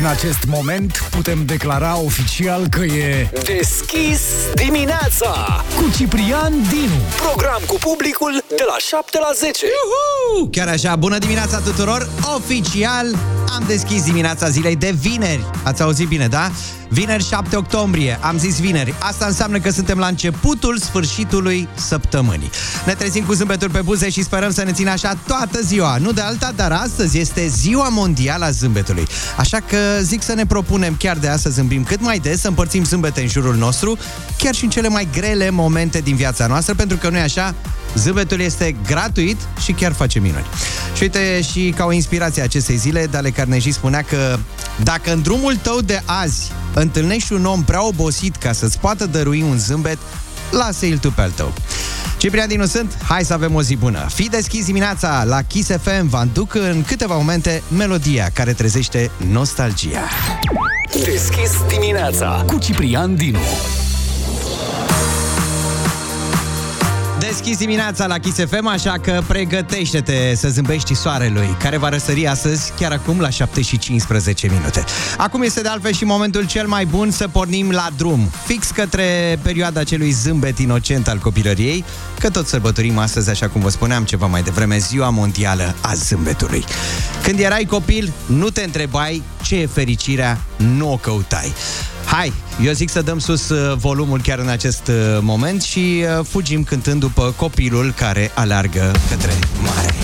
Din 0.00 0.08
acest 0.08 0.44
moment 0.46 1.08
putem 1.10 1.44
declara 1.44 1.98
oficial 1.98 2.68
că 2.68 2.80
e 2.80 3.28
Deschis 3.44 4.20
dimineața 4.54 5.64
cu 5.76 5.90
Ciprian 5.96 6.52
Dinu. 6.68 7.00
Program 7.16 7.60
cu 7.66 7.74
publicul 7.74 8.44
de 8.48 8.64
la 8.66 8.76
7 8.78 9.18
la 9.18 9.30
10 9.34 9.66
Uhu! 10.34 10.48
Chiar 10.50 10.68
așa, 10.68 10.96
bună 10.96 11.18
dimineața 11.18 11.58
tuturor! 11.58 12.08
Oficial 12.36 13.06
am 13.54 13.64
deschis 13.66 14.02
dimineața 14.02 14.48
zilei 14.48 14.76
de 14.76 14.94
vineri. 15.00 15.50
Ați 15.62 15.82
auzit 15.82 16.08
bine, 16.08 16.28
da? 16.28 16.50
Vineri 16.88 17.24
7 17.24 17.56
octombrie, 17.56 18.18
am 18.20 18.38
zis 18.38 18.60
vineri. 18.60 18.94
Asta 18.98 19.26
înseamnă 19.26 19.58
că 19.58 19.70
suntem 19.70 19.98
la 19.98 20.06
începutul 20.06 20.78
sfârșitului 20.78 21.68
săptămânii. 21.74 22.50
Ne 22.86 22.94
trezim 22.94 23.24
cu 23.24 23.32
zâmbetul 23.32 23.70
pe 23.70 23.80
buze 23.80 24.10
și 24.10 24.22
sperăm 24.22 24.52
să 24.52 24.62
ne 24.62 24.72
țină 24.72 24.90
așa 24.90 25.18
toată 25.26 25.60
ziua. 25.62 25.96
Nu 25.96 26.12
de 26.12 26.20
alta, 26.20 26.52
dar 26.56 26.72
astăzi 26.72 27.18
este 27.18 27.46
ziua 27.46 27.88
mondială 27.88 28.44
a 28.44 28.50
zâmbetului. 28.50 29.06
Așa 29.36 29.58
că 29.58 29.76
zic 30.02 30.22
să 30.22 30.34
ne 30.34 30.46
propunem 30.46 30.96
chiar 30.98 31.16
de 31.16 31.28
astăzi 31.28 31.54
să 31.54 31.60
zâmbim 31.60 31.84
cât 31.84 32.00
mai 32.00 32.18
des, 32.18 32.40
să 32.40 32.48
împărțim 32.48 32.84
zâmbete 32.84 33.20
în 33.20 33.28
jurul 33.28 33.54
nostru, 33.54 33.98
chiar 34.38 34.54
și 34.54 34.64
în 34.64 34.70
cele 34.70 34.88
mai 34.88 35.08
grele 35.12 35.50
momente 35.50 35.98
din 35.98 36.16
viața 36.16 36.46
noastră, 36.46 36.74
pentru 36.74 36.96
că 36.96 37.08
nu 37.08 37.16
e 37.16 37.20
așa, 37.20 37.54
Zâmbetul 37.94 38.40
este 38.40 38.76
gratuit 38.86 39.36
și 39.62 39.72
chiar 39.72 39.92
face 39.92 40.18
minuni. 40.18 40.46
Și 40.96 41.02
uite, 41.02 41.40
și 41.40 41.74
ca 41.76 41.84
o 41.84 41.92
inspirație 41.92 42.42
a 42.42 42.44
acestei 42.44 42.76
zile, 42.76 43.06
Dale 43.06 43.30
Carnegie 43.40 43.72
spunea 43.72 44.02
că 44.02 44.38
dacă 44.82 45.12
în 45.12 45.22
drumul 45.22 45.56
tău 45.56 45.80
de 45.80 46.02
azi 46.04 46.52
întâlnești 46.74 47.32
un 47.32 47.44
om 47.44 47.64
prea 47.64 47.86
obosit 47.86 48.36
ca 48.36 48.52
să-ți 48.52 48.78
poată 48.78 49.06
dărui 49.06 49.42
un 49.42 49.58
zâmbet, 49.58 49.98
lasă-l 50.50 50.98
tu 50.98 51.10
pe 51.10 51.20
al 51.20 51.30
tău. 51.30 51.52
Ciprian 52.16 52.48
Dinu 52.48 52.66
sunt, 52.66 52.96
hai 53.02 53.24
să 53.24 53.32
avem 53.32 53.54
o 53.54 53.62
zi 53.62 53.76
bună. 53.76 54.06
Fi 54.14 54.28
deschis 54.28 54.64
dimineața 54.64 55.24
la 55.24 55.42
Kiss 55.42 55.70
FM, 55.82 56.08
vă 56.08 56.16
aduc 56.16 56.54
în 56.54 56.82
câteva 56.86 57.16
momente 57.16 57.62
melodia 57.76 58.30
care 58.32 58.52
trezește 58.52 59.10
nostalgia. 59.30 60.02
Deschis 60.92 61.50
dimineața 61.68 62.44
Cu 62.46 62.58
Ciprian 62.58 63.14
Dinu. 63.14 63.38
Deschis 67.30 67.58
dimineața 67.58 68.06
la 68.06 68.18
Kiss 68.18 68.38
FM, 68.38 68.66
așa 68.66 68.92
că 69.02 69.22
pregătește-te 69.26 70.34
să 70.34 70.48
zâmbești 70.48 70.94
soarelui, 70.94 71.56
care 71.58 71.76
va 71.76 71.88
răsări 71.88 72.26
astăzi, 72.26 72.72
chiar 72.78 72.92
acum, 72.92 73.20
la 73.20 73.30
7 73.30 73.62
și 73.62 73.78
15 73.78 74.48
minute. 74.48 74.84
Acum 75.16 75.42
este 75.42 75.60
de 75.60 75.68
altfel 75.68 75.92
și 75.92 76.04
momentul 76.04 76.46
cel 76.46 76.66
mai 76.66 76.84
bun 76.84 77.10
să 77.10 77.28
pornim 77.28 77.70
la 77.70 77.88
drum, 77.96 78.30
fix 78.46 78.70
către 78.70 79.38
perioada 79.42 79.84
celui 79.84 80.10
zâmbet 80.10 80.58
inocent 80.58 81.08
al 81.08 81.18
copilăriei, 81.18 81.84
că 82.20 82.30
tot 82.30 82.46
sărbătorim 82.46 82.98
astăzi, 82.98 83.30
așa 83.30 83.48
cum 83.48 83.60
vă 83.60 83.68
spuneam 83.68 84.04
ceva 84.04 84.26
mai 84.26 84.42
devreme, 84.42 84.78
ziua 84.78 85.08
mondială 85.08 85.74
a 85.80 85.94
zâmbetului. 85.94 86.64
Când 87.22 87.38
erai 87.38 87.64
copil, 87.64 88.12
nu 88.26 88.50
te 88.50 88.62
întrebai 88.62 89.22
ce 89.42 89.56
e 89.56 89.66
fericirea, 89.66 90.40
nu 90.56 90.92
o 90.92 90.96
căutai. 90.96 91.52
Hai, 92.04 92.32
eu 92.64 92.72
zic 92.72 92.90
să 92.90 93.02
dăm 93.02 93.18
sus 93.18 93.48
uh, 93.48 93.76
volumul 93.76 94.20
chiar 94.20 94.38
în 94.38 94.48
acest 94.48 94.88
uh, 94.88 94.94
moment 95.20 95.62
și 95.62 96.04
uh, 96.18 96.24
fugim 96.28 96.64
cântând 96.64 97.00
după 97.00 97.34
copilul 97.36 97.92
care 97.96 98.30
aleargă 98.34 98.92
către 99.08 99.32
mare. 99.62 99.94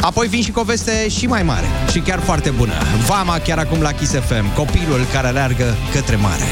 Apoi 0.00 0.26
vin 0.26 0.42
și 0.42 0.50
cu 0.50 0.60
o 0.60 0.62
veste 0.62 1.08
și 1.08 1.26
mai 1.26 1.42
mare 1.42 1.66
și 1.90 1.98
chiar 1.98 2.20
foarte 2.20 2.50
bună. 2.50 2.72
Vama 3.06 3.38
chiar 3.38 3.58
acum 3.58 3.80
la 3.80 3.92
Kiss 3.92 4.12
FM, 4.12 4.54
copilul 4.54 5.06
care 5.12 5.26
aleargă 5.26 5.76
către 5.92 6.16
mare. 6.16 6.44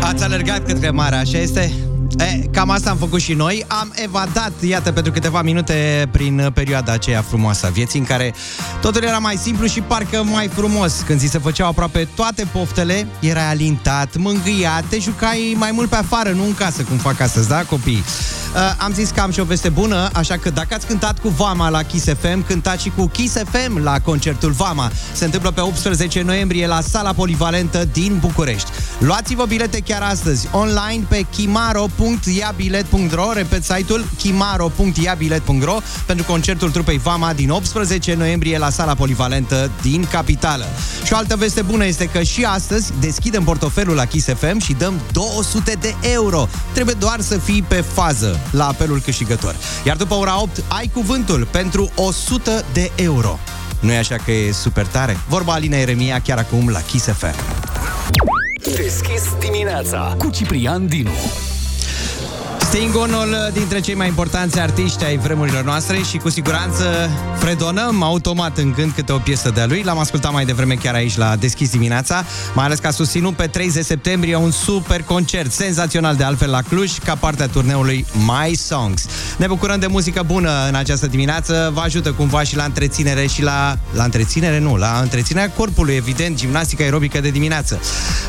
Ați 0.00 0.22
alergat 0.22 0.66
către 0.66 0.90
mare, 0.90 1.16
așa 1.16 1.38
este? 1.38 1.72
E, 2.18 2.48
cam 2.52 2.70
asta 2.70 2.90
am 2.90 2.96
făcut 2.96 3.20
și 3.20 3.32
noi. 3.32 3.64
Am 3.66 3.92
evadat, 3.94 4.52
iată, 4.60 4.92
pentru 4.92 5.12
câteva 5.12 5.42
minute 5.42 6.08
prin 6.10 6.50
perioada 6.54 6.92
aceea 6.92 7.22
frumoasă 7.22 7.66
a 7.66 7.68
vieții, 7.68 7.98
în 7.98 8.04
care 8.04 8.34
totul 8.80 9.02
era 9.02 9.18
mai 9.18 9.36
simplu 9.36 9.66
și 9.66 9.80
parcă 9.80 10.22
mai 10.22 10.48
frumos. 10.48 11.02
Când 11.06 11.20
ți 11.20 11.26
se 11.26 11.38
făceau 11.38 11.68
aproape 11.68 12.08
toate 12.14 12.48
poftele, 12.52 13.06
era 13.20 13.48
alintat, 13.48 14.16
mângâiat, 14.16 14.84
te 14.88 14.98
jucai 14.98 15.54
mai 15.58 15.70
mult 15.72 15.88
pe 15.88 15.96
afară, 15.96 16.30
nu 16.30 16.44
în 16.44 16.54
casă, 16.54 16.82
cum 16.82 16.96
fac 16.96 17.20
astăzi, 17.20 17.48
da, 17.48 17.62
copii? 17.62 18.04
Uh, 18.56 18.62
am 18.78 18.92
zis 18.92 19.10
că 19.10 19.20
am 19.20 19.30
și 19.30 19.40
o 19.40 19.44
veste 19.44 19.68
bună, 19.68 20.08
așa 20.12 20.36
că 20.36 20.50
dacă 20.50 20.74
ați 20.74 20.86
cântat 20.86 21.18
cu 21.18 21.28
Vama 21.28 21.68
la 21.68 21.82
Kiss 21.82 22.04
FM, 22.04 22.46
cântați 22.46 22.82
și 22.82 22.92
cu 22.96 23.06
Kiss 23.06 23.36
FM 23.50 23.82
la 23.82 24.00
concertul 24.00 24.50
Vama. 24.50 24.90
Se 25.12 25.24
întâmplă 25.24 25.50
pe 25.50 25.60
18 25.60 26.22
noiembrie 26.22 26.66
la 26.66 26.80
sala 26.80 27.12
polivalentă 27.12 27.88
din 27.92 28.16
București. 28.20 28.70
Luați-vă 28.98 29.44
bilete 29.44 29.80
chiar 29.80 30.02
astăzi, 30.02 30.48
online 30.52 31.04
pe 31.08 31.26
kimaro.iabilet.ro 32.06 33.32
Repet 33.32 33.64
site-ul 33.64 34.04
kimaro.iabilet.ro 34.16 35.76
pentru 36.06 36.24
concertul 36.24 36.70
trupei 36.70 36.98
Vama 36.98 37.32
din 37.32 37.50
18 37.50 38.14
noiembrie 38.14 38.58
la 38.58 38.70
sala 38.70 38.94
polivalentă 38.94 39.70
din 39.82 40.06
capitală. 40.10 40.64
Și 41.04 41.12
o 41.12 41.16
altă 41.16 41.36
veste 41.36 41.62
bună 41.62 41.84
este 41.86 42.04
că 42.04 42.22
și 42.22 42.44
astăzi 42.44 42.92
deschidem 43.00 43.44
portofelul 43.44 43.94
la 43.94 44.04
Kiss 44.04 44.26
FM 44.26 44.58
și 44.58 44.72
dăm 44.72 45.00
200 45.12 45.72
de 45.80 45.94
euro. 46.00 46.48
Trebuie 46.72 46.94
doar 46.98 47.20
să 47.20 47.38
fii 47.38 47.62
pe 47.68 47.84
fază 47.92 48.40
la 48.50 48.66
apelul 48.66 49.00
câștigător. 49.00 49.54
Iar 49.84 49.96
după 49.96 50.14
ora 50.14 50.42
8 50.42 50.62
ai 50.68 50.90
cuvântul 50.92 51.48
pentru 51.50 51.90
100 51.94 52.64
de 52.72 52.90
euro. 52.94 53.38
nu 53.80 53.92
e 53.92 53.96
așa 53.98 54.16
că 54.24 54.32
e 54.32 54.52
super 54.52 54.86
tare? 54.86 55.16
Vorba 55.28 55.52
Alina 55.52 55.76
Eremia 55.76 56.20
chiar 56.20 56.38
acum 56.38 56.68
la 56.68 56.80
Kiss 56.80 57.04
FM. 57.04 57.34
Deschis 58.76 59.22
dimineața 59.40 60.14
Cu 60.18 60.30
Ciprian 60.30 60.86
Dinu. 60.86 61.10
Sting, 62.66 62.94
unul 62.94 63.50
dintre 63.52 63.80
cei 63.80 63.94
mai 63.94 64.06
importanți 64.06 64.60
artiști 64.60 65.04
ai 65.04 65.16
vremurilor 65.16 65.64
noastre 65.64 65.98
și 66.02 66.16
cu 66.16 66.30
siguranță 66.30 67.10
fredonăm 67.38 68.02
automat 68.02 68.58
în 68.58 68.72
gând 68.72 68.92
câte 68.92 69.12
o 69.12 69.18
piesă 69.18 69.50
de-a 69.54 69.66
lui. 69.66 69.82
L-am 69.84 69.98
ascultat 69.98 70.32
mai 70.32 70.44
devreme 70.44 70.74
chiar 70.74 70.94
aici 70.94 71.16
la 71.16 71.36
Deschis 71.36 71.70
dimineața, 71.70 72.24
mai 72.54 72.64
ales 72.64 72.78
că 72.78 72.86
a 72.86 72.90
susținut 72.90 73.36
pe 73.36 73.46
30 73.46 73.84
septembrie 73.84 74.36
un 74.36 74.50
super 74.50 75.02
concert 75.02 75.52
senzațional 75.52 76.16
de 76.16 76.24
altfel 76.24 76.50
la 76.50 76.62
Cluj 76.62 76.98
ca 77.04 77.14
parte 77.14 77.42
a 77.42 77.48
turneului 77.48 78.06
My 78.14 78.54
Songs. 78.54 79.06
Ne 79.36 79.46
bucurăm 79.46 79.78
de 79.78 79.86
muzică 79.86 80.22
bună 80.26 80.50
în 80.68 80.74
această 80.74 81.06
dimineață, 81.06 81.70
vă 81.74 81.80
ajută 81.80 82.12
cumva 82.12 82.42
și 82.42 82.56
la 82.56 82.64
întreținere 82.64 83.26
și 83.26 83.42
la... 83.42 83.78
La 83.92 84.04
întreținere 84.04 84.58
nu, 84.58 84.76
la 84.76 84.98
întreținerea 85.02 85.50
corpului, 85.50 85.94
evident, 85.94 86.36
gimnastică 86.36 86.82
aerobică 86.82 87.20
de 87.20 87.30
dimineață. 87.30 87.80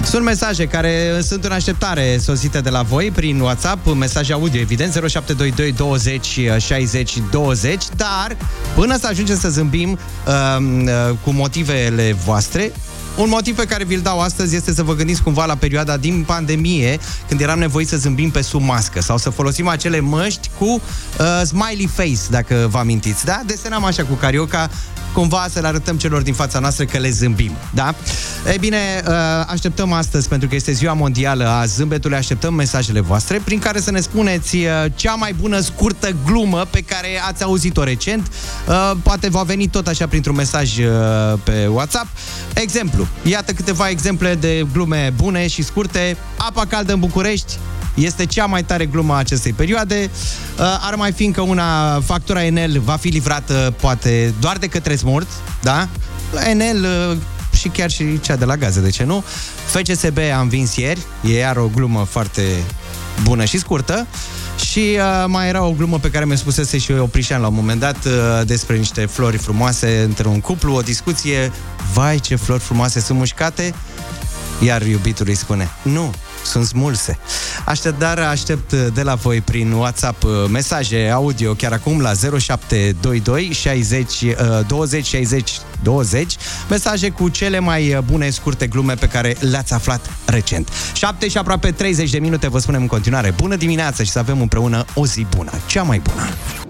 Sunt 0.04 0.24
mesaje 0.24 0.66
care 0.66 1.22
sunt 1.22 1.46
în 1.46 1.52
așteptare 1.52 2.18
sosite 2.22 2.60
de 2.62 2.70
la 2.70 2.82
voi 2.82 3.12
prin 3.12 3.40
WhatsApp, 3.40 3.96
mesaje 3.96 4.27
audio, 4.34 4.60
evident, 4.60 4.94
0722 4.94 5.72
20 5.72 6.40
60 6.58 7.18
20, 7.32 7.84
dar 7.96 8.38
până 8.76 8.98
să 8.98 9.08
ajungem 9.08 9.38
să 9.38 9.50
zâmbim 9.50 9.92
uh, 9.92 10.34
uh, 10.60 11.16
cu 11.24 11.32
motivele 11.32 12.16
voastre, 12.26 12.72
un 13.18 13.30
motiv 13.30 13.56
pe 13.56 13.66
care 13.66 13.84
vi-l 13.84 14.02
dau 14.02 14.20
astăzi 14.20 14.56
este 14.56 14.74
să 14.74 14.84
vă 14.84 14.94
gândiți 14.94 15.24
cumva 15.24 15.46
la 15.46 15.56
perioada 15.56 15.98
din 15.98 16.24
pandemie, 16.24 17.00
când 17.28 17.42
eram 17.42 17.60
nevoiți 17.60 17.90
să 17.90 17.98
zâmbim 17.98 18.30
pe 18.30 18.42
sub 18.42 18.62
mască 18.62 19.02
sau 19.02 19.18
să 19.18 19.30
folosim 19.30 19.68
acele 19.68 20.00
măști 20.00 20.50
cu 20.60 20.66
uh, 20.66 21.42
smiley 21.46 21.90
face, 21.94 22.18
dacă 22.30 22.68
vă 22.72 22.78
amintiți, 22.78 23.26
da? 23.26 23.42
Desenam 23.46 23.86
așa 23.86 24.04
cu 24.04 24.14
carioca, 24.14 24.70
cumva 25.18 25.48
să 25.50 25.60
le 25.60 25.68
arătăm 25.68 25.98
celor 25.98 26.22
din 26.22 26.34
fața 26.34 26.60
noastră 26.60 26.86
că 26.86 26.98
le 26.98 27.10
zâmbim, 27.10 27.52
da? 27.74 27.96
Ei 28.52 28.58
bine, 28.58 28.78
uh, 29.08 29.14
așteptăm 29.48 29.92
astăzi, 29.92 30.28
pentru 30.28 30.48
că 30.48 30.56
este 30.56 30.72
ziua 30.72 30.94
mondială 30.94 31.48
a 31.48 31.66
zâmbetului, 31.66 32.18
așteptăm 32.18 32.54
mesajele 32.54 33.00
voastre, 33.00 33.42
prin 33.44 33.60
care 33.60 33.80
să 33.80 33.92
ne 33.92 34.00
spuneți 34.00 34.56
uh, 34.56 34.64
cea 34.96 35.14
mai 35.14 35.34
bună 35.34 35.60
scurtă 35.60 36.16
glumă 36.26 36.68
pe 36.70 36.82
care 36.82 37.08
ați 37.28 37.44
auzit-o 37.44 37.84
recent. 37.84 38.28
Uh, 38.68 38.92
Poate 39.04 39.30
va 39.30 39.42
veni 39.42 39.68
tot 39.68 39.88
așa 39.88 40.08
printr-un 40.08 40.36
mesaj 40.36 40.76
pe 41.44 41.68
WhatsApp. 41.68 42.08
Exemplu, 42.54 43.08
iată 43.24 43.52
câteva 43.52 43.90
exemple 43.90 44.36
de 44.36 44.66
glume 44.74 45.14
bune 45.16 45.48
și 45.48 45.64
scurte. 45.64 46.18
Apa 46.38 46.66
caldă 46.66 46.94
în 46.94 47.00
București, 47.00 47.54
este 48.04 48.26
cea 48.26 48.46
mai 48.46 48.64
tare 48.64 48.86
glumă 48.86 49.14
a 49.14 49.18
acestei 49.18 49.54
perioade. 49.54 50.10
Ar 50.58 50.96
mai 50.96 51.12
fi 51.12 51.26
încă 51.26 51.42
una, 51.42 52.00
factura 52.00 52.46
Enel 52.46 52.80
va 52.80 52.96
fi 52.96 53.08
livrată 53.08 53.74
poate 53.82 54.34
doar 54.40 54.58
de 54.58 54.68
către 54.68 54.96
smurt, 54.96 55.28
da? 55.62 55.88
La 56.32 56.50
Enel 56.50 56.88
și 57.58 57.68
chiar 57.68 57.90
și 57.90 58.20
cea 58.20 58.36
de 58.36 58.46
la 58.46 58.58
gaze, 58.58 58.82
de 58.82 58.90
ce 58.90 59.04
nu? 59.04 59.24
FCSB 59.66 60.18
am 60.38 60.48
vins 60.48 60.76
ieri, 60.76 61.02
e 61.24 61.38
iar 61.38 61.58
o 61.58 61.70
glumă 61.74 62.08
foarte 62.10 62.42
bună 63.24 63.46
și 63.46 63.60
scurtă. 63.60 64.08
Și 64.72 64.80
uh, 64.80 65.26
mai 65.28 65.48
era 65.48 65.64
o 65.64 65.72
glumă 65.72 66.00
pe 66.00 66.10
care 66.10 66.26
mi-a 66.26 66.36
spusese 66.36 66.78
și 66.78 66.92
Oprișan 66.92 67.42
la 67.42 67.48
un 67.48 67.54
moment 67.54 67.80
dat 67.80 68.06
uh, 68.06 68.12
despre 68.46 68.78
niște 68.78 69.06
flori 69.06 69.38
frumoase 69.38 70.02
între 70.02 70.28
un 70.28 70.40
cuplu, 70.40 70.74
o 70.74 70.82
discuție, 70.82 71.52
vai 71.94 72.20
ce 72.20 72.36
flori 72.36 72.62
frumoase 72.62 73.00
sunt 73.00 73.18
mușcate, 73.18 73.74
iar 74.60 74.82
iubitul 74.82 75.26
îi 75.28 75.36
spune, 75.36 75.70
nu, 75.82 76.14
sunt 76.48 76.66
smulse. 76.66 77.20
Așadar, 77.66 78.20
aștept 78.20 78.74
de 78.74 79.02
la 79.02 79.16
voi 79.16 79.42
prin 79.42 79.72
WhatsApp 79.72 80.24
uh, 80.24 80.32
mesaje 80.52 81.10
audio 81.10 81.54
chiar 81.54 81.72
acum 81.72 82.02
la 82.02 82.12
0722 82.14 83.52
60 83.54 84.26
20 84.68 85.06
60 85.06 85.52
20 85.84 86.36
mesaje 86.70 87.10
cu 87.10 87.30
cele 87.30 87.60
mai 87.60 88.00
bune 88.06 88.30
scurte 88.30 88.68
glume 88.68 88.94
pe 88.94 89.08
care 89.08 89.36
le-ați 89.40 89.74
aflat 89.74 90.10
recent. 90.26 90.70
7 90.94 91.28
și 91.28 91.38
aproape 91.38 91.72
30 91.72 92.10
de 92.10 92.20
minute 92.20 92.48
vă 92.48 92.60
spunem 92.60 92.82
în 92.82 92.88
continuare 92.88 93.34
bună 93.38 93.56
dimineața 93.56 94.04
și 94.04 94.12
să 94.12 94.20
avem 94.20 94.42
împreună 94.42 94.86
o 94.94 95.06
zi 95.06 95.26
bună, 95.36 95.52
cea 95.68 95.84
mai 95.84 96.00
bună. 96.00 96.67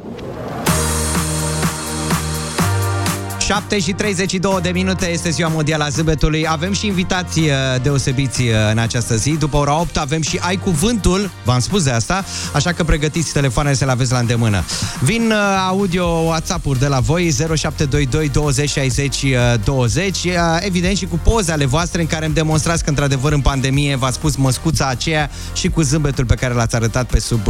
7 3.48 3.80
și 3.80 3.92
32 3.92 4.60
de 4.62 4.70
minute 4.70 5.12
este 5.12 5.30
ziua 5.30 5.50
mondială 5.50 5.84
a 5.84 5.90
zâmbetului. 5.90 6.48
Avem 6.48 6.74
și 6.74 6.86
invitații 6.86 7.44
uh, 7.44 7.82
deosebiți 7.82 8.42
uh, 8.42 8.50
în 8.72 8.78
această 8.78 9.16
zi. 9.16 9.32
După 9.32 9.58
ora 9.58 9.80
8 9.80 9.98
avem 9.98 10.22
și 10.22 10.40
Ai 10.42 10.56
Cuvântul, 10.56 11.32
v-am 11.44 11.60
spus 11.60 11.84
de 11.84 11.92
asta, 11.92 12.26
așa 12.54 12.72
că 12.72 12.84
pregătiți 12.84 13.32
telefoanele 13.34 13.76
să 13.76 13.86
le 13.86 13.92
aveți 13.92 14.12
la 14.12 14.18
îndemână. 14.18 14.64
Vin 15.02 15.32
uh, 15.32 15.38
audio 15.68 16.06
WhatsApp-uri 16.06 16.80
de 16.80 16.88
la 16.88 17.00
voi 17.00 17.32
0722 17.32 18.30
20 18.30 18.70
60 18.70 19.26
20, 19.64 20.28
evident 20.60 20.98
și 20.98 21.06
cu 21.06 21.20
poze 21.24 21.52
ale 21.52 21.66
voastre 21.66 22.02
în 22.02 22.08
care 22.08 22.26
îmi 22.26 22.34
demonstrați 22.34 22.84
că 22.84 22.90
într-adevăr 22.90 23.32
în 23.32 23.42
pandemie 23.42 23.96
v-ați 23.96 24.20
pus 24.20 24.36
măscuța 24.36 24.88
aceea 24.88 25.30
și 25.54 25.70
cu 25.70 25.82
zâmbetul 25.82 26.26
pe 26.26 26.36
care 26.36 26.54
l-ați 26.54 26.76
arătat 26.76 27.10
pe 27.10 27.20
sub 27.20 27.48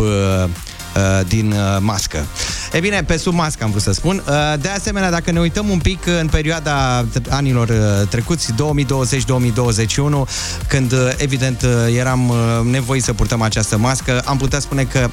din 1.28 1.54
mască. 1.80 2.26
E 2.72 2.80
bine, 2.80 3.04
pe 3.04 3.18
sub 3.18 3.34
mască 3.34 3.64
am 3.64 3.70
vrut 3.70 3.82
să 3.82 3.92
spun. 3.92 4.24
De 4.60 4.70
asemenea, 4.70 5.12
dacă 5.12 5.32
ne 5.32 5.40
uităm 5.40 5.70
un 5.70 5.80
pic 5.80 6.06
în 6.20 6.28
perioada 6.28 7.06
anilor 7.30 7.70
trecuți, 8.10 8.54
2020-2021, 8.54 8.56
când 10.68 10.94
evident 11.18 11.66
eram 11.98 12.34
nevoiți 12.72 13.06
să 13.06 13.14
purtăm 13.14 13.42
această 13.42 13.78
mască, 13.78 14.22
am 14.26 14.38
putea 14.38 14.60
spune 14.60 14.84
că 14.84 15.10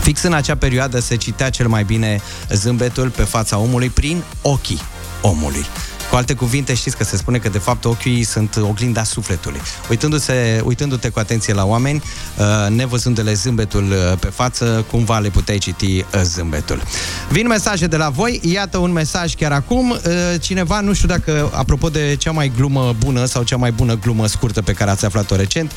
Fix 0.00 0.22
în 0.22 0.32
acea 0.32 0.56
perioadă 0.56 1.00
se 1.00 1.16
citea 1.16 1.50
cel 1.50 1.68
mai 1.68 1.84
bine 1.84 2.20
zâmbetul 2.52 3.10
pe 3.10 3.22
fața 3.22 3.58
omului 3.58 3.88
prin 3.88 4.22
ochii 4.42 4.80
omului. 5.20 5.66
Cu 6.10 6.16
alte 6.16 6.34
cuvinte, 6.34 6.74
știți 6.74 6.96
că 6.96 7.04
se 7.04 7.16
spune 7.16 7.38
că 7.38 7.48
de 7.48 7.58
fapt 7.58 7.84
ochii 7.84 8.22
sunt 8.22 8.56
oglinda 8.60 9.02
sufletului. 9.02 9.60
Uitându-se, 9.90 10.60
uitându-te 10.64 11.08
cu 11.08 11.18
atenție 11.18 11.54
la 11.54 11.66
oameni, 11.66 12.02
uh, 12.38 12.70
nevăzându-le 12.70 13.32
zâmbetul 13.32 13.84
uh, 13.90 14.18
pe 14.18 14.26
față, 14.26 14.84
cumva 14.90 15.18
le 15.18 15.28
puteai 15.28 15.58
citi 15.58 16.04
uh, 16.14 16.20
zâmbetul. 16.22 16.82
Vin 17.30 17.46
mesaje 17.46 17.86
de 17.86 17.96
la 17.96 18.08
voi, 18.08 18.40
iată 18.42 18.78
un 18.78 18.92
mesaj 18.92 19.34
chiar 19.34 19.52
acum. 19.52 19.96
Cineva, 20.40 20.80
nu 20.80 20.92
știu 20.92 21.08
dacă, 21.08 21.50
apropo 21.54 21.88
de 21.88 22.16
cea 22.18 22.30
mai 22.30 22.52
glumă 22.56 22.94
bună 22.98 23.24
sau 23.24 23.42
cea 23.42 23.56
mai 23.56 23.72
bună 23.72 23.96
glumă 23.96 24.26
scurtă 24.26 24.62
pe 24.62 24.72
care 24.72 24.90
ați 24.90 25.04
aflat-o 25.04 25.36
recent, 25.36 25.72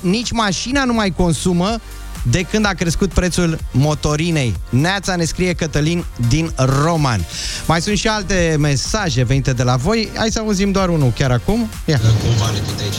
nici 0.00 0.30
mașina 0.32 0.84
nu 0.84 0.92
mai 0.92 1.10
consumă 1.10 1.76
de 2.22 2.42
când 2.42 2.66
a 2.66 2.72
crescut 2.72 3.12
prețul 3.12 3.58
motorinei. 3.70 4.54
Neața 4.68 5.16
ne 5.16 5.24
scrie 5.24 5.52
Cătălin 5.52 6.04
din 6.28 6.52
Roman. 6.82 7.26
Mai 7.66 7.80
sunt 7.80 7.98
și 7.98 8.08
alte 8.08 8.56
mesaje 8.58 9.24
venite 9.24 9.52
de 9.52 9.62
la 9.62 9.76
voi. 9.76 10.08
Hai 10.16 10.30
să 10.30 10.38
auzim 10.38 10.70
doar 10.70 10.88
unul 10.88 11.12
chiar 11.18 11.30
acum. 11.30 11.68
Ia. 11.84 12.00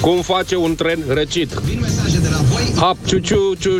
Cum 0.01 0.21
face 0.21 0.55
un 0.55 0.75
tren 0.75 0.99
răcit? 1.07 1.49
Vin 1.49 1.79
mesaje 1.81 2.17
de 2.17 2.27
la 2.29 2.37
voi. 2.37 2.73
Hap, 2.75 2.97
ciu, 3.05 3.19
ciu, 3.19 3.55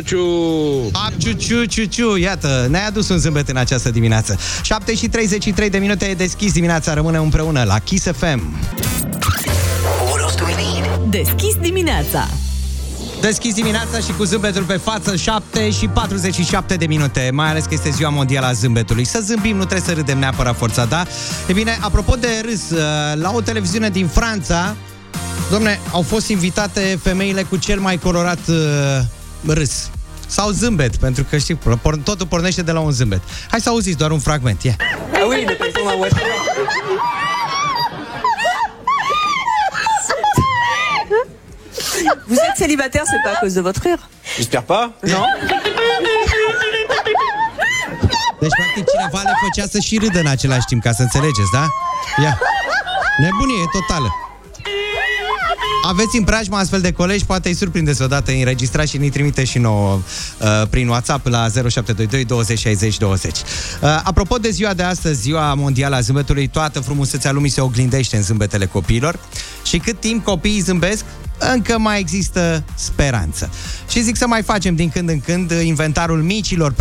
Hap, 0.92 1.12
ciu, 1.18 1.64
ciu, 1.64 1.84
ciu, 1.84 2.16
Iată, 2.16 2.66
ne-ai 2.70 2.86
adus 2.86 3.08
un 3.08 3.18
zâmbet 3.18 3.48
în 3.48 3.56
această 3.56 3.90
dimineață. 3.90 4.38
7 4.62 4.94
și 4.94 5.08
33 5.08 5.70
de 5.70 5.78
minute 5.78 6.04
e 6.04 6.14
deschis 6.14 6.52
dimineața. 6.52 6.94
Rămânem 6.94 7.22
împreună 7.22 7.62
la 7.62 7.78
Kiss 7.78 8.06
FM. 8.12 8.56
Deschis 11.10 11.54
dimineața. 11.60 12.28
Deschis 13.20 13.54
dimineața 13.54 13.98
și 13.98 14.12
cu 14.16 14.24
zâmbetul 14.24 14.62
pe 14.62 14.76
față 14.76 15.16
7 15.16 15.70
și 15.70 15.88
47 15.88 16.74
de 16.74 16.86
minute 16.86 17.30
Mai 17.32 17.48
ales 17.48 17.64
că 17.64 17.70
este 17.72 17.90
ziua 17.90 18.10
mondială 18.10 18.46
a 18.46 18.52
zâmbetului 18.52 19.04
Să 19.04 19.20
zâmbim, 19.22 19.56
nu 19.56 19.64
trebuie 19.64 19.86
să 19.86 19.92
râdem 19.92 20.18
neapărat 20.18 20.56
forța, 20.56 20.84
da? 20.84 21.06
E 21.46 21.52
bine, 21.52 21.78
apropo 21.80 22.14
de 22.14 22.28
râs 22.44 22.70
uh, 22.70 22.78
La 23.14 23.32
o 23.34 23.40
televiziune 23.40 23.88
din 23.88 24.06
Franța 24.06 24.76
Domne, 25.50 25.80
au 25.92 26.02
fost 26.02 26.28
invitate 26.28 26.98
femeile 27.02 27.42
cu 27.42 27.56
cel 27.56 27.80
mai 27.80 27.98
colorat 27.98 28.38
uh, 28.48 28.56
râs 29.46 29.90
sau 30.26 30.50
zâmbet, 30.50 30.96
pentru 30.96 31.24
că 31.30 31.38
știi, 31.38 31.58
totul 32.04 32.26
pornește 32.26 32.62
de 32.62 32.72
la 32.72 32.80
un 32.80 32.90
zâmbet. 32.90 33.20
Hai 33.50 33.60
să 33.60 33.68
auziți 33.68 33.96
doar 33.96 34.10
un 34.10 34.18
fragment, 34.18 34.62
ia. 34.62 34.76
Yeah. 34.78 36.49
Vous 42.28 42.36
êtes 42.36 42.56
célibataire, 42.56 43.04
c'est 43.10 43.22
pas 43.22 43.36
à 43.36 43.40
cause 43.40 43.54
de 43.54 43.60
votre 43.60 43.82
rire 43.82 44.08
J'espère 44.38 44.64
pas. 44.64 44.92
Non 45.06 45.24
Deci, 48.40 48.50
practic, 48.60 48.84
cineva 48.92 49.22
le 49.22 49.34
făcea 49.44 49.68
să 49.68 49.78
și 49.78 49.98
râdă 49.98 50.18
în 50.18 50.26
același 50.26 50.66
timp, 50.66 50.82
ca 50.82 50.92
să 50.92 51.02
înțelegeți, 51.02 51.50
da? 51.52 51.68
Ia. 52.22 52.38
Nebunie 53.18 53.64
totală. 53.72 54.14
Aveți 55.82 56.16
în 56.16 56.24
preajmă 56.24 56.56
astfel 56.56 56.80
de 56.80 56.92
colegi, 56.92 57.24
poate 57.24 57.48
îi 57.48 57.54
surprindeți 57.54 58.02
odată, 58.02 58.32
înregistrați 58.32 58.90
și 58.90 58.98
ne 58.98 59.08
trimite 59.08 59.44
și 59.44 59.58
nouă 59.58 59.94
uh, 60.40 60.62
prin 60.70 60.88
WhatsApp 60.88 61.26
la 61.26 61.48
0722 61.48 62.24
20 62.24 62.58
60 62.58 62.98
20. 62.98 63.36
Uh, 63.36 64.00
apropo 64.04 64.36
de 64.36 64.50
ziua 64.50 64.74
de 64.74 64.82
astăzi, 64.82 65.20
ziua 65.20 65.54
mondială 65.54 65.96
a 65.96 66.00
zâmbetului, 66.00 66.48
toată 66.48 66.80
frumusețea 66.80 67.32
lumii 67.32 67.50
se 67.50 67.60
oglindește 67.60 68.16
în 68.16 68.22
zâmbetele 68.22 68.66
copiilor 68.66 69.18
și 69.64 69.78
cât 69.78 70.00
timp 70.00 70.24
copiii 70.24 70.60
zâmbesc, 70.60 71.04
încă 71.40 71.78
mai 71.78 71.98
există 71.98 72.64
speranță. 72.74 73.50
Și 73.88 74.02
zic 74.02 74.16
să 74.16 74.26
mai 74.26 74.42
facem 74.42 74.74
din 74.74 74.88
când 74.88 75.08
în 75.08 75.20
când 75.20 75.50
inventarul 75.50 76.22
micilor 76.22 76.74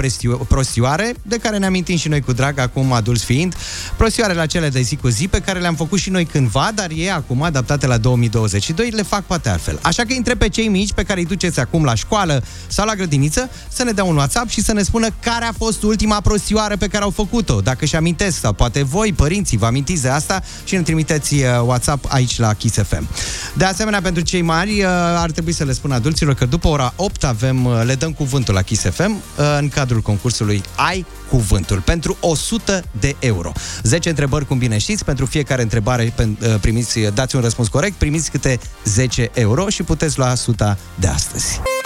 prostioare, 0.47 1.13
de 1.21 1.37
care 1.37 1.57
ne 1.57 1.65
amintim 1.65 1.97
și 1.97 2.07
noi 2.07 2.21
cu 2.21 2.33
drag, 2.33 2.59
acum 2.59 2.93
adulți 2.93 3.25
fiind, 3.25 3.55
prostioarele 3.97 4.45
cele 4.45 4.69
de 4.69 4.81
zi 4.81 4.95
cu 4.95 5.07
zi, 5.07 5.27
pe 5.27 5.39
care 5.39 5.59
le-am 5.59 5.75
făcut 5.75 5.99
și 5.99 6.09
noi 6.09 6.25
cândva, 6.25 6.71
dar 6.75 6.89
ei 6.95 7.11
acum, 7.11 7.41
adaptate 7.41 7.87
la 7.87 7.97
2022, 7.97 8.89
le 8.89 9.01
fac 9.01 9.23
poate 9.23 9.49
altfel. 9.49 9.79
Așa 9.81 10.03
că 10.03 10.13
întreb 10.13 10.37
pe 10.37 10.49
cei 10.49 10.67
mici 10.67 10.93
pe 10.93 11.03
care 11.03 11.19
îi 11.19 11.25
duceți 11.25 11.59
acum 11.59 11.83
la 11.83 11.95
școală 11.95 12.43
sau 12.67 12.85
la 12.85 12.95
grădiniță 12.95 13.49
să 13.69 13.83
ne 13.83 13.91
dea 13.91 14.03
un 14.03 14.15
WhatsApp 14.15 14.49
și 14.49 14.61
să 14.61 14.73
ne 14.73 14.81
spună 14.81 15.07
care 15.21 15.45
a 15.45 15.51
fost 15.51 15.83
ultima 15.83 16.21
prostioară 16.21 16.77
pe 16.77 16.87
care 16.87 17.03
au 17.03 17.09
făcut-o, 17.09 17.61
dacă 17.61 17.85
și 17.85 17.95
amintesc 17.95 18.39
sau 18.39 18.53
poate 18.53 18.83
voi, 18.83 19.13
părinții, 19.13 19.57
vă 19.57 19.65
amintiți 19.65 20.01
de 20.01 20.09
asta 20.09 20.43
și 20.63 20.75
ne 20.75 20.81
trimiteți 20.81 21.33
uh, 21.33 21.41
WhatsApp 21.65 22.05
aici 22.07 22.39
la 22.39 22.53
Kiss 22.53 22.75
FM. 22.75 23.07
De 23.53 23.65
asemenea, 23.65 24.01
pentru 24.01 24.23
cei 24.23 24.41
mari, 24.49 24.81
uh, 24.81 24.85
ar 25.15 25.31
trebui 25.31 25.51
să 25.51 25.63
le 25.63 25.73
spun 25.73 25.91
adulților 25.91 26.33
că 26.33 26.45
după 26.45 26.67
ora 26.67 26.93
8 26.95 27.23
avem, 27.23 27.65
uh, 27.65 27.81
le 27.85 27.95
dăm 27.95 28.11
cuvântul 28.11 28.53
la 28.53 28.61
Kiss 28.61 28.81
FM 28.81 29.11
uh, 29.11 29.57
în 29.59 29.69
cadrul 29.69 30.01
concursului 30.01 30.61
Ai 30.75 31.05
Cuvântul 31.29 31.81
pentru 31.81 32.17
100 32.19 32.83
de 32.99 33.15
euro. 33.19 33.51
10 33.83 34.09
întrebări, 34.09 34.45
cum 34.45 34.57
bine 34.57 34.77
știți, 34.77 35.05
pentru 35.05 35.25
fiecare 35.25 35.61
întrebare 35.61 36.13
primiți, 36.61 36.99
dați 36.99 37.35
un 37.35 37.41
răspuns 37.41 37.67
corect, 37.67 37.95
primiți 37.95 38.31
câte 38.31 38.59
10 38.83 39.29
euro 39.33 39.69
și 39.69 39.83
puteți 39.83 40.17
lua 40.17 40.31
100 40.31 40.77
de 40.99 41.07
astăzi. 41.07 41.78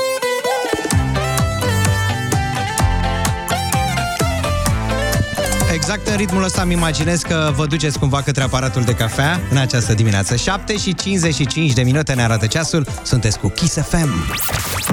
Exact 5.84 6.08
în 6.08 6.16
ritmul 6.16 6.44
ăsta 6.44 6.62
îmi 6.62 6.74
imaginez 6.74 7.22
că 7.22 7.52
vă 7.56 7.66
duceți 7.66 8.00
cumva 8.00 8.22
către 8.22 8.44
aparatul 8.44 8.82
de 8.82 8.94
cafea 8.94 9.42
în 9.52 9.58
această 9.58 9.94
dimineață. 9.94 10.36
7 10.36 10.78
și 10.78 10.96
55 10.96 11.74
de 11.74 11.82
minute 11.82 12.14
ne 12.14 12.24
arată 12.24 12.46
ceasul. 12.46 12.88
Sunteți 13.04 13.40
cu 13.40 13.48
Kiss 13.48 13.74
FM. 13.74 14.10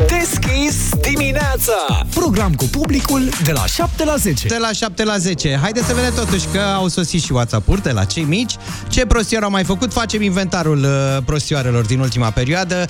Deschis 0.07 0.89
dimineața! 1.01 2.07
Program 2.15 2.55
cu 2.55 2.65
publicul 2.65 3.29
de 3.45 3.53
la 3.53 3.67
7 3.67 4.05
la 4.05 4.17
10. 4.17 4.49
De 4.49 4.57
la 4.57 4.73
7 4.73 5.05
la 5.05 5.17
10. 5.17 5.59
Haideți 5.63 5.87
să 5.87 5.95
vedem 5.95 6.15
totuși 6.15 6.47
că 6.53 6.61
au 6.61 6.89
sosit 6.89 7.23
și 7.23 7.33
WhatsApp-uri 7.33 7.83
de 7.83 7.91
la 7.91 8.05
cei 8.05 8.25
mici. 8.25 8.55
Ce 8.89 9.07
prostioară 9.07 9.45
au 9.45 9.51
mai 9.51 9.65
făcut? 9.65 9.93
Facem 9.93 10.23
inventarul 10.23 10.79
uh, 10.79 11.23
prostioarelor 11.25 11.85
din 11.85 12.01
ultima 12.01 12.31
perioadă 12.31 12.87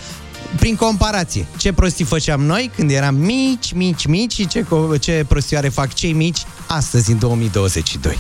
prin 0.57 0.77
comparație, 0.77 1.47
ce 1.57 1.73
prostii 1.73 2.05
făceam 2.05 2.41
noi 2.41 2.71
când 2.77 2.91
eram 2.91 3.15
mici, 3.15 3.73
mici, 3.73 4.07
mici 4.07 4.33
și 4.33 4.47
ce, 4.47 4.65
ce 5.01 5.25
prostioare 5.29 5.69
fac 5.69 5.93
cei 5.93 6.13
mici 6.13 6.43
astăzi, 6.67 7.11
în 7.11 7.19
2022. 7.19 8.19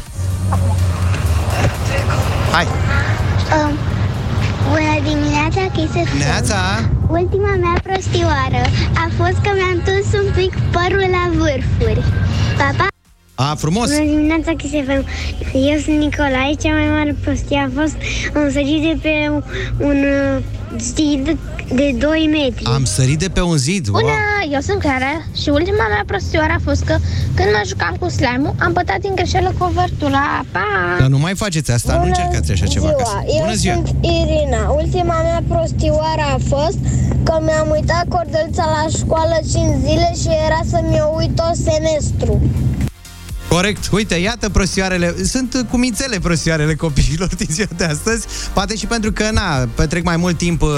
Hai! 2.53 2.65
Um, 2.65 3.73
bună 4.69 5.09
dimineața, 5.09 5.61
Chisef. 5.73 6.19
Neața! 6.19 6.91
Ultima 7.09 7.55
mea 7.57 7.81
prostioară 7.83 8.63
a 8.95 9.11
fost 9.17 9.39
că 9.43 9.51
mi-am 9.55 9.83
tuns 9.85 10.23
un 10.23 10.33
pic 10.37 10.53
părul 10.71 11.07
la 11.11 11.31
vârfuri. 11.37 12.05
Papa! 12.57 12.87
A, 13.35 13.55
frumos! 13.55 13.89
Bună 13.89 14.11
dimineața, 14.11 14.53
Chisefem. 14.53 15.05
Eu 15.53 15.79
sunt 15.85 15.99
Nicolae, 15.99 16.55
cea 16.63 16.73
mai 16.73 16.89
mare 16.89 17.17
prostie 17.25 17.59
a 17.59 17.81
fost 17.81 17.97
am 18.35 18.51
sărit 18.51 18.83
de 18.83 18.99
pe 19.03 19.29
un, 19.31 19.43
un 19.79 20.05
zid 20.79 21.37
de 21.75 21.95
2 21.99 22.29
metri. 22.33 22.65
Am 22.65 22.85
sărit 22.85 23.19
de 23.19 23.29
pe 23.29 23.41
un 23.41 23.57
zid? 23.57 23.89
Wow. 23.89 24.01
Bună, 24.01 24.13
eu 24.53 24.61
sunt 24.61 24.79
Clara 24.79 25.15
și 25.43 25.49
ultima 25.49 25.87
mea 25.89 26.03
prostioară 26.07 26.53
a 26.57 26.61
fost 26.65 26.83
că 26.85 26.97
când 27.35 27.49
mă 27.57 27.63
jucam 27.67 27.97
cu 28.01 28.09
slime 28.09 28.55
am 28.59 28.73
pătat 28.73 28.99
din 29.01 29.15
greșeală 29.15 29.55
covertura. 29.59 30.45
Pa! 30.53 30.97
Dar 30.99 31.09
nu 31.09 31.19
mai 31.19 31.35
faceți 31.35 31.71
asta, 31.71 31.93
Bună 31.93 32.05
nu 32.05 32.11
încercați 32.11 32.51
așa 32.53 32.67
ceva 32.67 32.87
ziua. 32.87 32.99
acasă. 32.99 33.17
Bună 33.39 33.51
eu 33.51 33.55
ziua! 33.63 33.75
sunt 33.75 33.89
Irina. 34.01 34.63
Ultima 34.83 35.23
mea 35.23 35.43
prostioară 35.49 36.25
a 36.37 36.39
fost 36.55 36.79
că 37.23 37.35
mi-am 37.45 37.69
uitat 37.71 38.05
cordelța 38.09 38.65
la 38.77 38.85
școală 38.99 39.37
5 39.53 39.53
zile 39.87 40.11
și 40.21 40.29
era 40.47 40.61
să 40.73 40.79
mi-o 40.89 41.09
uit 41.21 41.33
tot 41.41 41.55
semestru. 41.69 42.41
Corect. 43.51 43.89
Uite, 43.93 44.15
iată 44.15 44.49
prostioarele. 44.49 45.15
Sunt 45.25 45.67
cumințele 45.71 46.19
prostioarele 46.19 46.75
copiilor 46.75 47.35
din 47.35 47.47
ziua 47.51 47.69
de 47.77 47.85
astăzi. 47.85 48.27
Poate 48.53 48.77
și 48.77 48.87
pentru 48.87 49.13
că, 49.13 49.31
na, 49.33 49.69
petrec 49.75 50.05
mai 50.05 50.17
mult 50.17 50.37
timp 50.37 50.63
uh, 50.63 50.71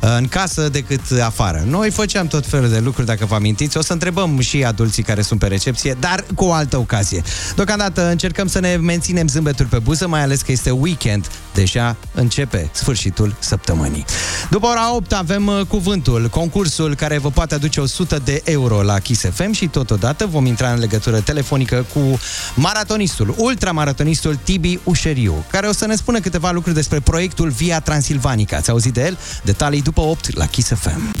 în 0.00 0.28
casă 0.28 0.68
decât 0.68 1.00
afară. 1.24 1.62
Noi 1.66 1.90
făceam 1.90 2.26
tot 2.26 2.46
felul 2.46 2.68
de 2.68 2.78
lucruri, 2.78 3.06
dacă 3.06 3.26
vă 3.26 3.34
amintiți. 3.34 3.76
O 3.76 3.82
să 3.82 3.92
întrebăm 3.92 4.40
și 4.40 4.64
adulții 4.64 5.02
care 5.02 5.22
sunt 5.22 5.40
pe 5.40 5.46
recepție, 5.46 5.96
dar 6.00 6.24
cu 6.34 6.44
o 6.44 6.52
altă 6.52 6.76
ocazie. 6.76 7.22
Deocamdată 7.54 8.08
încercăm 8.08 8.46
să 8.46 8.58
ne 8.58 8.76
menținem 8.76 9.28
zâmbetul 9.28 9.66
pe 9.66 9.78
buză, 9.78 10.08
mai 10.08 10.22
ales 10.22 10.40
că 10.40 10.52
este 10.52 10.70
weekend. 10.70 11.26
Deja 11.54 11.96
începe 12.14 12.70
sfârșitul 12.72 13.36
săptămânii. 13.38 14.04
După 14.50 14.66
ora 14.66 14.94
8 14.94 15.12
avem 15.12 15.46
uh, 15.46 15.60
cuvântul, 15.68 16.28
concursul 16.28 16.94
care 16.94 17.18
vă 17.18 17.30
poate 17.30 17.54
aduce 17.54 17.80
100 17.80 18.20
de 18.24 18.42
euro 18.44 18.82
la 18.82 18.98
Kiss 18.98 19.24
FM 19.32 19.52
și 19.52 19.66
totodată 19.66 20.26
vom 20.26 20.46
intra 20.46 20.72
în 20.72 20.78
legătură 20.78 21.20
telefonică 21.20 21.86
cu 21.94 22.18
maratonistul, 22.54 23.34
ultramaratonistul 23.38 24.38
Tibi 24.44 24.78
Ușeriu, 24.84 25.44
care 25.50 25.66
o 25.66 25.72
să 25.72 25.86
ne 25.86 25.94
spună 25.94 26.20
câteva 26.20 26.50
lucruri 26.50 26.74
despre 26.74 27.00
proiectul 27.00 27.48
Via 27.48 27.80
Transilvanica. 27.80 28.56
Ați 28.56 28.70
auzit 28.70 28.92
de 28.92 29.04
el? 29.04 29.18
Detalii 29.42 29.82
după 29.88 30.00
8 30.00 30.36
la 30.36 30.46
Kiss 30.46 30.68
FM. 30.68 31.12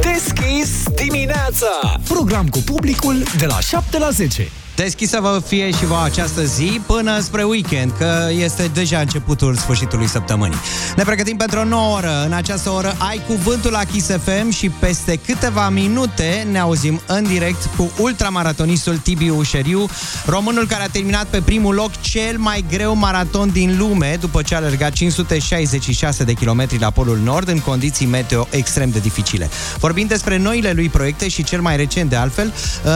Deschis 0.00 0.82
dimineața! 0.94 2.00
Program 2.08 2.48
cu 2.48 2.58
publicul 2.58 3.22
de 3.38 3.46
la 3.46 3.60
7 3.60 3.98
la 3.98 4.10
10. 4.10 4.50
Deschisă 4.76 5.18
vă 5.20 5.42
fie 5.46 5.70
și 5.70 5.86
vă 5.86 6.00
această 6.04 6.44
zi 6.44 6.80
până 6.86 7.20
spre 7.20 7.42
weekend, 7.42 7.92
că 7.98 8.28
este 8.38 8.70
deja 8.74 8.98
începutul 8.98 9.56
sfârșitului 9.56 10.08
săptămânii. 10.08 10.56
Ne 10.96 11.02
pregătim 11.02 11.36
pentru 11.36 11.58
o 11.58 11.64
nouă 11.64 11.96
oră. 11.96 12.24
În 12.24 12.32
această 12.32 12.70
oră 12.70 12.94
ai 12.98 13.22
cuvântul 13.26 13.70
la 13.70 13.84
Kiss 13.84 14.06
FM 14.06 14.50
și 14.50 14.68
peste 14.68 15.16
câteva 15.26 15.68
minute 15.68 16.46
ne 16.50 16.58
auzim 16.58 17.00
în 17.06 17.24
direct 17.24 17.68
cu 17.76 17.90
ultramaratonistul 18.00 18.96
Tibiu 18.96 19.36
Ușeriu, 19.36 19.86
românul 20.26 20.66
care 20.66 20.82
a 20.82 20.88
terminat 20.88 21.26
pe 21.26 21.40
primul 21.40 21.74
loc 21.74 22.00
cel 22.00 22.38
mai 22.38 22.64
greu 22.70 22.94
maraton 22.94 23.50
din 23.52 23.76
lume 23.78 24.16
după 24.20 24.42
ce 24.42 24.54
a 24.54 24.56
alergat 24.56 24.92
566 24.92 26.24
de 26.24 26.32
kilometri 26.32 26.78
la 26.78 26.90
Polul 26.90 27.18
Nord 27.18 27.48
în 27.48 27.58
condiții 27.58 28.06
meteo 28.06 28.48
extrem 28.50 28.90
de 28.90 28.98
dificile. 28.98 29.50
Vorbim 29.78 30.06
despre 30.06 30.36
noile 30.38 30.72
lui 30.72 30.88
proiecte 30.88 31.28
și 31.28 31.44
cel 31.44 31.60
mai 31.60 31.76
recent 31.76 32.10
de 32.10 32.16
altfel 32.16 32.52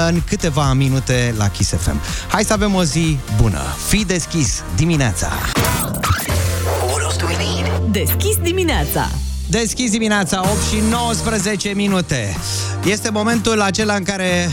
în 0.08 0.22
câteva 0.26 0.72
minute 0.72 1.34
la 1.36 1.48
Kiss 1.48 1.69
FM. 1.76 2.00
Hai 2.28 2.44
să 2.44 2.52
avem 2.52 2.74
o 2.74 2.84
zi 2.84 3.18
bună. 3.36 3.60
Fii 3.88 4.04
deschis 4.04 4.62
dimineața. 4.76 5.28
Deschis 7.90 8.36
dimineața. 8.36 9.10
Deschis 9.46 9.90
dimineața, 9.90 10.40
8 10.40 10.50
și 10.72 10.82
19 10.90 11.68
minute. 11.74 12.36
Este 12.84 13.10
momentul 13.10 13.60
acela 13.60 13.94
în 13.94 14.02
care 14.02 14.50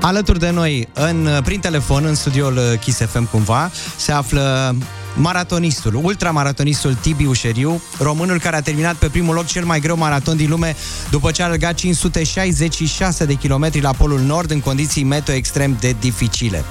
alături 0.00 0.38
de 0.38 0.50
noi, 0.50 0.88
în, 0.92 1.28
prin 1.44 1.60
telefon, 1.60 2.04
în 2.04 2.14
studioul 2.14 2.58
Kiss 2.80 2.98
FM 2.98 3.30
cumva, 3.30 3.70
se 3.96 4.12
află 4.12 4.76
maratonistul, 5.18 6.00
ultramaratonistul 6.02 6.94
Tibi 6.94 7.24
Ușeriu, 7.24 7.82
românul 7.98 8.40
care 8.40 8.56
a 8.56 8.60
terminat 8.60 8.94
pe 8.94 9.06
primul 9.06 9.34
loc 9.34 9.46
cel 9.46 9.64
mai 9.64 9.80
greu 9.80 9.96
maraton 9.96 10.36
din 10.36 10.48
lume 10.48 10.76
după 11.10 11.30
ce 11.30 11.42
a 11.42 11.44
alergat 11.44 11.74
566 11.74 13.24
de 13.24 13.34
kilometri 13.34 13.80
la 13.80 13.92
Polul 13.92 14.20
Nord 14.20 14.50
în 14.50 14.60
condiții 14.60 15.04
meteo 15.04 15.34
extrem 15.34 15.76
de 15.80 15.96
dificile. 16.00 16.64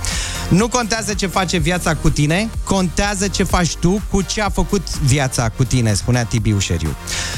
Nu 0.50 0.68
contează 0.68 1.14
ce 1.14 1.28
face 1.28 1.58
viața 1.58 1.96
cu 1.96 2.10
tine, 2.10 2.50
contează 2.64 3.28
ce 3.28 3.44
faci 3.44 3.76
tu 3.76 4.02
cu 4.10 4.22
ce 4.22 4.42
a 4.42 4.50
făcut 4.50 5.00
viața 5.00 5.50
cu 5.50 5.64
tine, 5.64 5.94
spunea 5.94 6.24
Tibi 6.24 6.52
Ușeriu. 6.52 6.96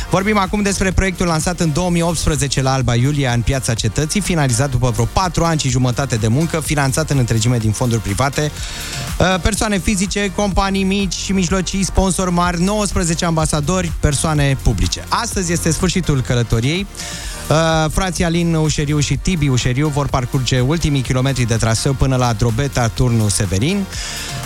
Vorbim 0.10 0.38
acum 0.38 0.62
despre 0.62 0.92
proiectul 0.92 1.26
lansat 1.26 1.60
în 1.60 1.74
2018 1.74 2.62
la 2.62 2.74
Alba 2.74 2.96
Iulia 2.96 3.32
în 3.32 3.42
piața 3.42 3.74
cetății, 3.74 4.22
finalizat 4.22 4.70
după 4.70 4.90
vreo 4.90 5.06
4 5.06 5.44
ani 5.44 5.60
și 5.60 5.70
jumătate 5.70 6.16
de 6.16 6.28
muncă, 6.28 6.60
finanțat 6.60 7.10
în 7.10 7.18
întregime 7.18 7.58
din 7.58 7.72
fonduri 7.72 8.02
private, 8.02 8.52
persoane 9.42 9.78
fizice, 9.78 10.32
companii 10.36 10.84
mici 10.84 10.99
și 11.08 11.32
mijlocii, 11.32 11.84
sponsori 11.84 12.32
mari, 12.32 12.62
19 12.62 13.26
ambasadori, 13.26 13.92
persoane 14.00 14.58
publice. 14.64 15.04
Astăzi 15.10 15.52
este 15.52 15.72
sfârșitul 15.72 16.22
călătoriei. 16.22 16.88
Uh, 17.50 17.56
frații 17.92 18.24
Alin 18.24 18.54
Ușeriu 18.54 19.00
și 19.00 19.16
Tibi 19.16 19.48
Ușeriu 19.48 19.88
vor 19.88 20.08
parcurge 20.08 20.60
ultimii 20.60 21.02
kilometri 21.02 21.44
de 21.44 21.56
traseu 21.56 21.94
până 21.94 22.16
la 22.16 22.34
Drobeta, 22.34 22.88
turnul 22.88 23.30
Severin. 23.30 23.86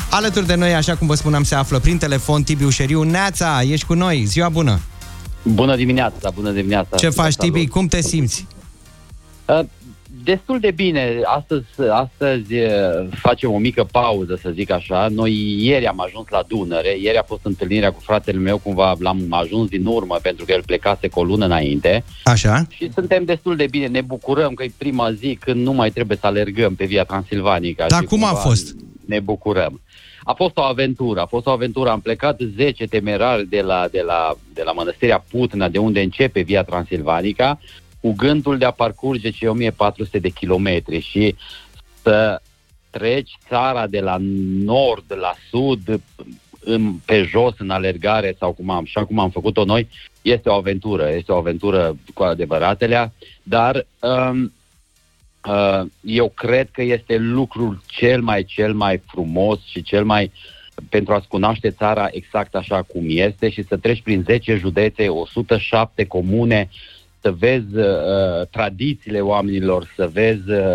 Alături 0.09 0.47
de 0.47 0.55
noi, 0.55 0.73
așa 0.73 0.95
cum 0.95 1.07
vă 1.07 1.15
spuneam, 1.15 1.43
se 1.43 1.55
află 1.55 1.79
prin 1.79 1.97
telefon 1.97 2.43
Tibi 2.43 2.63
Ușeriu. 2.63 3.01
Neața, 3.01 3.61
ești 3.61 3.85
cu 3.85 3.93
noi, 3.93 4.23
ziua 4.25 4.49
bună! 4.49 4.79
Bună 5.43 5.75
dimineața, 5.75 6.29
bună 6.29 6.51
dimineața! 6.51 6.97
Ce 6.97 7.09
faci, 7.09 7.33
Salut. 7.33 7.53
Tibi? 7.53 7.67
Cum 7.67 7.87
te 7.87 8.01
simți? 8.01 8.45
Uh, 10.23 10.33
Destul 10.33 10.59
de 10.59 10.71
bine. 10.71 11.21
Astăzi, 11.25 11.65
astăzi 11.91 12.53
uh, 12.53 13.07
facem 13.09 13.51
o 13.51 13.57
mică 13.57 13.83
pauză, 13.91 14.39
să 14.41 14.49
zic 14.49 14.71
așa. 14.71 15.07
Noi 15.11 15.63
ieri 15.63 15.87
am 15.87 16.01
ajuns 16.01 16.27
la 16.29 16.43
Dunăre. 16.47 16.97
Ieri 16.99 17.17
a 17.17 17.23
fost 17.23 17.45
întâlnirea 17.45 17.91
cu 17.91 17.99
fratele 17.99 18.37
meu, 18.37 18.57
cumva 18.57 18.95
l-am 18.99 19.25
ajuns 19.29 19.69
din 19.69 19.85
urmă 19.85 20.19
pentru 20.21 20.45
că 20.45 20.51
el 20.51 20.63
plecase 20.65 21.07
cu 21.07 21.19
o 21.19 21.23
lună 21.23 21.45
înainte. 21.45 22.03
Așa? 22.23 22.65
Și 22.69 22.91
suntem 22.93 23.23
destul 23.25 23.55
de 23.55 23.67
bine. 23.69 23.87
Ne 23.87 24.01
bucurăm 24.01 24.53
că 24.53 24.63
e 24.63 24.71
prima 24.77 25.11
zi 25.11 25.37
când 25.39 25.65
nu 25.65 25.71
mai 25.71 25.89
trebuie 25.89 26.17
să 26.17 26.27
alergăm 26.27 26.75
pe 26.75 26.85
via 26.85 27.03
Transilvanica. 27.03 27.85
Dar 27.87 28.01
și 28.01 28.07
cum 28.07 28.23
a 28.23 28.27
cumva 28.27 28.41
fost? 28.41 28.75
Ne 29.05 29.19
bucurăm. 29.19 29.81
A 30.23 30.33
fost 30.33 30.57
o 30.57 30.61
aventură, 30.61 31.21
a 31.21 31.25
fost 31.25 31.45
o 31.45 31.49
aventură. 31.49 31.89
Am 31.89 31.99
plecat 31.99 32.39
10 32.55 32.85
temerari 32.85 33.47
de 33.47 33.61
la, 33.61 33.87
de 33.91 34.01
la, 34.05 34.35
de 34.53 34.61
la 34.65 34.71
Mănăstirea 34.71 35.23
Putna, 35.29 35.69
de 35.69 35.77
unde 35.77 36.01
începe 36.01 36.41
via 36.41 36.63
Transilvanica, 36.63 37.59
cu 38.03 38.13
gândul 38.13 38.57
de 38.57 38.65
a 38.65 38.71
parcurge 38.71 39.29
cei 39.29 39.47
1400 39.47 40.19
de 40.19 40.29
kilometri 40.29 40.99
și 40.99 41.35
să 42.01 42.41
treci 42.89 43.37
țara 43.47 43.87
de 43.87 43.99
la 43.99 44.17
nord 44.63 45.03
la 45.07 45.33
sud 45.49 46.01
în, 46.59 46.93
pe 47.05 47.23
jos 47.23 47.53
în 47.57 47.69
alergare 47.69 48.35
sau 48.39 48.51
cum 48.51 48.69
am, 48.69 48.83
așa 48.83 49.05
cum 49.05 49.19
am 49.19 49.29
făcut-o 49.29 49.65
noi, 49.65 49.87
este 50.21 50.49
o 50.49 50.53
aventură, 50.53 51.09
este 51.09 51.31
o 51.31 51.35
aventură 51.35 51.97
cu 52.13 52.23
adevăratele, 52.23 53.13
dar 53.43 53.85
um, 53.99 54.53
uh, 55.47 55.81
eu 56.01 56.29
cred 56.29 56.69
că 56.71 56.81
este 56.81 57.17
lucrul 57.17 57.81
cel 57.87 58.21
mai, 58.21 58.43
cel 58.43 58.73
mai 58.73 59.01
frumos 59.07 59.59
și 59.65 59.81
cel 59.81 60.05
mai 60.05 60.31
pentru 60.89 61.13
a-ți 61.13 61.27
cunoaște 61.27 61.69
țara 61.69 62.07
exact 62.11 62.55
așa 62.55 62.81
cum 62.81 63.03
este 63.07 63.49
și 63.49 63.63
să 63.63 63.77
treci 63.77 64.01
prin 64.01 64.23
10 64.23 64.55
județe, 64.55 65.07
107 65.07 66.05
comune, 66.05 66.69
să 67.23 67.31
vezi 67.39 67.75
uh, 67.75 68.47
tradițiile 68.51 69.19
oamenilor, 69.19 69.93
să 69.95 70.09
vezi 70.13 70.49
uh, 70.49 70.65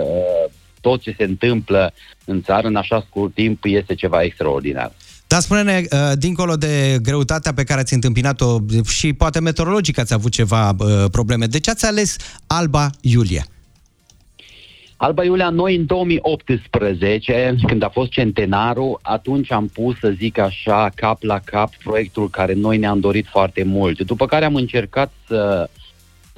tot 0.81 1.00
ce 1.00 1.14
se 1.19 1.25
întâmplă 1.25 1.93
în 2.25 2.43
țară 2.43 2.67
în 2.67 2.76
așa 2.76 3.05
scurt 3.09 3.35
timp, 3.35 3.64
este 3.64 3.95
ceva 3.95 4.23
extraordinar. 4.23 4.93
Dar 5.26 5.40
spune-ne, 5.40 5.83
uh, 5.90 6.12
dincolo 6.19 6.57
de 6.57 6.99
greutatea 7.02 7.52
pe 7.52 7.64
care 7.64 7.81
ați 7.81 7.95
întâmpinat-o 7.95 8.59
și 8.88 9.12
poate 9.12 9.40
meteorologic 9.40 9.99
ați 9.99 10.12
avut 10.12 10.33
ceva 10.33 10.71
uh, 10.71 11.05
probleme, 11.11 11.47
de 11.47 11.61
ce 11.61 11.71
ați 11.71 11.87
ales 11.87 12.17
Alba 12.47 12.90
Iulia? 13.00 13.47
Alba 15.00 15.25
Iulia, 15.25 15.50
noi 15.50 15.76
în 15.76 15.87
2018, 15.87 17.55
când 17.67 17.83
a 17.83 17.88
fost 17.88 18.11
centenarul, 18.11 18.99
atunci 19.02 19.52
am 19.52 19.67
pus, 19.67 19.99
să 19.99 20.11
zic 20.17 20.38
așa, 20.38 20.90
cap 20.95 21.23
la 21.23 21.38
cap 21.45 21.75
proiectul 21.85 22.31
care 22.31 22.52
noi 22.52 22.78
ne-am 22.78 23.00
dorit 23.00 23.26
foarte 23.26 23.62
mult. 23.62 24.02
După 24.02 24.26
care 24.26 24.45
am 24.45 24.55
încercat 24.55 25.12
să, 25.26 25.71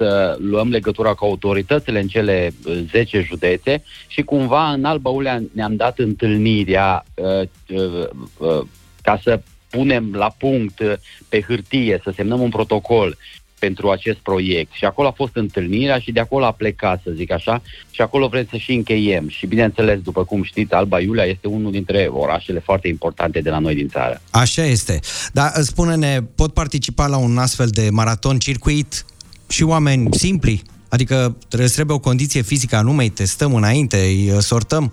să 0.01 0.37
luăm 0.39 0.69
legătura 0.69 1.13
cu 1.13 1.25
autoritățile 1.25 1.99
în 1.99 2.07
cele 2.07 2.53
10 2.91 3.21
județe 3.21 3.83
și 4.07 4.21
cumva 4.21 4.71
în 4.71 4.85
Alba 4.85 5.09
Iulia 5.09 5.41
ne-am 5.53 5.75
dat 5.75 5.99
întâlnirea 5.99 7.05
uh, 7.13 7.47
uh, 7.67 8.07
uh, 8.37 8.61
ca 9.01 9.19
să 9.23 9.41
punem 9.69 10.13
la 10.13 10.35
punct 10.37 10.79
uh, 10.79 10.93
pe 11.29 11.41
hârtie, 11.41 12.01
să 12.03 12.11
semnăm 12.15 12.41
un 12.41 12.49
protocol 12.49 13.17
pentru 13.59 13.89
acest 13.89 14.17
proiect. 14.17 14.71
Și 14.73 14.85
acolo 14.85 15.07
a 15.07 15.11
fost 15.11 15.35
întâlnirea 15.35 15.99
și 15.99 16.11
de 16.11 16.19
acolo 16.19 16.45
a 16.45 16.51
plecat, 16.51 17.01
să 17.03 17.11
zic 17.15 17.31
așa, 17.31 17.61
și 17.91 18.01
acolo 18.01 18.27
vrem 18.27 18.47
să 18.49 18.57
și 18.57 18.71
încheiem. 18.73 19.29
Și 19.29 19.47
bineînțeles, 19.47 19.99
după 19.99 20.23
cum 20.23 20.43
știți, 20.43 20.73
Alba 20.73 20.99
Iulia 20.99 21.23
este 21.23 21.47
unul 21.47 21.71
dintre 21.71 22.07
orașele 22.11 22.59
foarte 22.59 22.87
importante 22.87 23.39
de 23.39 23.49
la 23.49 23.59
noi 23.59 23.75
din 23.75 23.87
țară. 23.87 24.21
Așa 24.29 24.63
este. 24.63 24.99
Dar 25.33 25.51
spune-ne, 25.61 26.21
pot 26.35 26.53
participa 26.53 27.07
la 27.07 27.17
un 27.17 27.37
astfel 27.37 27.67
de 27.67 27.87
maraton 27.91 28.37
circuit 28.37 29.05
și 29.51 29.63
oameni 29.63 30.13
simpli? 30.13 30.61
Adică 30.89 31.37
trebuie, 31.47 31.69
trebuie 31.69 31.95
o 31.95 31.99
condiție 31.99 32.41
fizică 32.41 32.75
anume, 32.75 33.03
îi 33.03 33.09
testăm 33.09 33.53
înainte, 33.53 33.97
îi 33.97 34.41
sortăm? 34.41 34.91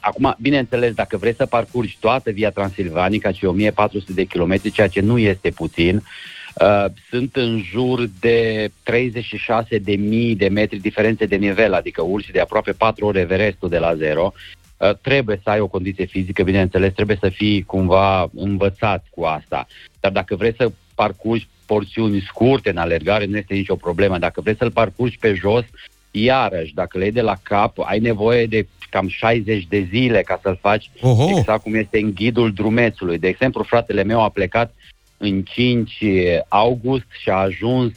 Acum, 0.00 0.36
bineînțeles, 0.40 0.94
dacă 0.94 1.16
vrei 1.16 1.34
să 1.34 1.46
parcurgi 1.46 1.96
toată 2.00 2.30
via 2.30 2.50
Transilvanica, 2.50 3.32
cei 3.32 3.48
1400 3.48 4.12
de 4.12 4.24
kilometri, 4.24 4.70
ceea 4.70 4.88
ce 4.88 5.00
nu 5.00 5.18
este 5.18 5.50
puțin, 5.50 6.02
Uh, 6.60 6.84
sunt 7.10 7.36
în 7.36 7.60
jur 7.62 8.08
de 8.20 8.70
36 8.82 9.78
de 9.78 9.96
mii 9.96 10.36
de 10.36 10.48
metri 10.48 10.78
diferențe 10.78 11.26
de 11.26 11.36
nivel, 11.36 11.74
adică 11.74 12.02
urci 12.02 12.30
de 12.30 12.40
aproape 12.40 12.72
4 12.72 13.06
ore 13.06 13.20
Everestul 13.20 13.68
de 13.68 13.78
la 13.78 13.94
zero. 13.94 14.32
Uh, 14.76 14.90
trebuie 15.00 15.40
să 15.42 15.50
ai 15.50 15.60
o 15.60 15.66
condiție 15.66 16.04
fizică, 16.04 16.42
bineînțeles, 16.42 16.92
trebuie 16.92 17.18
să 17.20 17.28
fii 17.28 17.62
cumva 17.62 18.30
învățat 18.34 19.06
cu 19.10 19.24
asta. 19.24 19.66
Dar 20.00 20.12
dacă 20.12 20.36
vrei 20.36 20.54
să 20.56 20.70
parcurgi 20.94 21.48
porțiuni 21.72 22.24
scurte 22.26 22.70
în 22.70 22.76
alergare, 22.76 23.24
nu 23.24 23.36
este 23.36 23.54
nicio 23.54 23.76
problemă. 23.76 24.18
Dacă 24.18 24.40
vrei 24.40 24.56
să-l 24.56 24.70
parcurgi 24.70 25.18
pe 25.18 25.34
jos, 25.34 25.64
Iarăși, 26.10 26.74
dacă 26.74 26.98
le 26.98 27.04
iei 27.04 27.12
de 27.12 27.20
la 27.20 27.36
cap, 27.42 27.78
ai 27.78 27.98
nevoie 27.98 28.46
de 28.46 28.66
cam 28.90 29.08
60 29.08 29.66
de 29.68 29.86
zile 29.90 30.22
ca 30.22 30.40
să-l 30.42 30.58
faci 30.60 30.90
Oho. 31.00 31.38
exact 31.38 31.62
cum 31.62 31.74
este 31.74 31.98
în 31.98 32.12
ghidul 32.14 32.52
drumețului. 32.52 33.18
De 33.18 33.28
exemplu, 33.28 33.62
fratele 33.62 34.02
meu 34.02 34.22
a 34.22 34.28
plecat 34.28 34.74
în 35.16 35.42
5 35.42 36.04
august 36.48 37.06
și 37.20 37.30
a 37.30 37.34
ajuns 37.34 37.92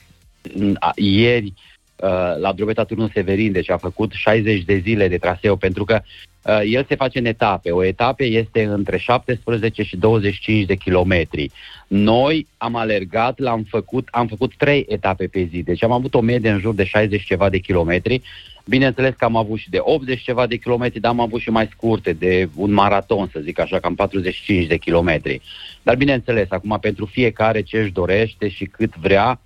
în, 0.54 0.76
a, 0.80 0.92
ieri 0.96 1.54
uh, 1.96 2.38
la 2.40 2.54
drumeta 2.54 2.84
Turnul 2.84 3.12
Severin, 3.14 3.52
deci 3.52 3.70
a 3.70 3.78
făcut 3.78 4.12
60 4.12 4.64
de 4.64 4.78
zile 4.78 5.08
de 5.08 5.18
traseu, 5.18 5.56
pentru 5.56 5.84
că 5.86 6.02
uh, 6.02 6.31
el 6.66 6.86
se 6.88 6.96
face 6.96 7.20
în 7.20 7.26
etape. 7.26 7.72
O 7.72 7.84
etapă 7.84 8.24
este 8.24 8.64
între 8.64 8.98
17 8.98 9.84
și 9.84 9.98
25 9.98 10.66
de 10.66 10.76
kilometri. 10.76 11.52
Noi 11.88 12.48
am 12.58 12.76
alergat, 12.76 13.40
l-am 13.40 13.66
făcut, 13.70 14.08
am 14.12 14.28
făcut 14.28 14.54
3 14.58 14.86
etape 14.90 15.28
pe 15.28 15.48
zi, 15.52 15.64
deci 15.64 15.84
am 15.84 15.92
avut 15.92 16.14
o 16.14 16.22
medie 16.22 16.50
în 16.50 16.60
jur 16.60 16.74
de 16.74 16.84
60 16.84 17.24
ceva 17.24 17.50
de 17.50 17.58
kilometri. 17.58 18.22
Bineînțeles 18.66 19.14
că 19.18 19.26
am 19.26 19.36
avut 19.36 19.58
și 19.60 19.70
de 19.70 19.78
80 19.82 20.22
ceva 20.22 20.48
de 20.48 20.56
kilometri, 20.56 21.00
dar 21.00 21.12
am 21.12 21.20
avut 21.20 21.42
și 21.42 21.50
mai 21.50 21.70
scurte, 21.72 22.14
de 22.14 22.50
un 22.56 22.72
maraton, 22.74 23.30
să 23.32 23.40
zic 23.40 23.60
așa, 23.60 23.80
cam 23.80 23.96
45 23.96 24.68
de 24.68 24.78
kilometri. 24.78 25.42
Dar 25.84 25.96
bineînțeles, 25.96 26.48
acum 26.50 26.78
pentru 26.82 27.06
fiecare 27.06 27.62
ce 27.62 27.80
își 27.80 27.92
dorește 27.92 28.50
și 28.50 28.66
cât 28.66 28.96
vrea, 28.96 29.40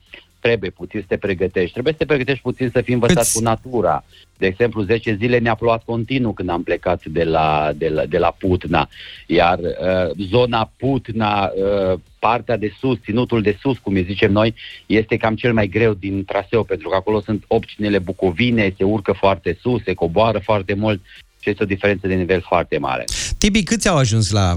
trebuie 0.46 0.70
puțin 0.70 1.00
să 1.00 1.06
te 1.08 1.18
pregătești. 1.18 1.72
Trebuie 1.72 1.94
să 1.94 2.00
te 2.00 2.06
pregătești 2.06 2.42
puțin 2.42 2.70
să 2.74 2.82
fii 2.82 2.94
învățat 2.94 3.18
Câți- 3.18 3.34
cu 3.36 3.42
natura. 3.42 4.04
De 4.38 4.46
exemplu, 4.46 4.84
10 4.84 5.16
zile 5.20 5.38
ne-a 5.38 5.56
plouat 5.56 5.84
continuu 5.84 6.34
când 6.34 6.50
am 6.50 6.64
plecat 6.64 7.06
de 7.06 7.24
la, 7.24 7.72
de 7.76 7.90
la, 7.90 8.06
de 8.06 8.18
la 8.18 8.36
Putna. 8.38 8.90
Iar 9.28 9.60
uh, 9.60 10.26
zona 10.30 10.72
Putna, 10.78 11.52
uh, 11.56 12.00
partea 12.20 12.58
de 12.58 12.74
sus, 12.80 12.98
ținutul 13.04 13.42
de 13.42 13.58
sus, 13.62 13.78
cum 13.78 13.94
îi 13.94 14.04
zicem 14.04 14.32
noi, 14.32 14.56
este 14.86 15.18
cam 15.18 15.36
cel 15.36 15.54
mai 15.54 15.68
greu 15.68 15.94
din 15.94 16.26
traseu, 16.26 16.64
pentru 16.64 16.90
că 16.90 16.96
acolo 16.96 17.22
sunt 17.22 17.44
opcinele 17.48 18.00
bucovine, 18.00 18.74
se 18.78 18.84
urcă 18.84 19.12
foarte 19.12 19.58
sus, 19.62 19.84
se 19.84 19.94
coboară 19.94 20.40
foarte 20.40 20.74
mult 20.74 21.02
și 21.40 21.50
este 21.50 21.64
o 21.64 21.66
diferență 21.66 22.08
de 22.08 22.14
nivel 22.14 22.42
foarte 22.42 22.78
mare. 22.78 23.04
Tibi, 23.38 23.64
câți 23.64 23.88
au 23.88 23.98
ajuns 23.98 24.32
la 24.32 24.56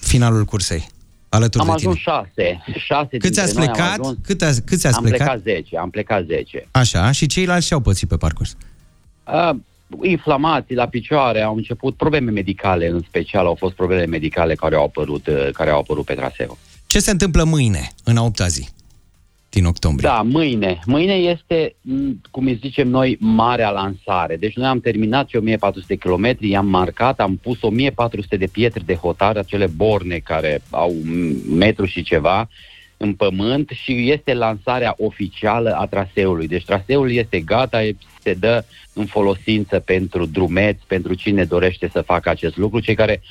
finalul 0.00 0.44
cursei? 0.44 0.92
Alături 1.34 1.64
am 1.64 1.70
de 1.70 1.74
tine. 1.76 1.88
ajuns 1.90 2.02
șase. 2.02 2.62
șase 2.78 3.06
Câți 3.16 3.20
dintre 3.22 3.40
ați 3.42 3.56
noi 3.56 3.66
am 3.66 3.72
plecat? 3.72 3.98
ajuns- 3.98 4.18
Cât 4.26 4.42
ați, 4.42 4.62
câți 4.62 4.86
ați 4.86 4.96
am 4.96 5.02
plecat? 5.02 5.26
plecat 5.40 5.42
10, 5.42 5.76
am 5.76 5.90
plecat 5.90 6.24
10. 6.26 6.68
Așa, 6.70 7.10
și 7.10 7.26
ceilalți 7.26 7.66
ce 7.66 7.74
au 7.74 7.80
pățit 7.80 8.08
pe 8.08 8.16
parcurs? 8.16 8.56
Uh, 9.24 9.50
inflamații 10.02 10.74
la 10.74 10.86
picioare, 10.86 11.40
au 11.42 11.56
început 11.56 11.96
probleme 11.96 12.30
medicale, 12.30 12.88
în 12.88 13.00
special 13.08 13.46
au 13.46 13.54
fost 13.54 13.74
probleme 13.74 14.04
medicale 14.04 14.54
care 14.54 14.74
au 14.74 14.84
apărut, 14.84 15.26
uh, 15.26 15.48
care 15.52 15.70
au 15.70 15.78
apărut 15.78 16.04
pe 16.04 16.14
traseu. 16.14 16.58
Ce 16.86 16.98
se 17.00 17.10
întâmplă 17.10 17.44
mâine, 17.44 17.88
în 18.04 18.16
a 18.16 18.22
opta 18.22 18.46
zi 18.46 18.68
din 19.54 19.64
octombrie? 19.64 20.08
Da, 20.08 20.22
mâine. 20.22 20.80
Mâine 20.84 21.12
este, 21.12 21.74
m, 21.80 22.20
cum 22.30 22.46
îi 22.46 22.58
zicem 22.60 22.88
noi, 22.88 23.16
marea 23.20 23.70
lansare. 23.70 24.36
Deci 24.36 24.56
noi 24.56 24.66
am 24.66 24.80
terminat 24.80 25.28
și 25.28 25.36
1400 25.36 25.96
km, 25.96 26.36
i-am 26.40 26.66
marcat, 26.66 27.20
am 27.20 27.36
pus 27.36 27.62
1400 27.62 28.36
de 28.36 28.46
pietre 28.46 28.82
de 28.84 28.94
hotar, 28.94 29.36
acele 29.36 29.66
borne 29.66 30.18
care 30.18 30.62
au 30.70 30.92
m, 31.04 31.56
metru 31.56 31.84
și 31.84 32.02
ceva, 32.02 32.48
în 32.96 33.14
pământ 33.14 33.70
și 33.82 34.10
este 34.10 34.34
lansarea 34.34 34.94
oficială 34.98 35.70
a 35.70 35.86
traseului. 35.86 36.48
Deci 36.48 36.64
traseul 36.64 37.10
este 37.12 37.40
gata, 37.40 37.84
e- 37.84 37.96
se 38.22 38.34
dă 38.34 38.64
în 38.92 39.06
folosință 39.06 39.78
pentru 39.78 40.26
drumeți, 40.26 40.84
pentru 40.86 41.14
cine 41.14 41.44
dorește 41.44 41.88
să 41.92 42.00
facă 42.00 42.28
acest 42.28 42.56
lucru. 42.56 42.80
Cei 42.80 42.94
care 42.94 43.22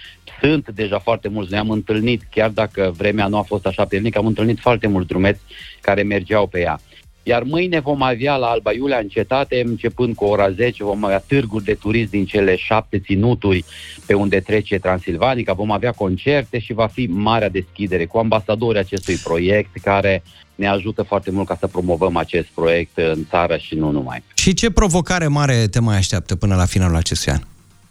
sunt 0.41 0.69
deja 0.69 0.99
foarte 0.99 1.27
mulți, 1.27 1.51
ne-am 1.51 1.69
întâlnit, 1.69 2.21
chiar 2.31 2.49
dacă 2.49 2.93
vremea 2.97 3.27
nu 3.27 3.37
a 3.37 3.41
fost 3.41 3.65
așa 3.65 3.83
puternică, 3.83 4.17
am 4.17 4.25
întâlnit 4.25 4.59
foarte 4.59 4.87
mulți 4.87 5.07
drumeți 5.07 5.41
care 5.81 6.03
mergeau 6.03 6.47
pe 6.47 6.59
ea. 6.59 6.79
Iar 7.23 7.43
mâine 7.43 7.79
vom 7.79 8.01
avea 8.01 8.35
la 8.35 8.47
Alba 8.47 8.71
Iulia 8.71 8.97
în 8.97 9.07
cetate, 9.07 9.63
începând 9.65 10.15
cu 10.15 10.25
ora 10.25 10.51
10, 10.51 10.83
vom 10.83 11.03
avea 11.03 11.23
târguri 11.27 11.63
de 11.63 11.73
turism 11.73 12.09
din 12.09 12.25
cele 12.25 12.55
șapte 12.55 12.99
ținuturi 12.99 13.65
pe 14.05 14.13
unde 14.13 14.39
trece 14.39 14.77
Transilvanica, 14.77 15.53
vom 15.53 15.71
avea 15.71 15.91
concerte 15.91 16.59
și 16.59 16.73
va 16.73 16.87
fi 16.87 17.05
marea 17.05 17.49
deschidere 17.49 18.05
cu 18.05 18.17
ambasadorii 18.17 18.79
acestui 18.79 19.15
proiect 19.15 19.77
care 19.81 20.23
ne 20.55 20.67
ajută 20.67 21.01
foarte 21.01 21.31
mult 21.31 21.47
ca 21.47 21.57
să 21.59 21.67
promovăm 21.67 22.17
acest 22.17 22.47
proiect 22.53 22.97
în 22.97 23.25
țară 23.29 23.57
și 23.57 23.75
nu 23.75 23.91
numai. 23.91 24.23
Și 24.33 24.53
ce 24.53 24.71
provocare 24.71 25.27
mare 25.27 25.67
te 25.67 25.79
mai 25.79 25.97
așteaptă 25.97 26.35
până 26.35 26.55
la 26.55 26.65
finalul 26.65 26.95
acestui 26.95 27.31
an? 27.31 27.39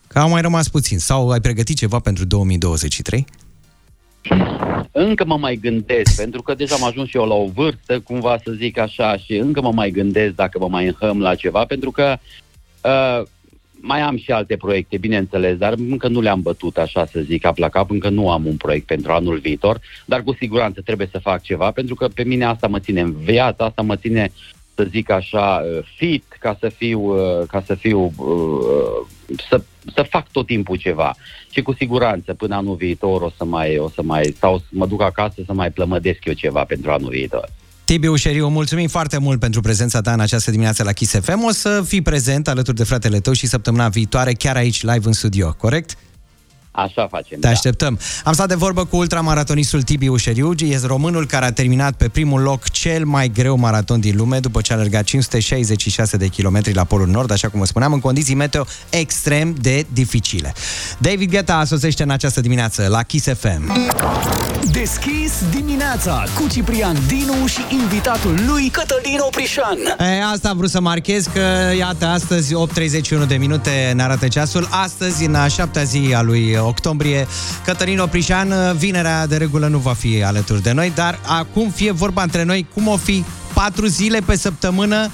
Că 0.07 0.19
au 0.19 0.29
mai 0.29 0.41
rămas 0.41 0.69
puțin. 0.69 0.99
Sau 0.99 1.31
ai 1.31 1.41
pregătit 1.41 1.77
ceva 1.77 1.99
pentru 1.99 2.25
2023? 2.25 3.25
Încă 4.93 5.25
mă 5.25 5.37
mai 5.37 5.57
gândesc, 5.57 6.17
pentru 6.17 6.43
că 6.43 6.55
deja 6.55 6.75
am 6.75 6.85
ajuns 6.85 7.09
și 7.09 7.17
eu 7.17 7.27
la 7.27 7.35
o 7.35 7.47
vârstă, 7.47 8.01
cumva 8.01 8.39
să 8.45 8.53
zic 8.53 8.79
așa, 8.79 9.17
și 9.17 9.37
încă 9.37 9.61
mă 9.61 9.73
mai 9.73 9.91
gândesc 9.91 10.35
dacă 10.35 10.59
mă 10.59 10.69
mai 10.69 10.87
înhăm 10.87 11.21
la 11.21 11.35
ceva, 11.35 11.65
pentru 11.65 11.91
că 11.91 12.17
uh, 12.83 13.23
mai 13.83 14.01
am 14.01 14.17
și 14.17 14.31
alte 14.33 14.57
proiecte, 14.57 14.97
bineînțeles, 14.97 15.57
dar 15.57 15.73
încă 15.73 16.09
nu 16.09 16.21
le-am 16.21 16.41
bătut 16.41 16.77
așa 16.77 17.07
să 17.07 17.21
zic 17.21 17.43
cap 17.43 17.59
la 17.59 17.69
cap, 17.69 17.91
încă 17.91 18.09
nu 18.09 18.31
am 18.31 18.47
un 18.47 18.57
proiect 18.57 18.87
pentru 18.87 19.13
anul 19.13 19.39
viitor, 19.39 19.81
dar 20.05 20.23
cu 20.23 20.35
siguranță 20.35 20.81
trebuie 20.81 21.09
să 21.11 21.19
fac 21.19 21.43
ceva, 21.43 21.71
pentru 21.71 21.95
că 21.95 22.09
pe 22.09 22.25
mine 22.25 22.45
asta 22.45 22.67
mă 22.67 22.79
ține 22.79 23.01
în 23.01 23.13
viață, 23.13 23.63
asta 23.63 23.83
mă 23.83 23.97
ține 23.97 24.33
să 24.83 24.89
zic 24.91 25.11
așa, 25.11 25.63
uh, 25.65 25.85
fit, 25.97 26.25
ca 26.41 26.57
să 26.61 26.73
fiu, 26.77 27.01
uh, 27.01 27.47
ca 27.49 27.63
să 27.67 27.75
fiu, 27.75 28.13
uh, 28.17 29.37
să, 29.49 29.63
să 29.95 30.07
fac 30.11 30.31
tot 30.31 30.47
timpul 30.47 30.77
ceva. 30.77 31.15
Și 31.51 31.63
cu 31.63 31.75
siguranță 31.75 32.35
până 32.35 32.55
anul 32.55 32.75
viitor 32.75 33.23
o 33.23 33.31
să 33.37 33.45
mai, 33.45 33.79
o 33.79 33.89
să 33.89 34.03
mai 34.03 34.33
stau, 34.37 34.59
să 34.59 34.65
mă 34.71 34.87
duc 34.87 35.03
acasă 35.03 35.35
să 35.47 35.53
mai 35.53 35.71
plămădesc 35.71 36.25
eu 36.25 36.33
ceva 36.33 36.65
pentru 36.65 36.91
anul 36.91 37.11
viitor. 37.11 37.49
Tibi 37.85 38.07
Ușeriu, 38.07 38.49
mulțumim 38.49 38.89
foarte 38.89 39.19
mult 39.19 39.41
pentru 39.41 39.61
prezența 39.61 40.01
ta 40.01 40.13
în 40.13 40.21
această 40.21 40.51
dimineață 40.51 40.83
la 40.83 40.93
Kiss 40.93 41.19
FM. 41.21 41.45
O 41.45 41.51
să 41.51 41.83
fii 41.87 42.03
prezent 42.03 42.49
alături 42.49 42.77
de 42.77 42.85
fratele 42.85 43.21
tău 43.21 43.33
și 43.33 43.47
săptămâna 43.47 43.89
viitoare 43.89 44.33
chiar 44.33 44.57
aici, 44.57 44.83
live 44.83 45.07
în 45.07 45.13
studio, 45.13 45.55
corect? 45.59 45.97
Așa 46.75 47.07
facem, 47.11 47.39
Te 47.41 47.49
așteptăm. 47.49 47.99
Am 48.25 48.33
stat 48.33 48.49
de 48.49 48.55
vorbă 48.55 48.85
cu 48.85 48.97
ultramaratonistul 48.97 49.83
Tibi 49.83 50.09
Ușeriu, 50.09 50.53
este 50.59 50.87
românul 50.87 51.27
care 51.27 51.45
a 51.45 51.53
terminat 51.53 51.95
pe 51.95 52.09
primul 52.09 52.41
loc 52.41 52.69
cel 52.69 53.05
mai 53.05 53.29
greu 53.29 53.57
maraton 53.57 54.01
din 54.01 54.17
lume 54.17 54.39
după 54.39 54.61
ce 54.61 54.73
a 54.73 54.77
alergat 54.77 55.05
566 55.05 56.17
de 56.17 56.27
kilometri 56.27 56.75
la 56.75 56.85
Polul 56.85 57.09
Nord, 57.09 57.31
așa 57.33 57.49
cum 57.49 57.59
vă 57.59 57.67
spuneam, 57.67 57.93
în 57.93 58.01
condiții 58.01 58.35
meteo 58.35 58.65
extrem 58.91 59.55
de 59.61 59.87
dificile. 59.93 60.55
David 60.99 61.31
Guetta 61.31 61.65
sosește 61.65 62.03
în 62.03 62.11
această 62.11 62.41
dimineață 62.41 62.87
la 62.89 63.03
Kiss 63.03 63.27
FM. 63.39 63.73
Deschis 64.71 65.33
dimineața 65.51 66.25
cu 66.39 66.49
Ciprian 66.49 66.97
Dinu 67.07 67.47
și 67.47 67.61
invitatul 67.71 68.41
lui 68.47 68.69
Cătălin 68.69 69.19
Oprișan. 69.21 69.79
E, 69.99 70.25
asta 70.33 70.49
am 70.49 70.57
vrut 70.57 70.71
să 70.71 70.81
marchez 70.81 71.27
că, 71.27 71.73
iată, 71.79 72.07
astăzi 72.07 72.55
8.31 73.23 73.27
de 73.29 73.35
minute 73.35 73.93
ne 73.95 74.03
arată 74.03 74.29
ceasul. 74.29 74.69
Astăzi, 74.71 75.25
în 75.25 75.35
a 75.35 75.49
șaptea 75.49 75.83
zi 75.83 76.13
a 76.17 76.23
lui 76.23 76.57
octombrie, 76.67 77.27
Cătălin 77.65 77.99
Oprișan, 77.99 78.55
vinerea 78.77 79.27
de 79.27 79.37
regulă 79.37 79.67
nu 79.67 79.79
va 79.79 79.93
fi 79.93 80.23
alături 80.23 80.63
de 80.63 80.73
noi, 80.73 80.93
dar 80.95 81.19
acum 81.27 81.71
fie 81.71 81.93
vorba 81.93 82.23
între 82.23 82.43
noi 82.43 82.67
cum 82.75 82.89
o 82.89 82.97
fi 82.97 83.25
patru 83.53 83.87
zile 83.87 84.21
pe 84.27 84.37
săptămână 84.37 85.11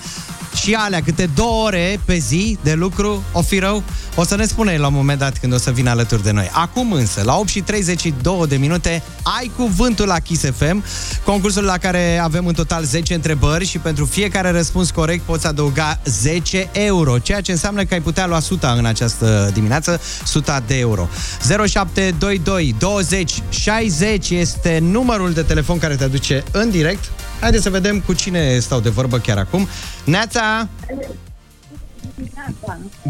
și 0.63 0.75
alea, 0.75 1.03
câte 1.03 1.31
două 1.35 1.65
ore 1.65 2.01
pe 2.05 2.17
zi 2.17 2.59
de 2.63 2.73
lucru, 2.73 3.23
o 3.33 3.43
fi 3.43 3.59
rău? 3.59 3.83
O 4.15 4.25
să 4.25 4.37
ne 4.37 4.45
spune 4.45 4.77
la 4.77 4.87
un 4.87 4.95
moment 4.95 5.19
dat 5.19 5.39
când 5.39 5.53
o 5.53 5.59
să 5.59 5.71
vină 5.71 5.91
alături 5.91 6.23
de 6.23 6.31
noi. 6.31 6.51
Acum 6.53 6.93
însă, 6.93 7.23
la 7.25 7.37
8 7.37 7.49
și 7.49 7.61
32 7.61 8.47
de 8.49 8.57
minute, 8.57 9.03
ai 9.23 9.51
cuvântul 9.57 10.07
la 10.07 10.19
Kiss 10.19 10.45
FM, 10.57 10.85
concursul 11.25 11.65
la 11.65 11.79
care 11.79 12.19
avem 12.23 12.47
în 12.47 12.55
total 12.55 12.85
10 12.85 13.15
întrebări 13.15 13.67
și 13.67 13.79
pentru 13.79 14.05
fiecare 14.05 14.51
răspuns 14.51 14.91
corect 14.91 15.23
poți 15.23 15.47
adăuga 15.47 16.01
10 16.05 16.69
euro, 16.73 17.19
ceea 17.19 17.41
ce 17.41 17.53
înseamnă 17.53 17.85
că 17.85 17.95
ai 17.95 18.01
putea 18.01 18.27
lua 18.27 18.37
100 18.37 18.75
în 18.79 18.85
această 18.85 19.51
dimineață, 19.53 20.01
100 20.23 20.63
de 20.67 20.79
euro. 20.79 21.09
0722 21.67 22.75
20 22.79 23.43
60 23.49 24.31
este 24.31 24.79
numărul 24.83 25.33
de 25.33 25.43
telefon 25.43 25.79
care 25.79 25.95
te 25.95 26.05
aduce 26.05 26.45
în 26.51 26.71
direct. 26.71 27.11
Haideți 27.41 27.63
să 27.63 27.71
vedem 27.71 28.01
cu 28.01 28.13
cine 28.13 28.59
stau 28.59 28.81
de 28.81 28.89
vorbă 28.89 29.19
chiar 29.19 29.39
acum. 29.39 29.69
Neața! 30.05 30.69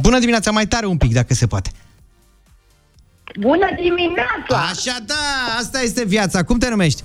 Bună 0.01 0.19
dimineața, 0.19 0.51
mai 0.51 0.67
tare 0.67 0.87
un 0.87 0.97
pic, 0.97 1.13
dacă 1.13 1.35
se 1.35 1.47
poate. 1.47 1.71
Bună 3.41 3.67
dimineața! 3.83 4.69
Așa 4.71 4.97
da, 5.07 5.15
asta 5.59 5.81
este 5.81 6.05
viața. 6.05 6.43
Cum 6.43 6.59
te 6.59 6.69
numești? 6.69 7.03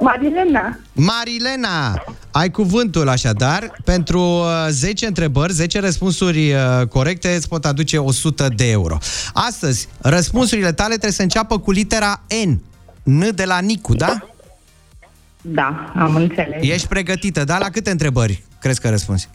Marilena. 0.00 0.78
Marilena, 0.92 2.04
ai 2.30 2.50
cuvântul 2.50 3.08
așadar. 3.08 3.76
Pentru 3.84 4.20
uh, 4.20 4.66
10 4.68 5.06
întrebări, 5.06 5.52
10 5.52 5.80
răspunsuri 5.80 6.52
uh, 6.52 6.86
corecte 6.88 7.34
îți 7.34 7.48
pot 7.48 7.64
aduce 7.64 7.98
100 7.98 8.48
de 8.56 8.70
euro. 8.70 8.98
Astăzi, 9.32 9.88
răspunsurile 10.00 10.72
tale 10.72 10.88
trebuie 10.88 11.12
să 11.12 11.22
înceapă 11.22 11.58
cu 11.58 11.70
litera 11.70 12.22
N. 12.46 12.62
N 13.02 13.34
de 13.34 13.44
la 13.44 13.58
Nicu, 13.58 13.94
da? 13.94 14.33
Da, 15.46 15.92
am 15.96 16.14
înțeles. 16.14 16.62
Ești 16.62 16.88
pregătită, 16.88 17.44
da? 17.44 17.58
La 17.58 17.70
câte 17.70 17.90
întrebări 17.90 18.42
crezi 18.60 18.80
că 18.80 18.88
răspunzi? 18.88 19.28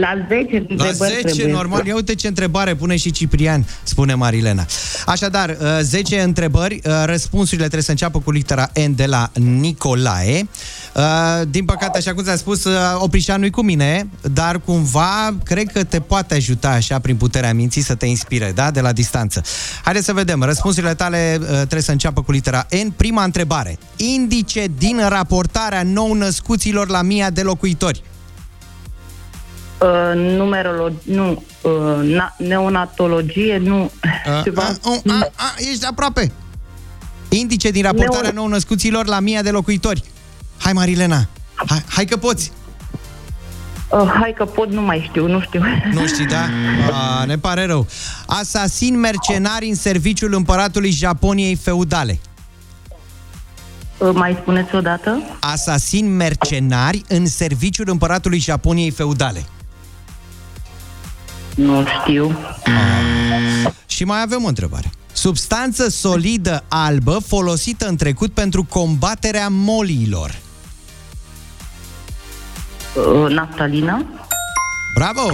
La 0.00 0.26
10 0.28 0.52
La 0.52 0.58
întrebări 0.68 1.12
10, 1.12 1.20
trebuie. 1.20 1.52
normal. 1.52 1.86
Ia 1.86 1.94
uite 1.94 2.14
ce 2.14 2.28
întrebare 2.28 2.74
pune 2.74 2.96
și 2.96 3.10
Ciprian, 3.10 3.66
spune 3.82 4.14
Marilena. 4.14 4.66
Așadar, 5.06 5.50
uh, 5.60 5.78
10 5.80 6.20
întrebări, 6.20 6.80
uh, 6.84 7.02
răspunsurile 7.04 7.62
trebuie 7.62 7.82
să 7.82 7.90
înceapă 7.90 8.20
cu 8.20 8.30
litera 8.30 8.70
N 8.86 8.94
de 8.94 9.06
la 9.06 9.30
Nicolae. 9.34 10.48
Uh, 10.94 11.02
Din 11.48 11.64
păcate, 11.64 11.98
așa 11.98 12.14
cum 12.14 12.24
ți-am 12.24 12.36
spus, 12.36 12.64
uh, 12.64 12.72
Oprișan 12.98 13.40
nu 13.40 13.50
cu 13.50 13.62
mine, 13.62 14.08
dar 14.32 14.60
cumva 14.60 15.36
cred 15.44 15.72
că 15.72 15.84
te 15.84 16.00
poate 16.00 16.34
ajuta 16.34 16.68
așa 16.68 16.98
prin 16.98 17.16
puterea 17.16 17.54
minții 17.54 17.82
să 17.82 17.94
te 17.94 18.06
inspire, 18.06 18.52
da? 18.54 18.70
De 18.70 18.80
la 18.80 18.92
distanță. 18.92 19.42
Haideți 19.84 20.04
să 20.04 20.12
vedem. 20.12 20.42
Răspunsurile 20.42 20.94
tale 20.94 21.38
uh, 21.40 21.46
trebuie 21.46 21.82
să 21.82 21.90
înceapă 21.90 22.22
cu 22.22 22.32
litera 22.32 22.66
N. 22.86 22.88
Prima 22.96 23.24
întrebare. 23.24 23.78
Indice 23.96 24.66
din 24.78 25.00
raportarea 25.08 25.82
nou-născuților 25.82 26.88
la 26.88 27.02
mia 27.02 27.30
de 27.30 27.42
locuitori. 27.42 28.02
Uh, 29.82 30.12
numerolo... 30.14 30.92
Nu. 31.02 31.42
Uh, 31.60 31.72
na, 32.02 32.34
neonatologie, 32.38 33.58
nu. 33.58 33.90
Ceva. 34.44 34.62
A, 34.62 34.76
a, 34.84 35.00
a, 35.06 35.30
a, 35.34 35.54
ești 35.56 35.86
aproape. 35.86 36.32
Indice 37.28 37.70
din 37.70 37.82
raportarea 37.82 38.30
Neo- 38.30 38.34
nou-născuților 38.34 39.06
la 39.06 39.20
mia 39.20 39.42
de 39.42 39.50
locuitori. 39.50 40.02
Hai, 40.58 40.72
Marilena. 40.72 41.28
Hai, 41.66 41.84
hai 41.88 42.04
că 42.04 42.16
poți. 42.16 42.52
Uh, 43.88 44.12
hai 44.20 44.32
că 44.36 44.44
pot, 44.44 44.70
nu 44.70 44.80
mai 44.80 45.06
știu, 45.08 45.26
nu 45.26 45.40
știu. 45.40 45.62
Nu 45.92 46.06
știi, 46.06 46.26
da? 46.26 46.48
A, 47.20 47.24
ne 47.24 47.38
pare 47.38 47.66
rău. 47.66 47.86
Asasin 48.26 48.98
mercenari 48.98 49.68
în 49.68 49.74
serviciul 49.74 50.34
împăratului 50.34 50.90
Japoniei 50.90 51.54
feudale. 51.54 52.18
Uh, 53.98 54.10
mai 54.14 54.38
spuneți 54.40 54.74
o 54.74 54.80
dată? 54.80 55.22
Asasin 55.40 56.16
mercenari 56.16 57.02
în 57.08 57.26
serviciul 57.26 57.88
împăratului 57.88 58.38
Japoniei 58.38 58.90
feudale. 58.90 59.44
Nu 61.54 61.84
știu. 62.00 62.38
Și 63.86 64.04
mai 64.04 64.22
avem 64.22 64.44
o 64.44 64.48
întrebare. 64.48 64.90
Substanță 65.12 65.88
solidă 65.88 66.64
albă 66.68 67.18
folosită 67.26 67.86
în 67.86 67.96
trecut 67.96 68.32
pentru 68.32 68.64
combaterea 68.64 69.48
moliilor. 69.50 70.38
Uh, 72.94 73.30
naftalină? 73.30 74.04
Bravo! 74.94 75.30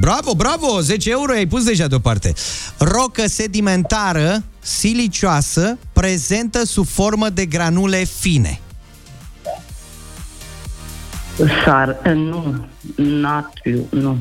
Bravo, 0.00 0.34
bravo! 0.34 0.80
10 0.80 1.10
euro 1.10 1.32
ai 1.32 1.46
pus 1.46 1.64
deja 1.64 1.86
deoparte. 1.86 2.32
Rocă 2.78 3.26
sedimentară, 3.26 4.42
silicioasă, 4.60 5.78
prezentă 5.92 6.64
sub 6.64 6.86
formă 6.86 7.28
de 7.28 7.46
granule 7.46 8.04
fine. 8.04 8.60
Sar... 11.64 11.96
Uh, 12.06 12.12
nu. 12.12 12.66
Natriu, 12.96 13.86
nu. 13.90 14.18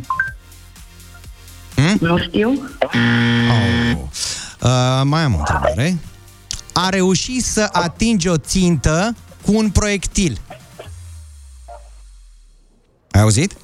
Hmm? 1.76 1.98
Nu 2.00 2.18
știu. 2.18 2.50
Oh. 2.82 3.98
Uh, 4.62 5.02
mai 5.04 5.22
am 5.22 5.34
o 5.36 5.38
întrebare. 5.38 5.98
A 6.74 6.90
reușit 6.90 7.44
să 7.44 7.70
atingi 7.72 8.28
o 8.28 8.38
țintă 8.38 9.16
cu 9.46 9.56
un 9.56 9.70
proiectil. 9.70 10.40
Ai 13.12 13.22
auzit? 13.22 13.56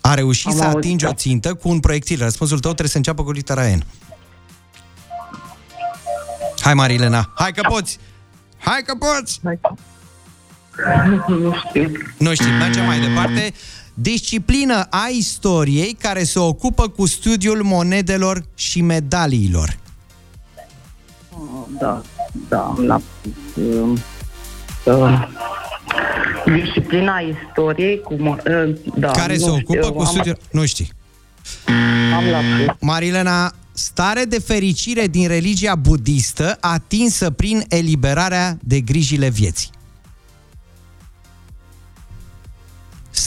A 0.00 0.14
reușit 0.14 0.46
Am 0.46 0.52
să 0.56 0.62
auzit, 0.62 0.76
atingi 0.76 1.04
da. 1.04 1.10
o 1.10 1.14
țintă 1.14 1.54
cu 1.54 1.68
un 1.68 1.80
proiectil. 1.80 2.18
Răspunsul 2.18 2.58
tău 2.58 2.70
trebuie 2.70 2.90
să 2.90 2.96
înceapă 2.96 3.22
cu 3.22 3.30
litera 3.30 3.66
N. 3.76 3.84
Hai, 6.60 6.74
Marilena, 6.74 7.32
hai 7.34 7.52
că 7.52 7.60
poți! 7.68 7.98
Hai 8.58 8.82
că 8.86 8.94
poți! 8.94 9.40
Nu 11.28 11.54
știu. 11.68 11.92
Nu 12.18 12.34
știu, 12.34 12.50
mergem 12.50 12.84
mai 12.84 13.00
departe. 13.00 13.52
Disciplină 14.00 14.86
a 14.90 15.06
istoriei 15.12 15.96
care 16.00 16.24
se 16.24 16.38
ocupă 16.38 16.88
cu 16.88 17.06
studiul 17.06 17.62
monedelor 17.62 18.44
și 18.54 18.80
medaliilor. 18.82 19.78
Da, 21.78 22.02
da, 22.48 22.74
la... 22.86 23.00
Uh, 23.54 23.98
uh, 24.84 25.28
disciplina 26.62 27.18
istoriei 27.18 28.00
cu... 28.00 28.14
mo- 28.14 28.42
Uh, 28.68 28.74
da, 28.96 29.10
care 29.10 29.36
nu 29.36 29.44
se 29.44 29.50
ocupă 29.50 29.80
știu, 29.80 29.92
cu 29.92 30.00
am- 30.00 30.06
studiul... 30.06 30.38
Nu 30.50 30.66
știi. 30.66 30.92
Am 32.16 32.24
la 32.30 32.38
Marilena, 32.80 33.52
stare 33.72 34.24
de 34.24 34.40
fericire 34.40 35.06
din 35.06 35.28
religia 35.28 35.74
budistă 35.74 36.56
atinsă 36.60 37.30
prin 37.30 37.64
eliberarea 37.68 38.58
de 38.62 38.80
grijile 38.80 39.28
vieții. 39.28 39.68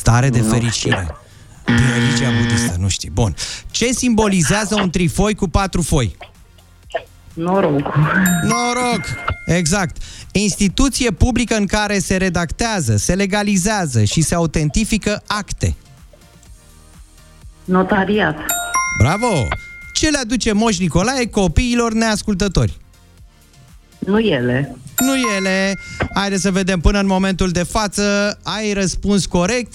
Stare 0.01 0.29
de 0.29 0.41
fericire 0.41 1.15
din 1.65 1.89
religia 1.93 2.29
budistă, 2.41 2.75
nu 2.79 2.87
știi. 2.87 3.09
Bun. 3.09 3.35
Ce 3.71 3.91
simbolizează 3.91 4.75
un 4.81 4.89
trifoi 4.89 5.35
cu 5.35 5.47
patru 5.47 5.81
foi? 5.81 6.17
Noroc. 7.33 7.95
Noroc! 8.43 9.01
Exact. 9.45 9.97
Instituție 10.31 11.11
publică 11.11 11.55
în 11.55 11.65
care 11.65 11.99
se 11.99 12.17
redactează, 12.17 12.95
se 12.95 13.15
legalizează 13.15 14.03
și 14.03 14.21
se 14.21 14.35
autentifică 14.35 15.23
acte. 15.27 15.75
Notariat. 17.65 18.37
Bravo! 18.97 19.47
Ce 19.93 20.09
le 20.09 20.17
aduce 20.17 20.51
Moș 20.51 20.77
Nicolae 20.77 21.29
copiilor 21.29 21.93
neascultători? 21.93 22.77
Nu 24.05 24.19
ele. 24.19 24.75
Nu 24.99 25.13
ele. 25.37 25.77
Haideți 26.13 26.41
să 26.41 26.51
vedem 26.51 26.79
până 26.79 26.99
în 26.99 27.05
momentul 27.05 27.49
de 27.49 27.63
față. 27.63 28.37
Ai 28.43 28.73
răspuns 28.73 29.25
corect. 29.25 29.73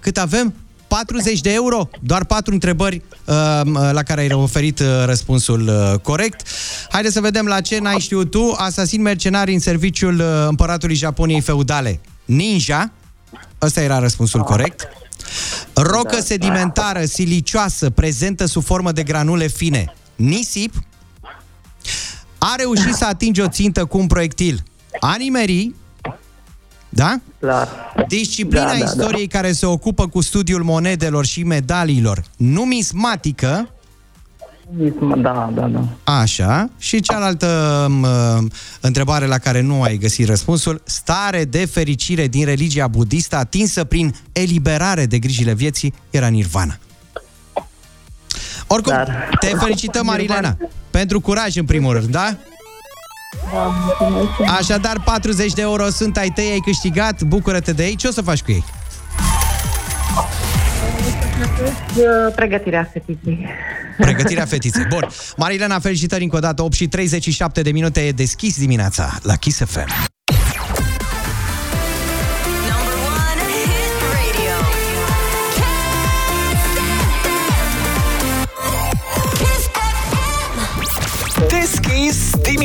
Cât 0.00 0.18
avem? 0.18 0.54
40 0.88 1.40
de 1.40 1.52
euro? 1.52 1.88
Doar 2.00 2.24
patru 2.24 2.52
întrebări 2.52 3.02
uh, 3.24 3.34
la 3.92 4.02
care 4.02 4.20
ai 4.20 4.32
oferit 4.32 4.78
uh, 4.78 4.86
răspunsul 5.04 5.68
uh, 5.68 5.98
corect. 6.02 6.46
Haideți 6.88 7.14
să 7.14 7.20
vedem 7.20 7.46
la 7.46 7.60
ce 7.60 7.78
n-ai 7.78 7.98
știut 7.98 8.30
tu. 8.30 8.54
Asasin 8.56 9.02
mercenari 9.02 9.52
în 9.52 9.58
serviciul 9.58 10.20
uh, 10.20 10.46
împăratului 10.48 10.94
Japoniei 10.94 11.40
feudale. 11.40 12.00
Ninja. 12.24 12.92
Ăsta 13.62 13.80
era 13.80 13.98
răspunsul 13.98 14.40
corect. 14.40 14.88
Rocă 15.74 16.20
sedimentară, 16.20 17.04
silicioasă, 17.04 17.90
prezentă 17.90 18.44
sub 18.46 18.64
formă 18.64 18.92
de 18.92 19.02
granule 19.02 19.46
fine. 19.46 19.94
Nisip. 20.16 20.74
A 22.42 22.54
reușit 22.58 22.94
să 22.94 23.04
atinge 23.04 23.42
o 23.42 23.48
țintă 23.48 23.84
cu 23.84 23.98
un 23.98 24.06
proiectil. 24.06 24.62
A 25.00 25.14
nimerit. 25.18 25.74
Da? 26.88 27.20
Clar. 27.40 27.68
Disciplina 28.08 28.64
Da, 28.64 28.72
da, 28.72 28.78
da. 28.78 28.84
istoriei 28.84 29.26
care 29.26 29.52
se 29.52 29.66
ocupă 29.66 30.08
cu 30.08 30.20
studiul 30.20 30.62
monedelor 30.62 31.24
și 31.24 31.42
medaliilor. 31.42 32.22
Numismatică. 32.36 33.68
Da, 35.16 35.50
da, 35.54 35.66
da. 35.66 36.12
Așa. 36.12 36.70
Și 36.78 37.00
cealaltă 37.00 37.86
m, 37.90 38.06
întrebare 38.80 39.26
la 39.26 39.38
care 39.38 39.60
nu 39.60 39.82
ai 39.82 39.96
găsit 39.96 40.26
răspunsul. 40.26 40.82
Stare 40.84 41.44
de 41.44 41.64
fericire 41.64 42.26
din 42.26 42.44
religia 42.44 42.88
budistă 42.88 43.36
atinsă 43.36 43.84
prin 43.84 44.14
eliberare 44.32 45.06
de 45.06 45.18
grijile 45.18 45.54
vieții 45.54 45.94
era 46.10 46.28
nirvana. 46.28 46.78
Oricum, 48.72 48.92
Dar- 48.92 49.28
te 49.40 49.46
felicităm, 49.46 50.06
Marilena, 50.06 50.56
pentru 50.90 51.20
curaj, 51.20 51.56
în 51.56 51.64
primul 51.64 51.92
rând, 51.92 52.06
da? 52.06 52.36
Așadar, 54.58 55.00
40 55.04 55.52
de 55.52 55.60
euro 55.60 55.88
sunt 55.88 56.16
ai 56.16 56.28
tăi, 56.28 56.50
ai 56.50 56.60
câștigat, 56.64 57.22
bucură-te 57.22 57.72
de 57.72 57.84
ei. 57.84 57.94
Ce 57.94 58.08
o 58.08 58.10
să 58.10 58.22
faci 58.22 58.42
cu 58.42 58.50
ei? 58.50 58.64
Uh, 61.96 62.32
Pregătirea 62.34 62.90
fetiței. 62.92 63.46
Pregătirea 63.96 64.44
fetiței. 64.44 64.84
Bun. 64.88 65.08
Marilena, 65.36 65.78
felicitări 65.78 66.22
încă 66.22 66.36
o 66.36 66.38
dată. 66.38 66.62
8 66.62 66.72
și 66.72 66.88
37 66.88 67.62
de 67.62 67.70
minute 67.70 68.00
e 68.00 68.12
deschis 68.12 68.58
dimineața 68.58 69.18
la 69.22 69.36
Kiss 69.36 69.58
FM. 69.64 69.88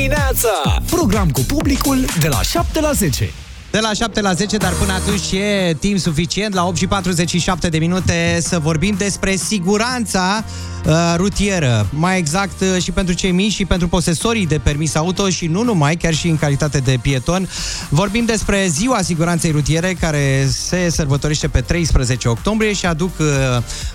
Dimineața 0.06 0.82
Program 0.86 1.30
cu 1.30 1.42
publicul 1.42 2.06
de 2.20 2.28
la 2.28 2.42
7 2.42 2.80
la 2.80 2.92
10. 2.92 3.32
De 3.72 3.80
la 3.80 3.94
7 3.94 4.22
la 4.22 4.34
10, 4.34 4.58
dar 4.58 4.74
până 4.74 4.94
atunci 4.94 5.32
e 5.32 5.76
timp 5.80 6.00
suficient, 6.00 6.54
la 6.54 6.66
8 6.66 6.78
și 6.78 6.88
47 6.88 7.70
de 7.70 7.78
minute, 7.78 8.38
să 8.42 8.60
vorbim 8.60 8.96
despre 8.98 9.36
siguranța 9.36 10.44
uh, 10.44 10.75
rutieră. 11.16 11.88
Mai 11.90 12.18
exact 12.18 12.62
uh, 12.62 12.82
și 12.82 12.92
pentru 12.92 13.14
cei 13.14 13.32
mici 13.32 13.52
și 13.52 13.66
pentru 13.66 13.88
posesorii 13.88 14.48
de 14.48 14.58
permis 14.58 14.96
auto 14.96 15.30
și 15.30 15.48
nu 15.48 15.64
numai, 15.64 15.96
chiar 15.96 16.14
și 16.14 16.28
în 16.28 16.38
calitate 16.38 16.78
de 16.78 16.98
pieton. 17.02 17.50
Vorbim 17.90 18.26
despre 18.26 18.68
Ziua 18.70 19.02
Siguranței 19.02 19.52
Rutiere, 19.52 19.94
care 20.00 20.48
se 20.52 20.90
sărbătorește 20.90 21.48
pe 21.48 21.62
13 21.62 22.28
octombrie 22.28 22.74
și 22.74 22.86
aduc 22.86 23.12
uh, 23.20 23.26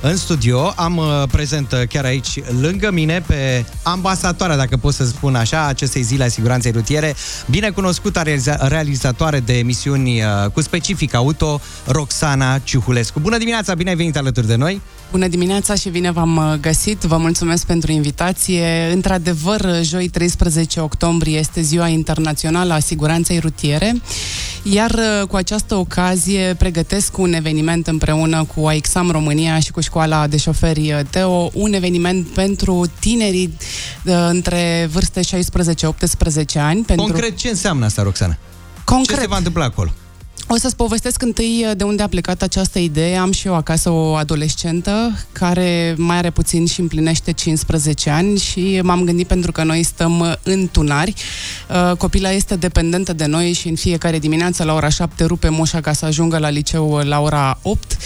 în 0.01 0.17
studio. 0.17 0.73
Am 0.77 0.97
uh, 0.97 1.23
prezent 1.31 1.73
uh, 1.73 1.81
chiar 1.89 2.05
aici, 2.05 2.41
lângă 2.61 2.91
mine, 2.91 3.23
pe 3.27 3.65
ambasadoarea, 3.83 4.57
dacă 4.57 4.77
pot 4.77 4.95
să 4.95 5.05
spun 5.05 5.35
așa, 5.35 5.67
acestei 5.67 6.03
zile 6.03 6.25
a 6.25 6.29
siguranței 6.29 6.71
rutiere, 6.71 7.15
binecunoscută 7.51 8.23
realiza- 8.25 8.69
realizatoare 8.69 9.41
de 9.41 9.59
emisiuni 9.59 10.23
uh, 10.23 10.51
cu 10.53 10.61
specific 10.61 11.15
auto, 11.15 11.61
Roxana 11.87 12.59
Ciuhulescu. 12.59 13.21
Bună 13.21 13.39
dimineața, 13.39 13.75
bine 13.75 13.91
ai 13.91 13.97
venit 13.97 14.17
alături 14.17 14.47
de 14.47 14.55
noi! 14.55 14.81
Bună 15.11 15.29
dimineața 15.29 15.75
și 15.75 15.89
bine 15.89 16.11
v-am 16.11 16.37
uh, 16.37 16.59
găsit. 16.85 17.03
Vă 17.03 17.17
mulțumesc 17.17 17.67
pentru 17.67 17.93
invitație. 17.93 18.91
Într-adevăr, 18.93 19.81
joi 19.83 20.09
13 20.09 20.81
octombrie 20.81 21.39
este 21.39 21.61
Ziua 21.61 21.87
Internațională 21.87 22.73
a 22.73 22.79
Siguranței 22.79 23.39
Rutiere, 23.39 23.95
iar 24.63 24.91
uh, 24.91 25.27
cu 25.29 25.37
această 25.37 25.75
ocazie 25.75 26.55
pregătesc 26.59 27.19
un 27.19 27.33
eveniment 27.33 27.87
împreună 27.87 28.45
cu 28.55 28.67
AIXAM 28.67 29.11
România 29.11 29.59
și 29.59 29.71
cu 29.71 29.81
școala 29.81 30.27
de 30.27 30.37
șoferi 30.37 30.93
uh, 30.93 31.01
Teo, 31.11 31.51
un 31.55 31.73
eveniment 31.73 32.27
pentru 32.27 32.85
tinerii 33.01 33.57
între 34.29 34.89
vârste 34.93 35.21
16-18 35.21 35.25
ani. 36.55 36.83
Pentru... 36.83 37.07
Concret, 37.07 37.37
ce 37.37 37.49
înseamnă 37.49 37.85
asta, 37.85 38.03
Roxana? 38.03 38.37
Concret. 38.85 39.17
Ce 39.17 39.23
se 39.23 39.29
va 39.29 39.37
întâmpla 39.37 39.65
acolo? 39.65 39.91
O 40.53 40.57
să-ți 40.57 40.77
povestesc 40.77 41.23
întâi 41.23 41.65
uh, 41.67 41.77
de 41.77 41.85
unde 41.85 42.03
a 42.03 42.09
plecat 42.09 42.43
această 42.43 42.79
idee. 42.79 43.17
Am 43.17 43.33
și 43.33 43.47
eu 43.47 43.55
acasă 43.55 43.91
o 43.91 44.15
adolescentă 44.15 45.19
care 45.33 45.95
mai 45.99 46.17
are 46.17 46.31
puțin 46.31 46.67
și 46.67 46.81
împlinește 46.81 47.33
15 47.33 48.11
ani 48.11 48.39
și 48.39 48.81
m-am 48.83 49.05
gândit 49.05 49.27
pentru 49.27 49.53
că 49.53 49.63
noi 49.63 49.83
stăm 49.83 50.21
uh, 50.21 50.33
în 50.43 50.69
tunari. 50.73 51.15
Uh, 51.69 51.97
copila 51.97 52.31
este 52.31 52.57
dependentă 52.57 53.13
de 53.13 53.27
noi 53.27 53.53
și 53.53 53.69
în 53.69 53.75
fiecare 53.75 54.19
dimineață 54.19 54.65
la 54.65 54.75
ora 54.75 54.89
7 54.89 55.25
rupe 55.25 55.49
moșa 55.49 55.81
ca 55.81 55.93
să 55.93 56.05
ajungă 56.05 56.39
la 56.39 56.49
liceu 56.49 57.01
la 57.05 57.21
ora 57.21 57.59
8 57.63 57.97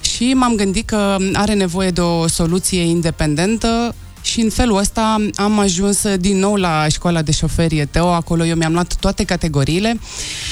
și 0.00 0.32
m-am 0.34 0.54
gândit 0.54 0.86
că 0.86 1.16
are 1.32 1.54
nevoie 1.54 1.90
de 1.90 2.00
o 2.00 2.28
soluție 2.28 2.80
independentă 2.80 3.94
și 4.30 4.40
în 4.40 4.50
felul 4.50 4.76
ăsta 4.76 5.16
am 5.34 5.58
ajuns 5.58 6.14
din 6.16 6.38
nou 6.38 6.54
la 6.54 6.86
școala 6.88 7.22
de 7.22 7.32
șoferi 7.32 7.78
Eteo, 7.78 8.12
acolo 8.12 8.44
eu 8.44 8.56
mi-am 8.56 8.72
luat 8.72 8.94
toate 8.94 9.24
categoriile. 9.24 9.98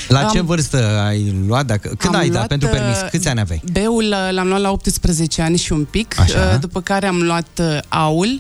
La 0.09 0.23
ce 0.33 0.41
vârstă 0.41 1.03
ai 1.07 1.35
luat? 1.47 1.67
Dacă, 1.67 1.95
când 1.99 2.15
ai 2.15 2.29
dat 2.29 2.47
pentru 2.47 2.69
permis? 2.69 2.97
Uh, 2.97 3.09
Câți 3.11 3.29
ani 3.29 3.41
aveai? 3.41 3.63
B-ul 3.73 4.05
uh, 4.05 4.33
l-am 4.33 4.49
luat 4.49 4.61
la 4.61 4.71
18 4.71 5.43
ani 5.43 5.57
și 5.57 5.73
un 5.73 5.85
pic, 5.91 6.21
Așa. 6.21 6.51
Uh, 6.53 6.61
după 6.61 6.81
care 6.81 7.07
am 7.07 7.23
luat 7.23 7.61
A-ul, 7.89 8.39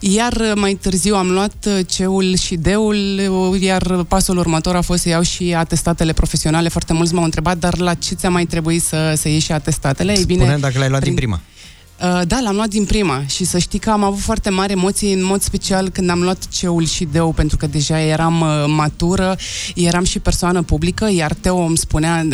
iar 0.00 0.52
mai 0.54 0.74
târziu 0.74 1.14
am 1.14 1.30
luat 1.30 1.68
C-ul 1.96 2.36
și 2.36 2.56
D-ul, 2.56 3.20
iar 3.60 4.04
pasul 4.08 4.38
următor 4.38 4.76
a 4.76 4.80
fost 4.80 5.02
să 5.02 5.08
iau 5.08 5.22
și 5.22 5.54
atestatele 5.54 6.12
profesionale. 6.12 6.68
Foarte 6.68 6.92
mulți 6.92 7.14
m-au 7.14 7.24
întrebat, 7.24 7.58
dar 7.58 7.78
la 7.78 7.94
ce 7.94 8.14
ți-a 8.14 8.30
mai 8.30 8.44
trebuit 8.44 8.82
să, 8.82 9.14
să 9.16 9.28
ieși 9.28 9.44
și 9.44 9.52
atestatele? 9.52 10.14
Spune 10.14 10.32
Ei 10.32 10.38
bine, 10.44 10.58
dacă 10.58 10.78
le-ai 10.78 10.88
luat 10.88 11.00
prin... 11.00 11.14
din 11.14 11.24
prima. 11.24 11.40
Uh, 12.02 12.20
da, 12.26 12.40
l-am 12.40 12.54
luat 12.54 12.68
din 12.68 12.84
prima 12.84 13.22
și 13.26 13.44
să 13.44 13.58
știi 13.58 13.78
că 13.78 13.90
am 13.90 14.04
avut 14.04 14.20
foarte 14.20 14.50
mari 14.50 14.72
emoții, 14.72 15.12
în 15.12 15.24
mod 15.24 15.42
special 15.42 15.88
când 15.88 16.10
am 16.10 16.22
luat 16.22 16.48
ceul 16.48 16.86
și 16.86 17.04
deu, 17.04 17.32
pentru 17.32 17.56
că 17.56 17.66
deja 17.66 18.00
eram 18.00 18.40
uh, 18.40 18.64
matură, 18.66 19.36
eram 19.74 20.04
și 20.04 20.18
persoană 20.18 20.62
publică, 20.62 21.10
iar 21.10 21.32
Teo 21.32 21.56
îmi 21.56 21.76
spunea, 21.76 22.26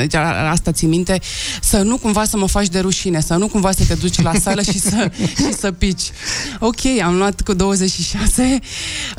asta 0.50 0.72
ți 0.72 0.86
minte, 0.86 1.20
să 1.60 1.82
nu 1.82 1.96
cumva 1.96 2.24
să 2.24 2.36
mă 2.36 2.46
faci 2.46 2.68
de 2.68 2.78
rușine, 2.78 3.20
să 3.20 3.34
nu 3.34 3.48
cumva 3.48 3.72
să 3.72 3.84
te 3.88 3.94
duci 3.94 4.22
la 4.22 4.32
sală 4.34 4.62
și 4.62 4.78
să, 4.78 5.10
și 5.40 5.52
să 5.52 5.72
pici. 5.72 6.10
Ok, 6.58 6.80
am 7.04 7.16
luat 7.16 7.40
cu 7.40 7.54
26, 7.54 8.58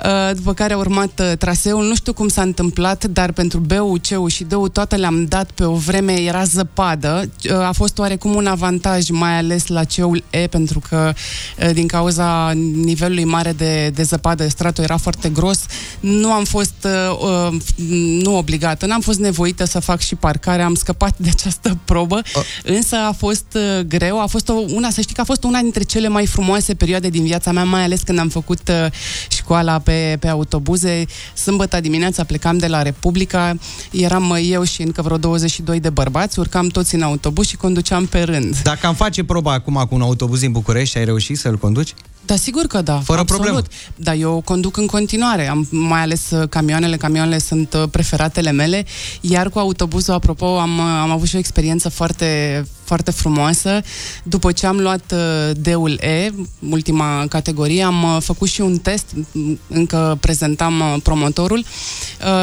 uh, 0.04 0.36
după 0.36 0.54
care 0.54 0.74
a 0.74 0.78
urmat 0.78 1.20
uh, 1.20 1.38
traseul, 1.38 1.88
nu 1.88 1.96
știu 1.96 2.14
cum 2.14 2.28
s-a 2.28 2.42
întâmplat, 2.42 3.06
dar 3.06 3.32
pentru 3.32 3.60
beu, 3.60 3.98
ceu 3.98 4.28
și 4.28 4.44
deu 4.44 4.68
toate 4.68 4.96
le-am 4.96 5.26
dat 5.26 5.52
pe 5.52 5.64
o 5.64 5.74
vreme, 5.74 6.22
era 6.22 6.44
zăpadă, 6.44 7.30
uh, 7.50 7.60
a 7.60 7.72
fost 7.72 7.98
oarecum 7.98 8.36
un 8.36 8.46
avantaj, 8.46 9.10
mai 9.10 9.38
ales 9.38 9.68
la 9.68 9.84
ceul 9.84 10.24
E, 10.34 10.48
pentru 10.48 10.82
că 10.90 11.14
din 11.74 11.88
cauza 11.88 12.52
nivelului 12.74 13.24
mare 13.24 13.52
de, 13.52 13.90
de 13.90 14.04
zăpadă, 14.04 14.48
stratul 14.48 14.84
era 14.84 14.98
foarte 14.98 15.30
gros, 15.30 15.66
nu 16.00 16.32
am 16.32 16.44
fost 16.44 16.88
uh, 17.20 17.54
nu 18.24 18.38
obligată, 18.38 18.86
n-am 18.86 19.02
fost 19.02 19.20
nevoită 19.20 19.66
să 19.66 19.80
fac 19.80 20.00
și 20.00 20.16
parcare, 20.16 20.62
am 20.62 20.76
scăpat 20.76 21.14
de 21.18 21.30
această 21.30 21.78
probă, 21.86 22.22
uh. 22.36 22.42
însă 22.64 22.96
a 22.96 23.12
fost 23.12 23.46
uh, 23.54 23.86
greu, 23.86 24.22
a 24.22 24.26
fost 24.26 24.50
o, 24.50 24.54
una, 24.54 24.90
să 24.90 25.02
știi 25.02 25.16
că 25.16 25.22
a 25.22 25.24
fost 25.24 25.44
una 25.44 25.60
dintre 25.60 25.84
cele 25.84 26.08
mai 26.08 26.26
frumoase 26.26 26.74
perioade 26.74 27.10
din 27.10 27.24
viața 27.24 27.52
mea, 27.52 27.64
mai 27.64 27.84
ales 27.84 28.02
când 28.02 28.20
am 28.20 28.30
făcut 28.30 28.70
uh, 28.70 28.92
școala 29.30 29.80
pe, 29.80 30.18
pe 30.20 30.28
autobuze, 30.28 31.06
sâmbătă 31.34 31.80
dimineața 31.80 32.24
plecam 32.24 32.58
de 32.58 32.68
la 32.68 32.82
Republica, 32.82 33.56
eram 33.92 34.38
eu 34.44 34.64
și 34.64 34.82
încă 34.82 35.02
vreo 35.02 35.18
22 35.18 35.80
de 35.80 35.90
bărbați, 35.90 36.40
urcam 36.40 36.68
toți 36.68 36.96
în 36.96 37.02
autobuz 37.02 37.48
și 37.48 37.56
conduceam 37.56 38.06
pe 38.06 38.22
rând. 38.22 38.62
Dacă 38.64 38.88
am 38.88 38.96
face 38.96 39.24
proba 39.24 39.54
acum 39.54 39.86
cu 39.90 39.96
un 39.96 40.02
autobuz 40.02 40.22
autobuz 40.24 40.42
din 40.42 40.52
București, 40.52 40.98
ai 40.98 41.06
reușit 41.06 41.38
să-l 41.38 41.58
conduci? 41.58 41.94
Da, 42.26 42.36
sigur 42.36 42.66
că 42.66 42.82
da. 42.82 43.00
Fără 43.00 43.20
absolut. 43.20 43.44
problemă. 43.44 43.68
Da, 43.96 44.14
eu 44.14 44.42
conduc 44.46 44.78
în 44.78 44.86
continuare, 44.86 45.48
am, 45.48 45.68
mai 45.70 46.02
ales 46.02 46.30
uh, 46.32 46.50
camioanele, 46.50 46.98
camioanele 46.98 47.38
sunt 47.38 47.74
uh, 47.74 47.84
preferatele 47.92 48.52
mele, 48.52 48.86
iar 49.22 49.50
cu 49.50 49.60
autobuzul, 49.60 50.14
apropo, 50.14 50.46
am, 50.60 50.78
uh, 50.78 50.84
am 51.02 51.12
avut 51.12 51.28
și 51.28 51.36
o 51.36 51.38
experiență 51.38 51.90
foarte, 51.90 52.64
foarte 52.84 53.12
frumoasă. 53.12 53.82
După 54.24 54.52
ce 54.52 54.66
am 54.66 54.80
luat 54.80 55.14
deul 55.58 56.00
E, 56.02 56.32
ultima 56.70 57.26
categorie, 57.30 57.84
am 57.84 58.20
făcut 58.20 58.50
și 58.50 58.62
un 58.62 58.78
test, 58.78 59.06
încă 59.68 60.18
prezentam 60.22 61.00
promotorul. 61.04 61.66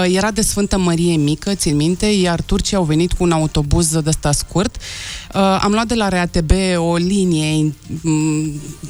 Era 0.05 0.31
de 0.31 0.43
Sfântă 0.43 0.79
Mărie 0.79 1.17
Mică, 1.17 1.55
țin 1.55 1.77
minte, 1.77 2.07
iar 2.07 2.41
turcii 2.41 2.77
au 2.77 2.85
venit 2.85 3.13
cu 3.13 3.25
un 3.25 3.33
autobuz 3.33 3.89
de 3.89 4.03
ăsta 4.07 4.33
scurt. 4.33 4.77
Am 5.61 5.73
luat 5.73 5.87
de 5.87 5.95
la 5.95 6.09
RATB 6.09 6.51
o 6.77 6.97
linie 6.97 7.75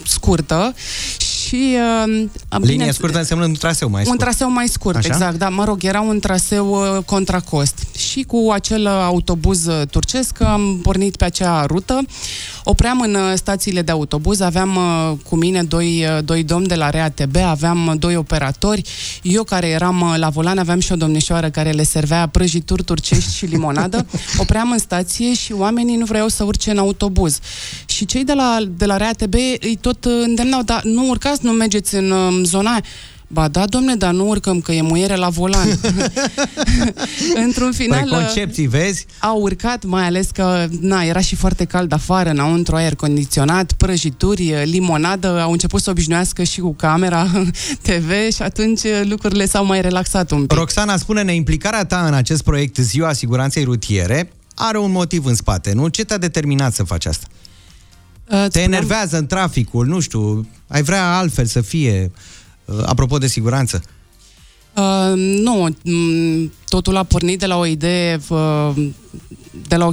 scurtă 0.05 0.75
și... 1.19 1.40
Uh, 1.57 2.59
Linie 2.61 2.77
bine, 2.77 2.91
scurtă 2.91 3.19
înseamnă 3.19 3.47
un 3.47 3.55
traseu 3.55 3.89
mai 3.89 4.03
scurt. 4.03 4.19
Un 4.21 4.27
traseu 4.27 4.51
mai 4.51 4.69
scurt, 4.69 4.97
Așa? 4.97 5.07
exact. 5.07 5.39
Da, 5.39 5.49
mă 5.49 5.65
rog, 5.65 5.85
era 5.85 6.01
un 6.01 6.19
traseu 6.19 6.71
uh, 6.71 7.05
contra 7.05 7.41
cost. 7.41 7.87
Și 7.97 8.23
cu 8.23 8.49
acel 8.53 8.87
autobuz 8.87 9.67
uh, 9.67 9.87
turcesc 9.91 10.41
am 10.41 10.79
pornit 10.83 11.17
pe 11.17 11.25
acea 11.25 11.67
rută. 11.67 12.01
Opream 12.65 13.01
în 13.01 13.15
uh, 13.15 13.33
stațiile 13.35 13.83
de 13.83 13.93
autobuz, 13.93 14.41
aveam 14.41 14.77
uh, 14.77 15.17
cu 15.29 15.37
mine 15.37 15.63
doi, 15.63 16.05
uh, 16.17 16.25
doi 16.25 16.43
domni 16.43 16.67
de 16.67 16.75
la 16.75 16.91
RATB, 16.91 17.37
aveam 17.37 17.87
uh, 17.87 17.95
doi 17.99 18.17
operatori. 18.17 18.83
Eu 19.23 19.43
care 19.43 19.69
eram 19.69 20.01
uh, 20.01 20.15
la 20.17 20.29
volan 20.29 20.59
aveam 20.59 20.81
și 20.81 20.93
o 20.93 20.97
domnișoară 20.97 21.51
care 21.51 21.71
le 21.71 21.83
servea 21.83 22.27
prăjituri 22.27 22.83
turcești 22.83 23.35
și 23.35 23.45
limonadă. 23.45 24.07
Opream 24.43 24.71
în 24.71 24.79
stație 24.79 25.35
și 25.35 25.53
oamenii 25.53 25.97
nu 25.97 26.05
vreau 26.05 26.29
să 26.29 26.45
urce 26.45 26.71
în 26.71 26.79
autobuz. 26.79 27.39
Și 27.91 28.05
cei 28.05 28.25
de 28.25 28.33
la, 28.33 28.59
de 28.77 28.85
la 28.85 28.97
RATB 28.97 29.35
îi 29.61 29.79
tot 29.81 30.05
îndemnau, 30.05 30.63
dar 30.63 30.83
nu 30.83 31.09
urcați, 31.09 31.45
nu 31.45 31.51
mergeți 31.51 31.95
în 31.95 32.11
uh, 32.11 32.41
zona 32.45 32.71
aia. 32.71 32.85
Ba 33.33 33.49
da, 33.49 33.65
domne, 33.65 33.95
dar 33.95 34.13
nu 34.13 34.29
urcăm, 34.29 34.61
că 34.61 34.73
e 34.73 34.83
muiere 34.83 35.17
la 35.17 35.29
volan. 35.29 35.69
Într-un 37.45 37.73
final... 37.73 38.09
Păi 38.09 38.19
concepții, 38.19 38.67
vezi? 38.67 39.07
Au 39.19 39.41
urcat, 39.41 39.85
mai 39.85 40.05
ales 40.05 40.29
că, 40.33 40.67
na, 40.81 41.03
era 41.03 41.21
și 41.21 41.35
foarte 41.37 41.65
cald 41.65 41.93
afară, 41.93 42.31
înăuntru 42.31 42.77
aer 42.77 42.95
condiționat, 42.95 43.73
prăjituri, 43.73 44.63
limonadă, 44.65 45.41
au 45.41 45.53
început 45.53 45.83
să 45.83 45.91
obișnuiască 45.91 46.43
și 46.43 46.61
cu 46.61 46.75
camera 46.75 47.27
TV 47.89 48.33
și 48.35 48.43
atunci 48.43 48.81
lucrurile 49.03 49.47
s-au 49.47 49.65
mai 49.65 49.81
relaxat 49.81 50.31
un 50.31 50.47
pic. 50.47 50.59
Roxana, 50.59 50.97
spune-ne, 50.97 51.35
implicarea 51.35 51.85
ta 51.85 52.05
în 52.07 52.15
acest 52.15 52.43
proiect 52.43 52.77
Ziua 52.77 53.13
Siguranței 53.13 53.65
Rutiere 53.65 54.33
are 54.55 54.79
un 54.79 54.91
motiv 54.91 55.25
în 55.25 55.35
spate, 55.35 55.73
nu? 55.73 55.89
Ce 55.89 56.05
te-a 56.05 56.19
determinat 56.19 56.75
să 56.75 56.83
faci 56.83 57.07
asta? 57.07 57.27
Uh, 58.31 58.47
te 58.51 58.61
enervează 58.61 59.19
în 59.19 59.27
traficul, 59.27 59.87
nu 59.87 60.01
știu, 60.01 60.49
ai 60.67 60.83
vrea 60.83 61.17
altfel 61.17 61.47
să 61.47 61.61
fie, 61.61 62.11
uh, 62.65 62.83
apropo 62.87 63.19
de 63.19 63.27
siguranță? 63.27 63.83
Uh, 64.77 65.13
nu, 65.17 65.69
mm, 65.85 66.53
totul 66.69 66.97
a 66.97 67.03
pornit 67.03 67.39
de 67.39 67.47
la 67.47 67.57
o 67.57 67.67
idee, 67.67 68.21
uh, 68.29 68.87
de 69.69 69.77
la 69.77 69.87
o 69.87 69.93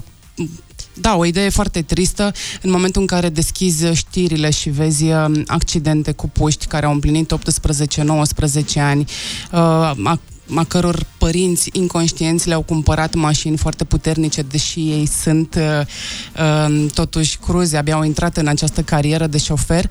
da, 1.00 1.16
o 1.16 1.26
idee 1.26 1.50
foarte 1.50 1.82
tristă 1.82 2.32
în 2.62 2.70
momentul 2.72 3.02
în 3.02 3.08
care 3.08 3.30
deschizi 3.30 3.86
știrile 3.94 4.50
și 4.50 4.70
vezi 4.70 5.04
uh, 5.04 5.26
accidente 5.48 6.12
cu 6.12 6.30
puști 6.30 6.66
care 6.66 6.86
au 6.86 6.92
împlinit 6.92 7.34
18-19 7.34 8.80
ani, 8.80 9.06
uh, 9.52 10.18
a 10.56 10.64
căror 10.68 11.06
părinți 11.28 11.70
inconștienți 11.74 12.48
le-au 12.48 12.62
cumpărat 12.62 13.14
mașini 13.14 13.58
foarte 13.58 13.84
puternice, 13.84 14.42
deși 14.42 14.80
ei 14.80 15.08
sunt 15.22 15.56
uh, 15.56 15.86
uh, 16.70 16.92
totuși 16.94 17.38
cruzi, 17.38 17.76
abia 17.76 17.96
au 17.96 18.04
intrat 18.04 18.38
în 18.38 18.48
această 18.48 18.82
carieră 18.82 19.28
de 19.28 19.38
șofer. 19.38 19.86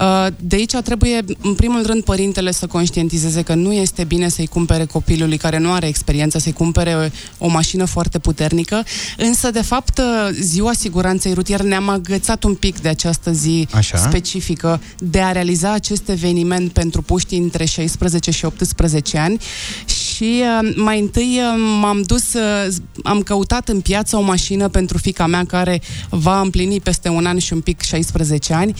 Uh, 0.00 0.26
de 0.40 0.56
aici 0.56 0.76
trebuie, 0.84 1.24
în 1.40 1.54
primul 1.54 1.86
rând, 1.86 2.04
părintele 2.04 2.52
să 2.52 2.66
conștientizeze 2.66 3.42
că 3.42 3.54
nu 3.54 3.72
este 3.72 4.04
bine 4.04 4.28
să-i 4.28 4.46
cumpere 4.46 4.84
copilului 4.84 5.36
care 5.36 5.58
nu 5.58 5.72
are 5.72 5.86
experiență, 5.86 6.38
să-i 6.38 6.52
cumpere 6.52 7.12
o 7.38 7.48
mașină 7.48 7.84
foarte 7.84 8.18
puternică, 8.18 8.84
însă, 9.16 9.50
de 9.50 9.62
fapt, 9.62 9.98
uh, 9.98 10.04
ziua 10.40 10.72
siguranței 10.72 11.32
rutiere 11.32 11.62
ne-am 11.62 11.88
agățat 11.88 12.44
un 12.44 12.54
pic 12.54 12.80
de 12.80 12.88
această 12.88 13.32
zi 13.32 13.68
Așa. 13.72 13.96
specifică 13.98 14.80
de 14.98 15.20
a 15.20 15.32
realiza 15.32 15.72
acest 15.72 16.08
eveniment 16.08 16.72
pentru 16.72 17.02
puștii 17.02 17.38
între 17.38 17.64
16 17.64 18.30
și 18.30 18.44
18 18.44 19.18
ani 19.18 19.38
și 19.84 20.09
uh, 20.24 20.72
mai 20.76 21.00
întâi 21.00 21.40
uh, 21.40 21.60
m-am 21.80 22.02
dus, 22.02 22.32
uh, 22.32 22.74
am 23.04 23.20
căutat 23.20 23.68
în 23.68 23.80
piață 23.80 24.16
o 24.16 24.20
mașină 24.20 24.68
pentru 24.68 24.98
fica 24.98 25.26
mea 25.26 25.44
care 25.44 25.80
va 26.08 26.40
împlini 26.40 26.80
peste 26.80 27.08
un 27.08 27.26
an 27.26 27.38
și 27.38 27.52
un 27.52 27.60
pic 27.60 27.80
16 27.80 28.54
ani. 28.54 28.74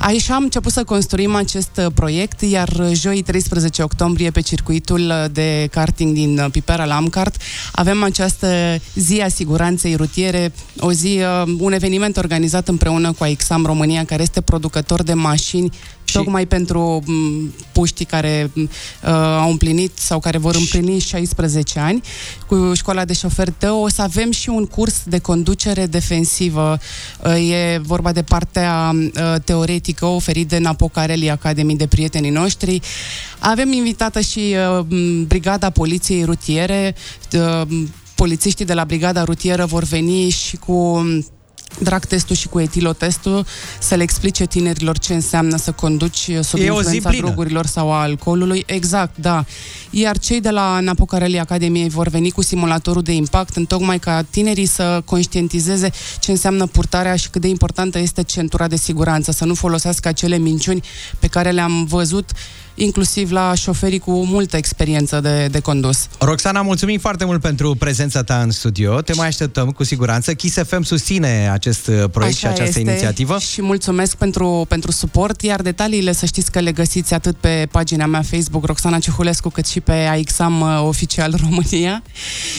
Așa 0.00 0.34
am 0.34 0.42
început 0.42 0.72
să 0.72 0.84
construim 0.84 1.34
acest 1.34 1.70
uh, 1.78 1.86
proiect, 1.94 2.40
iar 2.40 2.68
uh, 2.68 2.90
joi 2.92 3.22
13 3.22 3.82
octombrie 3.82 4.30
pe 4.30 4.40
circuitul 4.40 5.00
uh, 5.00 5.24
de 5.32 5.68
karting 5.70 6.14
din 6.14 6.38
uh, 6.38 6.46
Pipera 6.50 6.84
la 6.84 6.96
Amcart 6.96 7.36
avem 7.72 8.02
această 8.02 8.80
zi 8.94 9.20
a 9.20 9.28
siguranței 9.28 9.94
rutiere, 9.94 10.52
o 10.78 10.92
zi, 10.92 11.20
uh, 11.44 11.54
un 11.58 11.72
eveniment 11.72 12.16
organizat 12.16 12.68
împreună 12.68 13.12
cu 13.12 13.24
AXAM 13.24 13.64
România, 13.64 14.04
care 14.04 14.22
este 14.22 14.40
producător 14.40 15.02
de 15.02 15.14
mașini 15.14 15.70
și... 16.06 16.14
tocmai 16.14 16.46
pentru 16.46 17.02
m, 17.06 17.54
puștii 17.72 18.04
care 18.04 18.50
m, 18.54 18.60
uh, 18.60 18.68
au 19.40 19.50
împlinit 19.50 19.92
sau 19.98 20.18
care 20.18 20.38
vor 20.38 20.54
împlini 20.54 20.98
16 20.98 21.78
ani 21.78 22.00
cu 22.46 22.72
școala 22.74 23.04
de 23.04 23.12
șofer 23.12 23.50
Tău. 23.50 23.82
O 23.82 23.88
să 23.88 24.02
avem 24.02 24.30
și 24.30 24.48
un 24.48 24.66
curs 24.66 25.02
de 25.04 25.18
conducere 25.18 25.86
defensivă. 25.86 26.78
Uh, 27.24 27.50
e 27.50 27.78
vorba 27.82 28.12
de 28.12 28.22
partea 28.22 28.92
uh, 28.94 29.34
teoretică 29.44 30.04
oferit 30.06 30.48
de 30.48 30.58
Napocareli 30.58 31.30
Academy 31.30 31.76
de 31.76 31.86
prietenii 31.86 32.30
noștri. 32.30 32.80
Avem 33.38 33.72
invitată 33.72 34.20
și 34.20 34.54
uh, 34.78 34.84
m, 34.88 35.26
Brigada 35.26 35.70
Poliției 35.70 36.24
Rutiere. 36.24 36.94
Uh, 37.32 37.84
polițiștii 38.14 38.64
de 38.64 38.74
la 38.74 38.84
Brigada 38.84 39.24
Rutieră 39.24 39.64
vor 39.64 39.82
veni 39.84 40.28
și 40.28 40.56
cu 40.56 41.06
drag 41.78 42.04
testul 42.04 42.36
și 42.36 42.48
cu 42.48 42.60
etilotestul 42.60 43.46
să 43.78 43.94
le 43.94 44.02
explice 44.02 44.44
tinerilor 44.44 44.98
ce 44.98 45.14
înseamnă 45.14 45.56
să 45.56 45.72
conduci 45.72 46.30
sub 46.40 46.60
E 46.60 46.70
o 46.70 46.82
zi 46.82 46.94
influența 46.94 47.08
plină. 47.08 47.26
drogurilor 47.26 47.66
sau 47.66 47.92
a 47.92 48.00
alcoolului. 48.00 48.62
Exact, 48.66 49.16
da. 49.16 49.44
Iar 49.90 50.18
cei 50.18 50.40
de 50.40 50.50
la 50.50 50.80
Napocareli 50.80 51.38
Academiei 51.38 51.88
vor 51.88 52.08
veni 52.08 52.30
cu 52.30 52.42
simulatorul 52.42 53.02
de 53.02 53.12
impact, 53.12 53.56
în 53.56 53.64
tocmai 53.64 53.98
ca 53.98 54.22
tinerii 54.30 54.66
să 54.66 55.02
conștientizeze 55.04 55.90
ce 56.20 56.30
înseamnă 56.30 56.66
purtarea 56.66 57.16
și 57.16 57.30
cât 57.30 57.40
de 57.40 57.48
importantă 57.48 57.98
este 57.98 58.22
centura 58.22 58.68
de 58.68 58.76
siguranță, 58.76 59.32
să 59.32 59.44
nu 59.44 59.54
folosească 59.54 60.08
acele 60.08 60.36
minciuni 60.36 60.82
pe 61.18 61.26
care 61.26 61.50
le-am 61.50 61.84
văzut 61.84 62.30
inclusiv 62.76 63.30
la 63.30 63.54
șoferii 63.54 63.98
cu 63.98 64.24
multă 64.24 64.56
experiență 64.56 65.20
de, 65.20 65.46
de 65.46 65.60
condus. 65.60 66.06
Roxana, 66.18 66.62
mulțumim 66.62 66.98
foarte 66.98 67.24
mult 67.24 67.40
pentru 67.40 67.74
prezența 67.74 68.22
ta 68.22 68.40
în 68.40 68.50
studio. 68.50 69.00
Te 69.00 69.12
mai 69.14 69.26
așteptăm 69.26 69.70
cu 69.70 69.84
siguranță. 69.84 70.34
Kiss 70.34 70.56
FM 70.56 70.82
susține 70.82 71.50
acest 71.52 71.86
uh, 71.86 72.04
proiect 72.10 72.36
și 72.36 72.46
această 72.46 72.78
inițiativă. 72.78 73.38
Și 73.38 73.62
mulțumesc 73.62 74.16
pentru, 74.16 74.64
pentru 74.68 74.90
suport, 74.90 75.42
iar 75.42 75.62
detaliile 75.62 76.12
să 76.12 76.26
știți 76.26 76.50
că 76.50 76.60
le 76.60 76.72
găsiți 76.72 77.14
atât 77.14 77.36
pe 77.36 77.68
pagina 77.70 78.06
mea 78.06 78.22
Facebook 78.22 78.64
Roxana 78.66 78.98
Cehulescu, 78.98 79.48
cât 79.48 79.66
și 79.66 79.80
pe 79.80 79.92
AXAM 79.92 80.60
uh, 80.60 80.82
Oficial 80.86 81.34
România. 81.44 82.02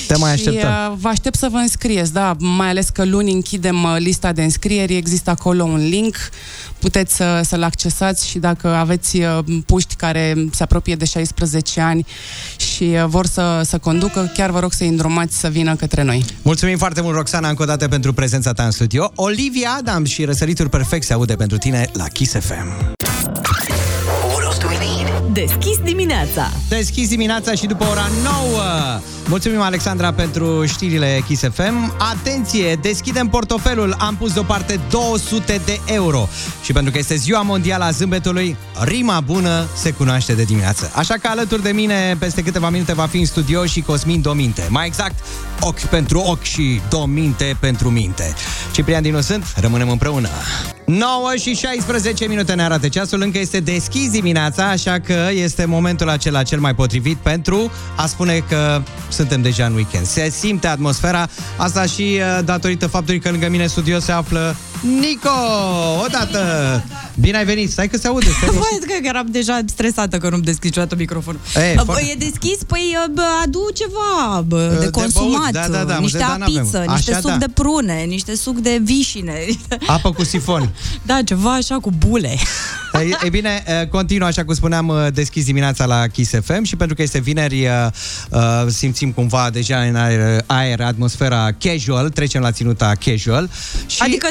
Te 0.07 0.17
mai 0.17 0.37
și, 0.37 0.47
așteptăm. 0.47 0.69
uh, 0.69 0.97
vă 0.99 1.07
aștept 1.07 1.35
să 1.37 1.47
vă 1.51 1.57
înscrieți, 1.57 2.13
da, 2.13 2.35
mai 2.39 2.69
ales 2.69 2.89
că 2.89 3.05
luni 3.05 3.31
închidem 3.31 3.83
uh, 3.83 3.95
lista 3.97 4.31
de 4.31 4.43
înscrieri, 4.43 4.95
există 4.95 5.29
acolo 5.29 5.63
un 5.63 5.87
link, 5.89 6.15
puteți 6.79 7.15
să, 7.15 7.41
să-l 7.43 7.63
accesați 7.63 8.27
și 8.27 8.39
dacă 8.39 8.67
aveți 8.67 9.17
uh, 9.17 9.39
puști 9.65 9.95
care 9.95 10.35
se 10.51 10.63
apropie 10.63 10.95
de 10.95 11.05
16 11.05 11.81
ani 11.81 12.05
și 12.57 12.83
uh, 12.83 13.05
vor 13.05 13.25
să, 13.25 13.61
să 13.65 13.77
conducă, 13.77 14.31
chiar 14.33 14.49
vă 14.49 14.59
rog 14.59 14.73
să-i 14.73 14.87
îndrumați 14.87 15.39
să 15.39 15.47
vină 15.47 15.75
către 15.75 16.03
noi. 16.03 16.25
Mulțumim 16.41 16.77
foarte 16.77 17.01
mult, 17.01 17.15
Roxana, 17.15 17.49
încă 17.49 17.61
o 17.61 17.65
dată 17.65 17.87
pentru 17.87 18.13
prezența 18.13 18.51
ta 18.53 18.63
în 18.63 18.71
studio. 18.71 19.11
Olivia 19.15 19.69
Adam 19.77 20.05
și 20.05 20.25
Răsărituri 20.25 20.69
Perfect 20.69 21.05
se 21.05 21.13
aude 21.13 21.35
pentru 21.35 21.57
tine 21.57 21.89
la 21.93 22.07
Kiss 22.07 22.33
FM. 22.33 22.95
Deschis 25.45 25.77
dimineața. 25.83 26.51
Deschis 26.69 27.09
dimineața 27.09 27.53
și 27.53 27.65
după 27.65 27.85
ora 27.91 28.07
9. 28.23 28.61
Mulțumim, 29.27 29.61
Alexandra, 29.61 30.13
pentru 30.13 30.65
știrile 30.65 31.23
Kiss 31.27 31.43
FM. 31.53 31.95
Atenție, 31.97 32.75
deschidem 32.81 33.27
portofelul. 33.27 33.95
Am 33.99 34.15
pus 34.15 34.33
deoparte 34.33 34.79
200 34.89 35.61
de 35.65 35.79
euro. 35.85 36.27
Și 36.63 36.71
pentru 36.71 36.91
că 36.91 36.97
este 36.97 37.15
ziua 37.15 37.41
mondială 37.41 37.83
a 37.83 37.91
zâmbetului, 37.91 38.57
rima 38.83 39.19
bună 39.19 39.65
se 39.75 39.91
cunoaște 39.91 40.33
de 40.33 40.43
dimineață. 40.43 40.91
Așa 40.93 41.13
că 41.13 41.27
alături 41.27 41.63
de 41.63 41.71
mine, 41.71 42.15
peste 42.19 42.43
câteva 42.43 42.69
minute, 42.69 42.93
va 42.93 43.05
fi 43.05 43.17
în 43.17 43.25
studio 43.25 43.65
și 43.65 43.81
Cosmin 43.81 44.21
Dominte. 44.21 44.67
Mai 44.69 44.85
exact, 44.85 45.15
ochi 45.59 45.79
pentru 45.79 46.19
ochi 46.19 46.43
și 46.43 46.81
dominte 46.89 47.57
pentru 47.59 47.89
minte. 47.89 48.33
Ciprian 48.71 49.01
Dinu 49.01 49.21
sunt, 49.21 49.53
rămânem 49.55 49.89
împreună. 49.89 50.29
9 50.85 51.33
și 51.39 51.55
16 51.55 52.27
minute 52.27 52.53
ne 52.53 52.63
arată 52.63 52.87
ceasul, 52.87 53.21
încă 53.21 53.39
este 53.39 53.59
deschis 53.59 54.09
dimineața, 54.09 54.69
așa 54.69 54.99
că 54.99 55.26
este 55.31 55.65
momentul 55.65 56.09
acela 56.09 56.43
cel 56.43 56.59
mai 56.59 56.75
potrivit 56.75 57.17
pentru 57.17 57.71
a 57.95 58.05
spune 58.05 58.43
că 58.49 58.81
suntem 59.09 59.41
deja 59.41 59.65
în 59.65 59.73
weekend. 59.73 60.05
Se 60.05 60.29
simte 60.29 60.67
atmosfera, 60.67 61.27
asta 61.57 61.85
și 61.85 62.19
uh, 62.19 62.43
datorită 62.45 62.87
faptului 62.87 63.19
că 63.19 63.29
lângă 63.29 63.49
mine 63.49 63.63
în 63.63 63.69
studio 63.69 63.99
se 63.99 64.11
află 64.11 64.55
Nico! 64.99 65.29
Odată! 66.05 66.83
Bine 67.19 67.37
ai 67.37 67.45
venit! 67.45 67.71
Stai 67.71 67.87
că 67.87 67.97
se 67.97 68.07
aude! 68.07 68.25
Stai 68.29 68.49
Băi, 68.51 68.79
cred 68.81 69.01
că 69.01 69.07
eram 69.07 69.27
deja 69.29 69.59
stresată 69.65 70.17
că 70.17 70.29
nu-mi 70.29 70.43
deschid 70.43 70.63
niciodată 70.63 70.95
microfonul. 70.95 71.39
E, 71.55 71.73
Bă, 71.75 71.81
foarte- 71.81 72.09
e 72.11 72.15
deschis? 72.29 72.57
Păi 72.67 72.95
bă, 73.13 73.21
adu 73.43 73.67
ceva 73.73 74.41
bă, 74.41 74.75
de, 74.79 74.85
De 74.85 74.89
consumat. 74.91 75.39
băut, 75.39 75.51
da, 75.51 75.67
da, 75.77 75.83
da, 75.83 75.95
am 75.95 76.01
niște 76.01 76.17
zis, 76.17 76.27
dar 76.27 76.37
n-avem. 76.37 76.57
apiță, 76.59 76.77
Așa, 76.77 76.93
niște 76.93 77.13
suc 77.13 77.29
da. 77.29 77.35
de 77.37 77.45
prune, 77.53 78.03
niște 78.07 78.35
suc 78.35 78.57
de 78.57 78.79
vișine. 78.83 79.45
Apă 79.87 80.11
cu 80.11 80.23
sifon. 80.23 80.69
Da, 81.05 81.21
ceva 81.25 81.53
așa 81.53 81.75
cu 81.75 81.91
bule. 81.97 82.35
E, 82.93 83.25
e 83.25 83.29
bine, 83.29 83.63
e, 83.81 83.85
continuă, 83.85 84.27
așa 84.27 84.45
cum 84.45 84.53
spuneam, 84.53 84.89
e, 84.89 85.09
deschis 85.09 85.45
dimineața 85.45 85.85
la 85.85 86.07
Kiss 86.07 86.31
FM 86.43 86.63
și 86.63 86.75
pentru 86.75 86.95
că 86.95 87.01
este 87.01 87.19
vineri, 87.19 87.61
e, 87.61 87.67
e, 87.67 88.69
simțim 88.69 89.11
cumva 89.11 89.49
deja 89.53 89.77
în 89.79 89.95
aer, 89.95 90.43
aer 90.45 90.81
atmosfera 90.81 91.47
casual, 91.59 92.09
trecem 92.09 92.41
la 92.41 92.51
ținuta 92.51 92.91
casual. 93.05 93.49
Și 93.87 94.01
Adică 94.01 94.27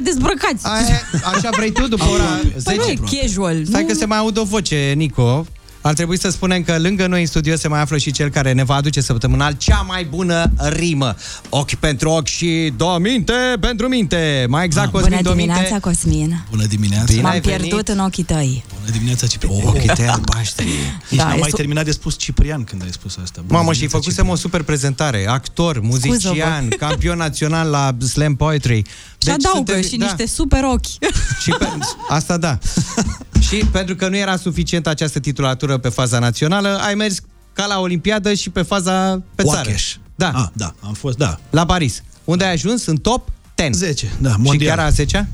dezbrăcați. 0.53 1.25
A, 1.25 1.31
așa 1.35 1.49
vrei 1.57 1.73
tu 1.73 1.89
după 1.89 2.05
ora 2.05 2.41
10? 2.43 2.61
Păi 2.65 2.77
nu 2.77 2.85
e 3.17 3.21
casual. 3.23 3.65
Stai 3.67 3.81
nu? 3.83 3.89
că 3.89 3.95
se 3.95 4.05
mai 4.05 4.19
aud 4.19 4.39
o 4.39 4.45
voce, 4.45 4.93
Nico. 4.97 5.47
Ar 5.81 5.95
trebui 5.95 6.19
să 6.19 6.31
spunem 6.31 6.63
că 6.63 6.79
lângă 6.79 7.07
noi 7.07 7.21
în 7.21 7.27
studio 7.27 7.57
se 7.57 7.69
mai 7.69 7.81
află 7.81 7.99
și 7.99 8.11
cel 8.11 8.29
care 8.29 8.53
ne 8.53 8.65
va 8.65 8.75
aduce 8.75 9.01
săptămânal 9.01 9.53
cea 9.59 9.81
mai 9.81 10.05
bună 10.05 10.51
rimă. 10.57 11.15
Ochi 11.49 11.75
pentru 11.75 12.09
ochi 12.11 12.27
și 12.27 12.73
două 12.77 12.99
minte 12.99 13.33
pentru 13.61 13.89
minte. 13.89 14.47
Mai 14.49 14.65
exact, 14.65 14.91
Cosmin 14.93 15.11
Bună 15.11 15.23
Dominte. 15.23 15.53
dimineața, 15.53 15.79
Cosmin. 15.81 16.45
Bună 16.51 16.65
dimineața. 16.67 17.05
Bine 17.05 17.21
M-am 17.21 17.31
ai 17.33 17.41
venit. 17.41 17.59
pierdut 17.61 17.89
în 17.89 17.99
ochii 17.99 18.23
tăi. 18.23 18.65
Bună 18.81 18.91
dimineața, 18.93 19.27
Ciprian. 19.27 19.61
Ochii 19.67 19.89
tăi 19.95 20.07
albaștri. 20.09 20.67
Nici 21.09 21.19
Da, 21.21 21.25
n-am 21.27 21.37
e 21.37 21.39
mai 21.41 21.51
su- 21.51 21.57
terminat 21.57 21.85
de 21.85 21.91
spus 21.91 22.19
Ciprian 22.19 22.65
când 22.65 22.83
ai 22.83 22.93
spus 22.93 23.17
asta. 23.23 23.41
Bună 23.47 23.59
Mamă, 23.59 23.73
și 23.73 23.79
dimineața, 23.79 23.99
făcusem 23.99 24.29
o 24.29 24.35
super 24.37 24.63
prezentare. 24.63 25.27
Actor, 25.29 25.81
muzician, 25.81 26.69
campion 26.79 27.17
național 27.17 27.69
la 27.71 27.97
slam 28.07 28.37
poetry. 28.37 28.83
Și 29.19 29.31
adaugă 29.31 29.73
suntem- 29.73 29.83
și 29.91 29.97
da. 29.97 30.05
niște 30.05 30.27
super 30.27 30.65
ochi. 30.65 30.87
Și 31.43 31.51
pe, 31.59 31.69
asta 32.09 32.37
da. 32.37 32.59
și 33.47 33.57
pentru 33.73 33.95
că 33.97 34.09
nu 34.09 34.17
era 34.17 34.37
suficientă 34.37 34.89
această 34.89 35.19
titulatură 35.21 35.79
pe 35.79 35.89
faza 35.89 36.19
națională, 36.19 36.79
ai 36.87 36.95
mers 36.95 37.19
ca 37.53 37.67
la 37.67 37.79
Olimpiadă 37.81 38.35
și 38.35 38.51
pe 38.51 38.63
faza 38.63 39.23
pe 39.35 39.43
țară. 39.43 39.57
Wakesh. 39.69 39.95
Da, 40.15 40.31
Ah, 40.35 40.47
da, 40.53 40.75
am 40.81 40.93
fost, 40.93 41.17
da. 41.17 41.39
la 41.51 41.67
Paris. 41.67 42.03
Unde 42.25 42.45
ai 42.45 42.53
ajuns? 42.53 42.87
În 42.87 42.97
top 42.97 43.29
10. 43.57 43.73
10, 43.73 44.13
da, 44.21 44.31
Și 44.31 44.37
mondial. 44.41 44.77
chiar 44.77 44.87
a 44.87 44.91
10 44.91 45.29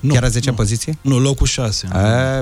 Nu, 0.00 0.12
Chiar 0.12 0.24
a 0.24 0.28
10 0.28 0.50
nu. 0.50 0.56
poziție? 0.56 0.98
Nu, 1.00 1.18
locul 1.18 1.46
6. 1.46 1.86
A, 1.92 1.98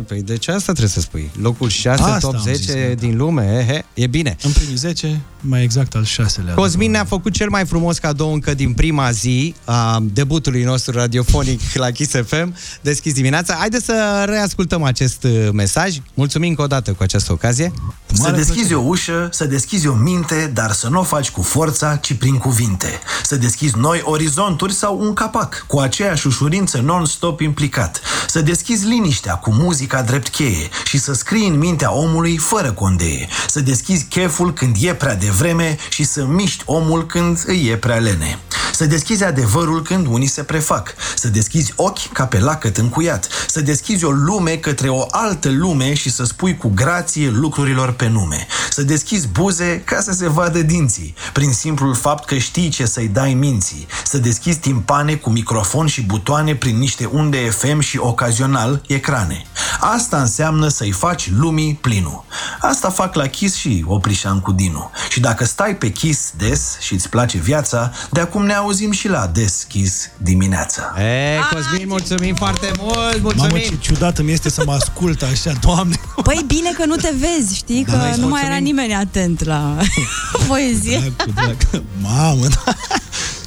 păi 0.06 0.22
de 0.22 0.36
ce 0.36 0.50
asta 0.50 0.72
trebuie 0.72 0.92
să 0.92 1.00
spui? 1.00 1.30
Locul 1.40 1.68
6, 1.68 2.02
Asta 2.02 2.18
top 2.18 2.34
am 2.34 2.40
10 2.40 2.56
zis, 2.56 2.72
da. 2.74 2.94
din 2.94 3.16
lume, 3.16 3.58
ehe, 3.68 3.84
e 3.94 4.06
bine. 4.06 4.36
În 4.42 4.52
primii 4.52 4.76
10, 4.76 5.20
mai 5.40 5.62
exact 5.62 5.94
al 5.94 6.04
6-lea. 6.04 6.54
Cosmin 6.54 6.90
ne-a 6.90 7.04
făcut 7.04 7.32
cel 7.32 7.48
mai 7.48 7.66
frumos 7.66 7.98
cadou 7.98 8.32
încă 8.32 8.54
din 8.54 8.72
prima 8.72 9.10
zi 9.10 9.54
a 9.64 9.98
debutului 10.02 10.62
nostru 10.62 10.92
radiofonic 10.92 11.60
la 11.74 11.90
Kiss 11.90 12.14
FM, 12.26 12.54
deschis 12.80 13.12
dimineața. 13.12 13.54
Haideți 13.54 13.84
să 13.84 14.24
reascultăm 14.26 14.82
acest 14.82 15.24
uh, 15.24 15.48
mesaj. 15.52 15.96
Mulțumim 16.14 16.48
încă 16.48 16.62
o 16.62 16.66
dată 16.66 16.92
cu 16.92 17.02
această 17.02 17.32
ocazie. 17.32 17.72
Să 18.12 18.30
deschizi 18.30 18.74
o 18.74 18.80
ușă, 18.80 19.28
să 19.32 19.44
deschizi 19.44 19.86
o 19.86 19.94
minte, 19.94 20.50
dar 20.54 20.72
să 20.72 20.88
nu 20.88 21.00
o 21.00 21.02
faci 21.02 21.30
cu 21.30 21.42
forța, 21.42 21.96
ci 21.96 22.12
prin 22.12 22.38
cuvinte. 22.38 23.00
Să 23.22 23.36
deschizi 23.36 23.78
noi 23.78 24.00
orizonturi 24.04 24.72
sau 24.72 25.00
un 25.00 25.12
capac, 25.12 25.64
cu 25.66 25.78
aceeași 25.78 26.26
ușurință 26.26 26.80
non-stop 26.80 27.40
implicat. 27.40 28.00
Să 28.28 28.40
deschizi 28.40 28.86
liniștea 28.86 29.34
cu 29.34 29.52
muzica 29.52 30.02
drept 30.02 30.28
cheie 30.28 30.68
și 30.84 30.98
să 30.98 31.14
scrii 31.14 31.48
în 31.48 31.58
mintea 31.58 31.92
omului 31.92 32.36
fără 32.36 32.72
condeie. 32.72 33.28
Să 33.48 33.60
deschizi 33.60 34.04
cheful 34.04 34.52
când 34.52 34.76
e 34.80 34.94
prea 34.94 35.16
devreme 35.28 35.76
și 35.88 36.04
să 36.04 36.24
miști 36.24 36.62
omul 36.66 37.06
când 37.06 37.42
îi 37.46 37.68
e 37.68 37.76
prea 37.76 37.96
lene. 37.96 38.38
Să 38.72 38.86
deschizi 38.86 39.24
adevărul 39.24 39.82
când 39.82 40.06
unii 40.06 40.26
se 40.26 40.42
prefac. 40.42 40.94
Să 41.14 41.28
deschizi 41.28 41.72
ochi 41.76 42.12
ca 42.12 42.26
pe 42.26 42.38
lacăt 42.38 42.76
încuiat. 42.76 43.28
Să 43.46 43.60
deschizi 43.60 44.04
o 44.04 44.10
lume 44.10 44.56
către 44.56 44.88
o 44.88 45.06
altă 45.10 45.50
lume 45.50 45.94
și 45.94 46.10
să 46.10 46.24
spui 46.24 46.56
cu 46.56 46.72
grație 46.74 47.30
lucrurilor 47.30 47.92
pe 47.92 48.08
nume. 48.08 48.46
Să 48.70 48.82
deschizi 48.82 49.28
buze 49.28 49.82
ca 49.84 50.00
să 50.00 50.12
se 50.12 50.28
vadă 50.28 50.62
dinții, 50.62 51.14
prin 51.32 51.52
simplul 51.52 51.94
fapt 51.94 52.24
că 52.24 52.36
știi 52.36 52.68
ce 52.68 52.86
să-i 52.86 53.08
dai 53.08 53.34
minții. 53.34 53.86
Să 54.04 54.18
deschizi 54.18 54.58
timpane 54.58 55.14
cu 55.14 55.30
microfon 55.30 55.86
și 55.86 56.02
butoane 56.02 56.54
prin 56.54 56.78
niște 56.78 57.04
unde 57.04 57.38
FM 57.50 57.78
și 57.78 57.98
ocazional 57.98 58.82
ecrane. 58.86 59.42
Asta 59.80 60.20
înseamnă 60.20 60.68
să-i 60.68 60.90
faci 60.90 61.30
lumii 61.30 61.78
plinul. 61.80 62.24
Asta 62.60 62.90
fac 62.90 63.14
la 63.14 63.26
Kiss 63.26 63.56
și 63.56 63.84
Oprișan 63.86 64.40
cu 64.40 64.52
Dinu. 64.52 64.90
Și 65.08 65.17
dacă 65.20 65.44
stai 65.44 65.76
pe 65.76 65.90
Kiss 65.90 66.32
des 66.36 66.76
și 66.80 66.94
îți 66.94 67.08
place 67.08 67.38
viața, 67.38 67.92
de 68.10 68.20
acum 68.20 68.44
ne 68.46 68.54
auzim 68.54 68.90
și 68.90 69.08
la 69.08 69.26
Des 69.26 69.64
Kiss 69.68 70.08
dimineața. 70.16 70.94
E, 71.02 71.38
Cosmin, 71.52 71.88
mulțumim 71.88 72.34
foarte 72.34 72.70
mult, 72.78 73.20
mulțumim! 73.22 73.50
Mamă, 73.50 73.58
ce 73.58 73.76
ciudat 73.80 74.18
îmi 74.18 74.32
este 74.32 74.50
să 74.50 74.62
mă 74.66 74.72
ascult 74.72 75.22
așa, 75.22 75.52
doamne. 75.60 76.00
Păi 76.22 76.44
bine 76.46 76.70
că 76.72 76.84
nu 76.84 76.96
te 76.96 77.12
vezi, 77.18 77.56
știi? 77.56 77.82
Că 77.84 77.90
Da, 77.90 77.96
nu 77.96 78.02
mai 78.04 78.16
mulțumim. 78.18 78.44
era 78.44 78.56
nimeni 78.56 78.94
atent 78.94 79.44
la 79.44 79.76
poezie. 80.48 81.12
Cu 81.24 81.30
drag. 81.34 81.56
Mamă, 82.02 82.46
da. 82.64 82.72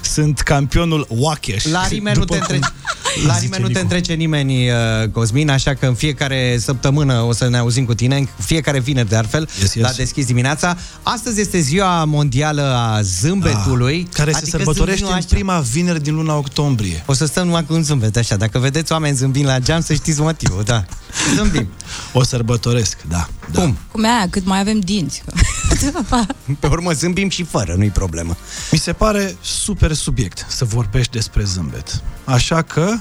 Sunt 0.01 0.39
campionul 0.39 1.07
Wakesh. 1.09 1.65
La 1.65 1.88
rime 1.88 2.11
nu 2.15 2.19
După 2.19 2.34
te, 2.34 2.39
cum 2.39 2.55
între... 2.55 2.72
la 3.28 3.34
zice 3.34 3.43
rime 3.45 3.57
nu 3.59 3.64
te 3.64 3.68
Nicu. 3.72 3.80
întrece 3.82 4.14
nimeni, 4.14 4.70
uh, 4.70 4.76
Cosmin, 5.12 5.49
așa 5.49 5.74
că 5.74 5.86
în 5.86 5.93
fiecare 5.93 6.57
săptămână 6.59 7.22
o 7.22 7.34
să 7.34 7.49
ne 7.49 7.57
auzim 7.57 7.86
cu 7.86 7.93
tine, 7.93 8.18
în 8.18 8.28
fiecare 8.39 8.80
vineri 8.80 9.09
de 9.09 9.16
altfel, 9.16 9.49
Yes, 9.59 9.74
yes. 9.74 9.84
la 9.86 9.91
deschis 9.91 10.26
dimineața. 10.26 10.78
Astăzi 11.03 11.41
este 11.41 11.59
ziua 11.59 12.03
mondială 12.05 12.62
a 12.62 13.01
zâmbetului. 13.01 14.05
Ah, 14.09 14.16
care 14.16 14.32
se 14.32 14.38
adică 14.38 14.57
sărbătorește 14.57 15.05
zâmbitul 15.05 15.07
în 15.12 15.18
așa. 15.18 15.36
prima 15.36 15.59
vineri 15.59 16.03
din 16.03 16.16
luna 16.16 16.36
octombrie. 16.38 17.03
O 17.05 17.14
să 17.14 17.26
stăm 17.26 17.45
numai 17.45 17.66
cu 17.66 17.74
un 17.74 17.84
zâmbet 17.84 18.18
așa. 18.18 18.36
Dacă 18.36 18.59
vedeți 18.59 18.91
oameni 18.91 19.16
zâmbind 19.16 19.45
la 19.45 19.59
geam, 19.59 19.82
să 19.82 19.93
știți 19.93 20.20
motivul, 20.22 20.64
da. 20.64 20.86
Zâmbim. 21.36 21.68
O 22.14 22.24
sărbătoresc, 22.24 22.97
da. 23.09 23.28
da. 23.51 23.62
Cum? 23.62 23.78
Cum 23.91 24.03
e 24.03 24.07
aia, 24.07 24.28
cât 24.30 24.45
mai 24.45 24.59
avem 24.59 24.80
dinți. 24.80 25.24
Pe 26.59 26.68
urmă 26.68 26.91
zâmbim 26.91 27.30
și 27.30 27.43
fără, 27.43 27.74
nu-i 27.78 27.89
problemă. 27.89 28.38
Mi 28.72 28.80
se 28.80 28.93
pare 28.93 29.36
super 29.41 29.93
subiect 29.93 30.45
să 30.49 30.66
vorbești 30.66 31.12
despre 31.12 31.43
zâmbet. 31.43 32.03
Așa 32.24 32.62
că 32.62 32.93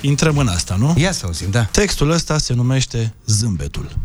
intrăm 0.00 0.38
în 0.38 0.48
asta, 0.48 0.76
nu? 0.78 0.94
Ia 0.98 1.12
să 1.12 1.26
auzim, 1.26 1.50
da. 1.50 1.62
Textul 1.62 2.10
ăsta 2.10 2.38
se 2.38 2.54
numește 2.54 3.14
Zâmbetul. 3.26 3.96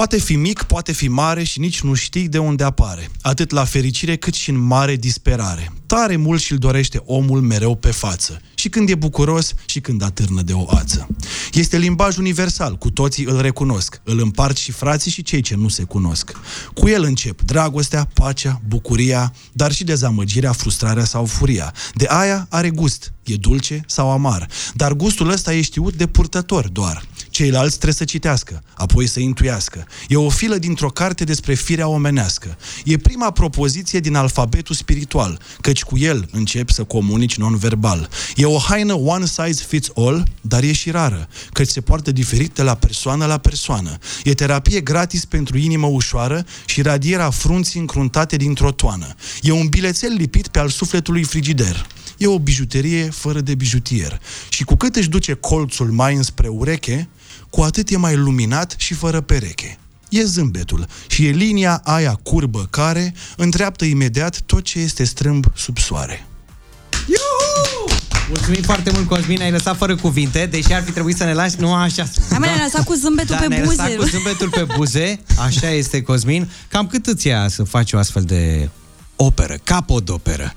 Poate 0.00 0.18
fi 0.18 0.36
mic, 0.36 0.62
poate 0.62 0.92
fi 0.92 1.08
mare 1.08 1.42
și 1.42 1.58
nici 1.58 1.80
nu 1.80 1.94
știi 1.94 2.28
de 2.28 2.38
unde 2.38 2.64
apare. 2.64 3.10
Atât 3.22 3.50
la 3.50 3.64
fericire 3.64 4.16
cât 4.16 4.34
și 4.34 4.50
în 4.50 4.58
mare 4.58 4.96
disperare. 4.96 5.72
Tare 5.86 6.16
mult 6.16 6.40
și-l 6.40 6.56
dorește 6.56 7.02
omul 7.04 7.40
mereu 7.40 7.76
pe 7.76 7.90
față. 7.90 8.40
Și 8.54 8.68
când 8.68 8.88
e 8.88 8.94
bucuros 8.94 9.54
și 9.66 9.80
când 9.80 10.02
atârnă 10.02 10.42
de 10.42 10.52
o 10.52 10.64
ață. 10.68 11.08
Este 11.52 11.78
limbaj 11.78 12.16
universal, 12.16 12.76
cu 12.76 12.90
toții 12.90 13.24
îl 13.24 13.40
recunosc. 13.40 14.00
Îl 14.04 14.20
împart 14.20 14.56
și 14.56 14.72
frații 14.72 15.10
și 15.10 15.22
cei 15.22 15.40
ce 15.40 15.54
nu 15.54 15.68
se 15.68 15.82
cunosc. 15.82 16.32
Cu 16.74 16.88
el 16.88 17.02
încep 17.02 17.42
dragostea, 17.42 18.08
pacea, 18.14 18.60
bucuria, 18.68 19.32
dar 19.52 19.72
și 19.72 19.84
dezamăgirea, 19.84 20.52
frustrarea 20.52 21.04
sau 21.04 21.24
furia. 21.24 21.74
De 21.94 22.06
aia 22.08 22.46
are 22.50 22.70
gust, 22.70 23.12
e 23.24 23.34
dulce 23.34 23.82
sau 23.86 24.10
amar. 24.10 24.48
Dar 24.74 24.92
gustul 24.92 25.30
ăsta 25.30 25.54
e 25.54 25.60
știut 25.60 25.94
de 25.94 26.06
purtător 26.06 26.68
doar. 26.68 27.04
Ceilalți 27.40 27.74
trebuie 27.74 27.94
să 27.94 28.04
citească, 28.04 28.62
apoi 28.74 29.06
să 29.06 29.20
intuiască. 29.20 29.86
E 30.08 30.16
o 30.16 30.28
filă 30.28 30.56
dintr-o 30.56 30.88
carte 30.88 31.24
despre 31.24 31.54
firea 31.54 31.88
omenească. 31.88 32.56
E 32.84 32.96
prima 32.96 33.30
propoziție 33.30 34.00
din 34.00 34.14
alfabetul 34.14 34.74
spiritual, 34.74 35.40
căci 35.60 35.82
cu 35.82 35.98
el 35.98 36.28
începi 36.32 36.72
să 36.72 36.84
comunici 36.84 37.36
non-verbal. 37.36 38.08
E 38.36 38.44
o 38.44 38.58
haină 38.58 38.94
one 38.94 39.26
size 39.26 39.64
fits 39.66 39.90
all, 39.94 40.24
dar 40.40 40.62
e 40.62 40.72
și 40.72 40.90
rară, 40.90 41.28
căci 41.52 41.68
se 41.68 41.80
poartă 41.80 42.12
diferit 42.12 42.54
de 42.54 42.62
la 42.62 42.74
persoană 42.74 43.26
la 43.26 43.38
persoană. 43.38 43.98
E 44.24 44.34
terapie 44.34 44.80
gratis 44.80 45.24
pentru 45.24 45.58
inimă 45.58 45.86
ușoară 45.86 46.46
și 46.64 46.82
radierea 46.82 47.30
frunții 47.30 47.80
încruntate 47.80 48.36
dintr-o 48.36 48.72
toană. 48.72 49.14
E 49.42 49.52
un 49.52 49.66
bilețel 49.66 50.12
lipit 50.12 50.48
pe 50.48 50.58
al 50.58 50.68
sufletului 50.68 51.22
frigider. 51.22 51.86
E 52.18 52.26
o 52.26 52.38
bijuterie 52.38 53.10
fără 53.10 53.40
de 53.40 53.54
bijutier. 53.54 54.20
Și 54.48 54.64
cu 54.64 54.76
cât 54.76 54.96
își 54.96 55.08
duce 55.08 55.32
colțul 55.32 55.90
mai 55.90 56.14
înspre 56.14 56.48
ureche, 56.48 57.08
cu 57.50 57.60
atât 57.60 57.88
e 57.88 57.96
mai 57.96 58.16
luminat 58.16 58.74
și 58.76 58.94
fără 58.94 59.20
pereche. 59.20 59.78
E 60.08 60.24
zâmbetul 60.24 60.86
și 61.08 61.26
e 61.26 61.30
linia 61.30 61.80
aia 61.84 62.20
curbă 62.22 62.66
care 62.70 63.14
îndreaptă 63.36 63.84
imediat 63.84 64.40
tot 64.40 64.62
ce 64.62 64.78
este 64.78 65.04
strâmb 65.04 65.44
sub 65.54 65.78
soare. 65.78 66.24
Mulțumim 68.28 68.62
foarte 68.62 68.90
mult, 68.90 69.08
Cosmin, 69.08 69.40
ai 69.42 69.50
lăsat 69.50 69.76
fără 69.76 69.96
cuvinte, 69.96 70.46
deși 70.46 70.72
ar 70.72 70.82
fi 70.82 70.90
trebuit 70.90 71.16
să 71.16 71.24
ne 71.24 71.32
lași, 71.32 71.54
nu 71.58 71.74
așa. 71.74 72.08
Hai 72.28 72.38
mai 72.38 72.48
ne-ai 72.48 72.62
lăsat 72.62 72.84
cu 72.84 72.94
zâmbetul 72.94 73.34
da, 73.34 73.40
pe 73.40 73.46
ne-ai 73.46 73.62
buze. 73.62 73.82
lăsat 73.82 73.96
cu 73.96 74.04
zâmbetul 74.04 74.48
pe 74.48 74.66
buze, 74.76 75.20
așa 75.38 75.70
este, 75.70 76.02
Cosmin. 76.02 76.50
Cam 76.68 76.86
cât 76.86 77.06
îți 77.06 77.26
ia 77.26 77.48
să 77.48 77.62
faci 77.62 77.92
o 77.92 77.98
astfel 77.98 78.22
de 78.22 78.68
operă, 79.16 79.58
capodoperă? 79.64 80.54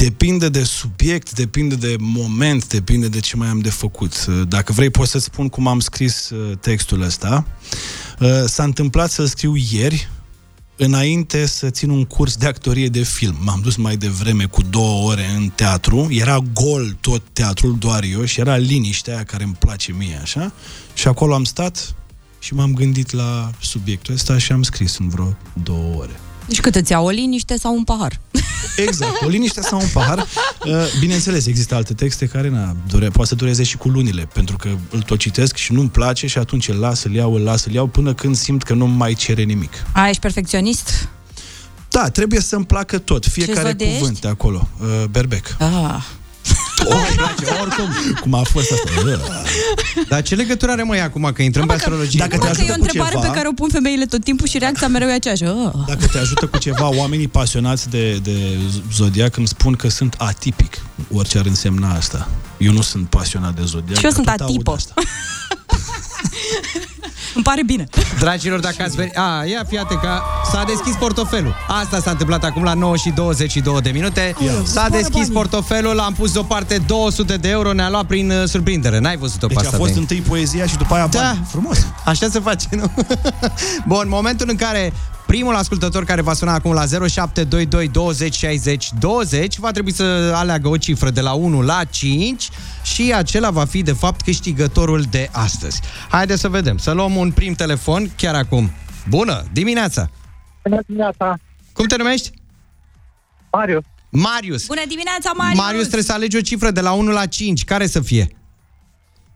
Depinde 0.00 0.48
de 0.48 0.62
subiect, 0.62 1.32
depinde 1.32 1.74
de 1.74 1.96
moment, 1.98 2.68
depinde 2.68 3.08
de 3.08 3.20
ce 3.20 3.36
mai 3.36 3.48
am 3.48 3.58
de 3.58 3.70
făcut. 3.70 4.26
Dacă 4.26 4.72
vrei, 4.72 4.90
pot 4.90 5.08
să-ți 5.08 5.24
spun 5.24 5.48
cum 5.48 5.66
am 5.66 5.80
scris 5.80 6.30
uh, 6.30 6.56
textul 6.58 7.02
ăsta. 7.02 7.46
Uh, 8.20 8.28
S-a 8.46 8.62
întâmplat 8.62 9.10
să 9.10 9.24
scriu 9.24 9.54
ieri, 9.70 10.08
înainte 10.76 11.46
să 11.46 11.70
țin 11.70 11.90
un 11.90 12.04
curs 12.04 12.36
de 12.36 12.46
actorie 12.46 12.88
de 12.88 13.02
film. 13.02 13.36
M-am 13.40 13.60
dus 13.62 13.76
mai 13.76 13.96
devreme 13.96 14.44
cu 14.44 14.62
două 14.62 15.10
ore 15.10 15.26
în 15.36 15.48
teatru, 15.54 16.08
era 16.10 16.38
gol 16.52 16.96
tot 17.00 17.22
teatrul, 17.32 17.76
doar 17.78 18.02
eu, 18.02 18.24
și 18.24 18.40
era 18.40 18.56
liniștea 18.56 19.14
aia 19.14 19.24
care 19.24 19.44
îmi 19.44 19.56
place 19.58 19.92
mie, 19.92 20.18
așa, 20.22 20.52
și 20.94 21.08
acolo 21.08 21.34
am 21.34 21.44
stat 21.44 21.94
și 22.38 22.54
m-am 22.54 22.74
gândit 22.74 23.10
la 23.10 23.50
subiectul 23.60 24.14
ăsta 24.14 24.38
și 24.38 24.52
am 24.52 24.62
scris 24.62 24.98
în 24.98 25.08
vreo 25.08 25.36
două 25.62 25.94
ore. 25.96 26.20
Deci 26.50 26.60
cât 26.60 26.74
îți 26.74 26.92
ia 26.92 27.00
o 27.00 27.10
liniște 27.10 27.56
sau 27.56 27.74
un 27.74 27.84
pahar? 27.84 28.20
Exact, 28.76 29.22
o 29.22 29.28
liniște 29.28 29.60
sau 29.60 29.80
un 29.80 29.88
pahar. 29.92 30.26
Uh, 30.66 30.74
Bineînțeles, 30.98 31.46
există 31.46 31.74
alte 31.74 31.94
texte 31.94 32.26
care 32.26 32.48
na, 32.48 32.76
dure, 32.88 33.08
poate 33.08 33.28
să 33.28 33.34
dureze 33.34 33.62
și 33.62 33.76
cu 33.76 33.88
lunile, 33.88 34.28
pentru 34.32 34.56
că 34.56 34.68
îl 34.90 35.02
tot 35.02 35.18
citesc 35.18 35.56
și 35.56 35.72
nu-mi 35.72 35.88
place 35.88 36.26
și 36.26 36.38
atunci 36.38 36.68
îl 36.68 36.76
las, 36.76 37.02
îl 37.02 37.14
iau, 37.14 37.34
îl 37.34 37.42
las, 37.42 37.64
îl 37.64 37.72
iau, 37.72 37.86
până 37.86 38.14
când 38.14 38.36
simt 38.36 38.62
că 38.62 38.74
nu 38.74 38.86
mai 38.86 39.14
cere 39.14 39.42
nimic. 39.42 39.72
A, 39.92 40.08
ești 40.08 40.20
perfecționist? 40.20 41.08
Da, 41.88 42.08
trebuie 42.08 42.40
să-mi 42.40 42.64
placă 42.64 42.98
tot, 42.98 43.26
fiecare 43.26 43.68
zodie 43.68 43.92
cuvânt 43.92 44.10
ești? 44.10 44.20
de 44.20 44.28
acolo. 44.28 44.68
Uh, 44.80 45.04
berbec. 45.10 45.56
Ah. 45.58 46.02
Oricum. 47.60 47.88
Cum 48.20 48.34
a 48.34 48.42
fost 48.42 48.72
asta? 48.72 48.90
Dar 50.08 50.22
ce 50.22 50.34
legătură 50.34 50.72
are 50.72 50.82
mai 50.82 51.00
acum 51.00 51.30
că 51.34 51.42
intrăm 51.42 51.66
pe 51.66 51.72
astrologie? 51.72 52.18
Dacă 52.18 52.38
te 52.38 52.38
Că 52.38 52.46
e 52.46 52.50
ajută 52.50 52.72
o 52.72 52.74
cu 52.74 52.80
întrebare 52.80 53.14
ceva, 53.14 53.26
pe 53.26 53.34
care 53.36 53.48
o 53.48 53.52
pun 53.52 53.68
femeile 53.68 54.04
tot 54.04 54.24
timpul 54.24 54.46
și 54.46 54.58
reacția 54.58 54.88
mereu 54.88 55.08
e 55.08 55.12
aceeași. 55.12 55.44
Ah. 55.44 55.72
dacă 55.86 56.06
te 56.06 56.18
ajută 56.18 56.46
cu 56.46 56.58
ceva, 56.58 56.94
oamenii 56.94 57.28
pasionați 57.28 57.88
de, 57.90 58.18
de 58.22 58.58
zodiac 58.94 59.36
îmi 59.36 59.48
spun 59.48 59.72
că 59.72 59.88
sunt 59.88 60.14
atipic, 60.18 60.78
orice 61.12 61.38
ar 61.38 61.46
însemna 61.46 61.94
asta. 61.94 62.28
Eu 62.58 62.72
nu 62.72 62.80
sunt 62.80 63.08
pasionat 63.08 63.54
de 63.54 63.62
zodiac. 63.64 63.98
Și 63.98 64.04
eu 64.04 64.10
dar 64.10 64.24
sunt 64.24 64.36
tot 64.36 64.40
aud 64.40 64.50
atipă. 64.50 64.76
Asta. 67.30 67.40
Îmi 67.40 67.44
pare 67.44 67.62
bine. 67.64 67.88
Dragilor, 68.18 68.60
dacă 68.60 68.82
ați 68.82 68.96
venit... 68.96 69.16
A, 69.16 69.44
ia 69.44 69.64
fiate 69.68 69.94
că 69.94 70.20
s-a 70.52 70.64
deschis 70.66 70.94
portofelul. 70.94 71.54
Asta 71.68 72.00
s-a 72.00 72.10
întâmplat 72.10 72.44
acum 72.44 72.62
la 72.62 72.74
9 72.74 72.96
și 72.96 73.10
22 73.10 73.80
de 73.80 73.90
minute. 73.90 74.34
S-a 74.64 74.88
deschis 74.90 75.28
portofelul, 75.28 75.98
am 75.98 76.12
pus 76.12 76.32
deoparte 76.32 76.82
200 76.86 77.36
de 77.36 77.48
euro, 77.48 77.72
ne-a 77.72 77.90
luat 77.90 78.04
prin 78.04 78.30
uh, 78.30 78.48
surprindere. 78.48 78.98
N-ai 78.98 79.16
văzut-o 79.16 79.46
pe 79.46 79.54
Deci 79.54 79.62
a 79.62 79.66
asta, 79.66 79.76
fost 79.76 79.88
Dani? 79.90 80.00
întâi 80.00 80.20
poezia 80.20 80.66
și 80.66 80.76
după 80.76 80.94
aia 80.94 81.06
bani. 81.06 81.38
Da. 81.38 81.44
Frumos. 81.50 81.86
Așa 82.04 82.28
se 82.30 82.40
face, 82.40 82.66
nu? 82.70 82.92
Bun, 83.92 84.06
momentul 84.08 84.46
în 84.50 84.56
care 84.56 84.92
primul 85.30 85.54
ascultător 85.54 86.04
care 86.04 86.20
va 86.20 86.32
suna 86.32 86.52
acum 86.52 86.72
la 86.72 86.84
0722 86.86 87.88
20 87.88 88.34
60 88.34 88.88
20 88.98 89.58
va 89.58 89.70
trebui 89.70 89.92
să 89.92 90.32
aleagă 90.34 90.68
o 90.68 90.76
cifră 90.76 91.10
de 91.10 91.20
la 91.20 91.32
1 91.32 91.62
la 91.62 91.84
5 91.84 92.48
și 92.82 93.12
acela 93.14 93.50
va 93.50 93.64
fi, 93.64 93.82
de 93.82 93.92
fapt, 93.92 94.20
câștigătorul 94.20 95.02
de 95.10 95.28
astăzi. 95.32 95.80
Haideți 96.08 96.40
să 96.40 96.48
vedem. 96.48 96.76
Să 96.76 96.92
luăm 96.92 97.16
un 97.16 97.32
prim 97.32 97.54
telefon 97.54 98.10
chiar 98.16 98.34
acum. 98.34 98.70
Bună 99.08 99.44
dimineața! 99.52 100.10
Bună 100.62 100.80
dimineața! 100.86 101.38
Cum 101.72 101.86
te 101.86 101.96
numești? 101.96 102.30
Marius. 103.50 103.84
Marius. 104.08 104.66
Bună 104.66 104.82
dimineața, 104.88 105.32
Marius! 105.36 105.58
Marius, 105.58 105.82
trebuie 105.82 106.04
să 106.04 106.12
alegi 106.12 106.36
o 106.36 106.40
cifră 106.40 106.70
de 106.70 106.80
la 106.80 106.92
1 106.92 107.10
la 107.10 107.26
5. 107.26 107.64
Care 107.64 107.86
să 107.86 108.00
fie? 108.00 108.28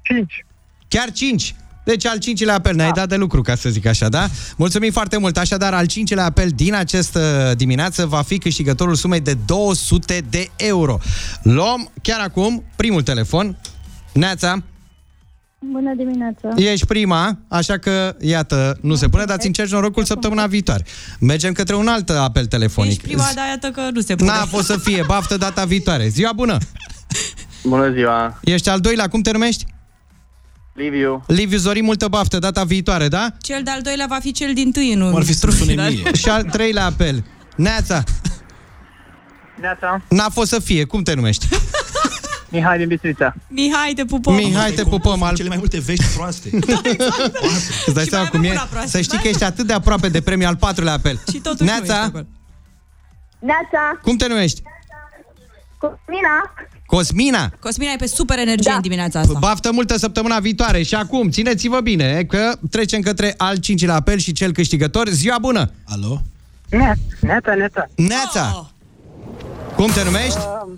5. 0.02 0.46
Chiar 0.88 1.12
5. 1.12 1.54
Deci 1.84 2.06
al 2.06 2.18
cincilea 2.18 2.54
apel, 2.54 2.74
ne-ai 2.74 2.92
dat 2.92 3.08
de 3.08 3.16
lucru, 3.16 3.42
ca 3.42 3.54
să 3.54 3.68
zic 3.68 3.86
așa, 3.86 4.08
da? 4.08 4.26
Mulțumim 4.56 4.92
foarte 4.92 5.16
mult. 5.18 5.36
Așadar, 5.36 5.74
al 5.74 5.86
cincilea 5.86 6.24
apel 6.24 6.48
din 6.54 6.74
această 6.74 7.54
dimineață 7.56 8.06
va 8.06 8.22
fi 8.22 8.38
câștigătorul 8.38 8.94
sumei 8.94 9.20
de 9.20 9.36
200 9.46 10.22
de 10.30 10.50
euro. 10.56 10.98
Luăm 11.42 11.90
chiar 12.02 12.20
acum 12.20 12.64
primul 12.76 13.02
telefon. 13.02 13.56
Neața, 14.12 14.62
Bună 15.72 15.94
dimineața! 15.96 16.48
Ești 16.56 16.86
prima, 16.86 17.38
așa 17.48 17.78
că, 17.78 18.16
iată, 18.20 18.78
nu 18.80 18.94
se 18.94 19.08
pune, 19.08 19.24
dar 19.24 19.38
ți 19.38 19.46
încerci 19.46 19.70
norocul 19.70 20.04
săptămâna 20.04 20.46
viitoare. 20.46 20.84
Mergem 21.20 21.52
către 21.52 21.74
un 21.74 21.86
alt 21.86 22.10
apel 22.10 22.46
telefonic. 22.46 22.90
Ești 22.90 23.02
prima, 23.02 23.30
dar 23.34 23.46
iată 23.46 23.68
că 23.68 23.80
nu 23.92 24.00
se 24.00 24.14
pune. 24.14 24.30
N-a 24.30 24.44
fost 24.44 24.66
să 24.66 24.76
fie, 24.76 25.02
baftă 25.06 25.36
data 25.36 25.64
viitoare. 25.64 26.08
Ziua 26.08 26.32
bună! 26.32 26.58
Bună 27.64 27.92
ziua! 27.92 28.40
Ești 28.42 28.68
al 28.68 28.80
doilea, 28.80 29.08
cum 29.08 29.20
te 29.20 29.30
numești? 29.30 29.64
Liviu. 30.74 31.24
Liviu 31.26 31.58
Zorin, 31.58 31.84
multă 31.84 32.08
baftă 32.08 32.38
data 32.38 32.64
viitoare, 32.64 33.08
da? 33.08 33.28
Cel 33.40 33.62
de-al 33.62 33.82
doilea 33.82 34.06
va 34.08 34.18
fi 34.20 34.32
cel 34.32 34.54
din 34.54 34.72
tâi 34.72 34.92
în 34.92 35.14
Ar 35.14 35.22
fi 35.22 35.32
să 35.32 35.50
sune 35.50 35.70
final. 35.70 35.90
mie. 35.92 36.12
Și 36.14 36.28
al 36.28 36.42
treilea 36.42 36.84
apel. 36.84 37.24
Neața, 37.56 38.02
Neața, 39.60 40.02
n-a 40.08 40.28
fost 40.28 40.48
să 40.48 40.58
fie, 40.60 40.84
cum 40.84 41.02
te 41.02 41.14
numești? 41.14 41.48
Mihai 42.48 42.78
din 42.78 42.88
Bistrița. 42.88 43.34
Mihai, 43.48 43.92
te 43.94 44.04
pupăm. 44.04 44.34
Mihai, 44.34 44.70
te 44.72 44.82
pupăm. 44.82 45.22
Al... 45.22 45.34
Cele 45.36 45.48
mai 45.48 45.56
multe 45.56 45.78
vești 45.80 46.04
proaste. 46.16 46.48
Îți 47.86 47.94
dai 47.94 48.02
Și 48.04 48.08
seama 48.10 48.22
mai 48.22 48.30
cum 48.30 48.38
avem 48.38 48.50
e? 48.50 48.54
una 48.54 48.66
proastă, 48.70 48.90
Să 48.90 49.00
știi 49.00 49.16
da? 49.16 49.22
că 49.22 49.28
ești 49.28 49.44
atât 49.44 49.66
de 49.66 49.72
aproape 49.72 50.08
de 50.08 50.20
premiul 50.20 50.48
al 50.48 50.56
patrulea 50.56 50.92
apel. 50.92 51.20
Și 51.32 51.38
totuși 51.38 51.62
nu 51.70 51.76
ești 51.76 51.86
Neața, 51.86 52.02
acolo. 52.02 52.24
Neața, 53.38 53.98
cum 54.02 54.16
te 54.16 54.26
numești? 54.28 54.62
Cosmina, 55.78 56.54
Cosmina? 56.86 57.52
Cosmina 57.60 57.92
e 57.92 57.96
pe 57.96 58.06
super 58.06 58.38
energie 58.38 58.70
da. 58.70 58.74
în 58.76 58.82
dimineața 58.82 59.20
asta. 59.20 59.38
Baftă 59.38 59.72
multă 59.72 59.98
săptămâna 59.98 60.38
viitoare 60.38 60.82
și 60.82 60.94
acum 60.94 61.30
țineți-vă 61.30 61.80
bine 61.80 62.24
că 62.24 62.52
trecem 62.70 63.00
către 63.00 63.34
al 63.36 63.56
cincilea 63.56 63.94
apel 63.94 64.18
și 64.18 64.32
cel 64.32 64.52
câștigător. 64.52 65.08
Ziua 65.08 65.38
bună! 65.40 65.70
Alo? 65.84 66.22
Neața, 66.70 66.94
neața, 67.20 67.54
neața. 67.54 67.88
Neața! 67.94 68.52
Oh. 68.58 68.66
Cum 69.76 69.90
te 69.90 70.04
numești? 70.04 70.38
Uh, 70.38 70.72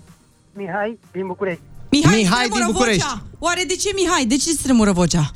Mihai 0.53 0.97
din 1.11 1.27
București. 1.27 1.61
Mihai, 1.89 2.15
Mihai 2.15 2.23
Mihai 2.23 2.47
din 2.49 2.57
din 2.65 2.71
București. 2.71 3.01
Vocea. 3.03 3.23
Oare 3.39 3.63
de 3.67 3.75
ce 3.75 3.89
Mihai? 3.95 4.25
De 4.25 4.35
ce 4.35 4.49
îți 4.49 4.61
tremură 4.63 4.91
vocea? 4.91 5.31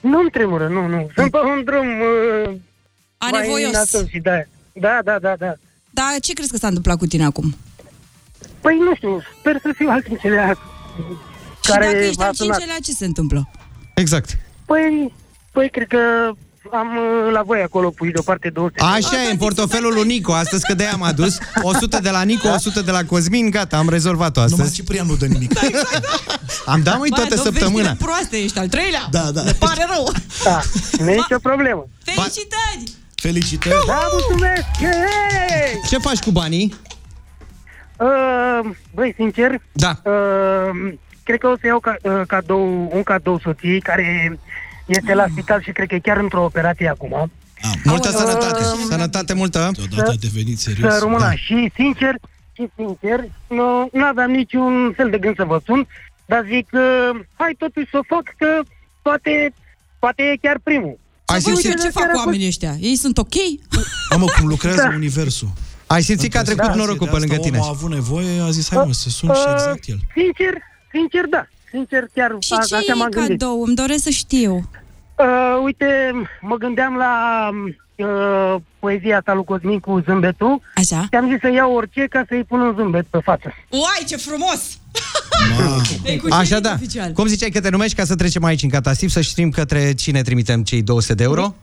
Nu-mi 0.00 0.30
tremură, 0.30 0.68
nu, 0.68 0.86
nu. 0.86 1.08
Sunt 1.14 1.30
pe 1.30 1.38
un 1.38 1.62
drum 1.64 1.86
uh, 1.86 2.56
A 3.18 3.28
mai 3.30 3.40
nevoios. 3.40 3.72
nasol 3.72 4.08
și 4.08 4.18
da. 4.18 4.30
Da, 4.72 4.98
da, 5.04 5.18
da, 5.18 5.34
da. 5.38 5.52
Dar 5.90 6.06
ce 6.20 6.32
crezi 6.32 6.50
că 6.50 6.56
s-a 6.56 6.66
întâmplat 6.66 6.98
cu 6.98 7.06
tine 7.06 7.24
acum? 7.24 7.54
Păi 8.60 8.76
nu 8.80 8.94
știu, 8.94 9.22
sper 9.40 9.58
să 9.62 9.70
fiu 9.76 9.88
al 9.90 10.02
cincilea 10.08 10.58
Și 11.64 11.70
care 11.70 11.84
dacă 11.86 11.96
ești 11.98 12.18
m-a 12.18 12.26
al 12.26 12.34
sunat. 12.34 12.56
cincelea, 12.56 12.80
ce 12.84 12.92
se 12.92 13.04
întâmplă? 13.04 13.48
Exact. 13.94 14.38
Păi, 14.64 15.12
păi 15.52 15.70
cred 15.70 15.86
că 15.86 15.98
am 16.72 16.96
uh, 16.96 17.32
la 17.32 17.42
voi 17.42 17.62
acolo 17.62 17.90
pui 17.90 18.10
deoparte 18.12 18.48
200. 18.50 18.82
Așa 18.82 19.22
e, 19.22 19.30
în 19.30 19.36
portofelul 19.36 19.92
lui 19.94 20.06
Nico. 20.06 20.32
Astăzi 20.32 20.66
că 20.66 20.74
de-aia 20.74 20.92
am 20.92 21.02
adus 21.02 21.38
100 21.62 21.98
de 22.00 22.10
la 22.10 22.22
Nico, 22.22 22.48
100 22.48 22.80
de 22.82 22.90
la 22.90 23.04
Cosmin. 23.04 23.50
Gata, 23.50 23.76
am 23.76 23.88
rezolvat-o 23.88 24.40
Numai 24.40 24.54
astăzi. 24.54 24.74
Ciprian 24.74 25.06
nu 25.06 25.16
dă 25.16 25.26
nimic. 25.26 25.52
Am 26.66 26.82
dat 26.82 26.98
măi 26.98 27.08
toată 27.08 27.34
Bă, 27.34 27.42
săptămâna. 27.42 27.82
doveștile 27.82 28.06
proaste, 28.06 28.36
ești 28.36 28.58
al 28.58 28.68
treilea? 28.68 29.06
Da, 29.10 29.30
da. 29.30 29.42
Ne 29.42 29.52
pare 29.52 29.86
rău. 29.94 30.12
Da, 30.44 30.60
nu 30.98 31.10
e 31.10 31.14
nicio 31.14 31.38
problemă. 31.42 31.86
Felicitări! 32.04 32.82
Felicitări! 33.14 33.74
Da, 33.86 34.00
mulțumesc! 34.12 34.62
Hey! 34.78 35.80
Ce 35.88 35.98
faci 35.98 36.18
cu 36.18 36.30
banii? 36.30 36.74
Uh, 37.96 38.70
băi, 38.94 39.12
sincer, 39.16 39.60
Da. 39.72 40.00
uh, 40.04 40.92
cred 41.22 41.38
că 41.38 41.46
o 41.46 41.54
să 41.60 41.66
iau 41.66 41.78
ca, 41.80 41.96
uh, 42.02 42.20
cadou, 42.26 42.90
un 42.92 43.02
cadou 43.02 43.38
soției 43.38 43.80
care 43.80 44.38
este 44.86 45.14
la 45.14 45.24
spital 45.30 45.62
și 45.62 45.70
cred 45.72 45.88
că 45.88 45.94
e 45.94 45.98
chiar 45.98 46.16
într-o 46.16 46.44
operație 46.44 46.88
acum. 46.88 47.30
Multă 47.84 48.08
Aoleu. 48.08 48.20
sănătate. 48.26 48.62
Sănătate 48.88 49.34
multă. 49.34 49.70
Deodată 49.88 50.10
a 50.10 50.14
devenit 50.20 50.58
serios. 50.58 50.92
Să 50.92 50.98
rămână. 51.02 51.18
Da. 51.24 51.30
Și 51.32 51.70
sincer, 51.74 52.14
și 52.52 52.68
sincer, 52.76 53.24
nu, 53.48 53.88
nu 53.92 54.04
aveam 54.04 54.30
niciun 54.30 54.92
fel 54.96 55.10
de 55.10 55.18
gând 55.18 55.36
să 55.36 55.44
vă 55.44 55.60
sun, 55.64 55.86
dar 56.26 56.44
zic, 56.48 56.68
uh, 56.72 57.20
hai 57.36 57.54
totuși 57.58 57.90
să 57.90 57.96
o 57.98 58.14
fac, 58.14 58.22
că 58.38 58.60
poate, 59.02 59.52
poate 59.98 60.22
e 60.22 60.36
chiar 60.40 60.58
primul. 60.62 60.98
Ai 61.24 61.40
Să 61.40 61.48
văd 61.50 61.58
simțit, 61.58 61.78
eu 61.78 61.84
ce 61.84 61.98
fac 61.98 62.10
cu 62.10 62.16
oamenii 62.18 62.46
ăștia. 62.46 62.74
Ei 62.80 62.96
sunt 62.96 63.18
ok? 63.18 63.34
Mamă, 64.10 64.24
cum 64.38 64.48
lucrează 64.48 64.82
Da. 64.82 64.94
universul. 64.94 65.48
Ai 65.86 66.02
simțit 66.02 66.32
că 66.32 66.38
a 66.38 66.42
trecut 66.42 66.64
Da. 66.66 66.74
norocul 66.74 67.06
De 67.06 67.10
pe 67.10 67.16
asta 67.16 67.26
lângă 67.26 67.42
tine. 67.42 67.56
Omul 67.58 67.68
a 67.68 67.74
avut 67.76 67.90
nevoie, 67.90 68.40
a 68.40 68.50
zis, 68.50 68.68
hai 68.70 68.84
mă, 68.86 68.92
să 68.92 69.08
sun 69.08 69.28
și 69.34 69.40
Uh, 69.46 69.52
exact 69.52 69.88
el. 69.88 69.98
Sincer, 70.14 70.54
sincer, 70.92 71.24
da. 71.30 71.46
Sincer, 71.70 72.04
chiar 72.14 72.30
Și 72.38 72.52
a, 72.58 72.64
ce 72.64 72.76
așa 72.76 72.94
m-am 72.94 73.06
e 73.12 73.14
gândit. 73.16 73.38
cadou? 73.38 73.62
Îmi 73.66 73.74
doresc 73.74 74.02
să 74.02 74.10
știu. 74.10 74.52
Uh, 75.18 75.62
uite, 75.64 75.86
mă 76.40 76.56
gândeam 76.56 76.94
la 76.96 77.12
uh, 77.96 78.60
poezia 78.78 79.20
ta 79.20 79.34
lui 79.34 79.44
Cosmin 79.44 79.80
cu 79.80 80.02
zâmbetul 80.06 80.60
Așa? 80.74 81.00
și 81.10 81.14
am 81.18 81.28
zis 81.30 81.40
să 81.40 81.50
iau 81.54 81.72
orice 81.74 82.06
ca 82.10 82.24
să-i 82.28 82.44
pun 82.44 82.60
un 82.60 82.74
zâmbet 82.76 83.06
pe 83.10 83.18
față. 83.22 83.52
Uai, 83.70 84.04
ce 84.06 84.16
frumos! 84.16 84.60
Ei, 86.04 86.18
cu 86.18 86.26
Așa 86.30 86.54
ce 86.54 86.60
da. 86.60 86.72
oficial? 86.74 87.12
Cum 87.12 87.26
ziceai 87.26 87.50
că 87.50 87.60
te 87.60 87.68
numești 87.68 87.96
ca 87.96 88.04
să 88.04 88.14
trecem 88.14 88.44
aici 88.44 88.62
în 88.62 88.68
catasip 88.68 89.10
să 89.10 89.20
știm 89.20 89.50
către 89.50 89.94
cine 89.94 90.22
trimitem 90.22 90.62
cei 90.62 90.82
200 90.82 91.14
de 91.14 91.22
euro? 91.22 91.54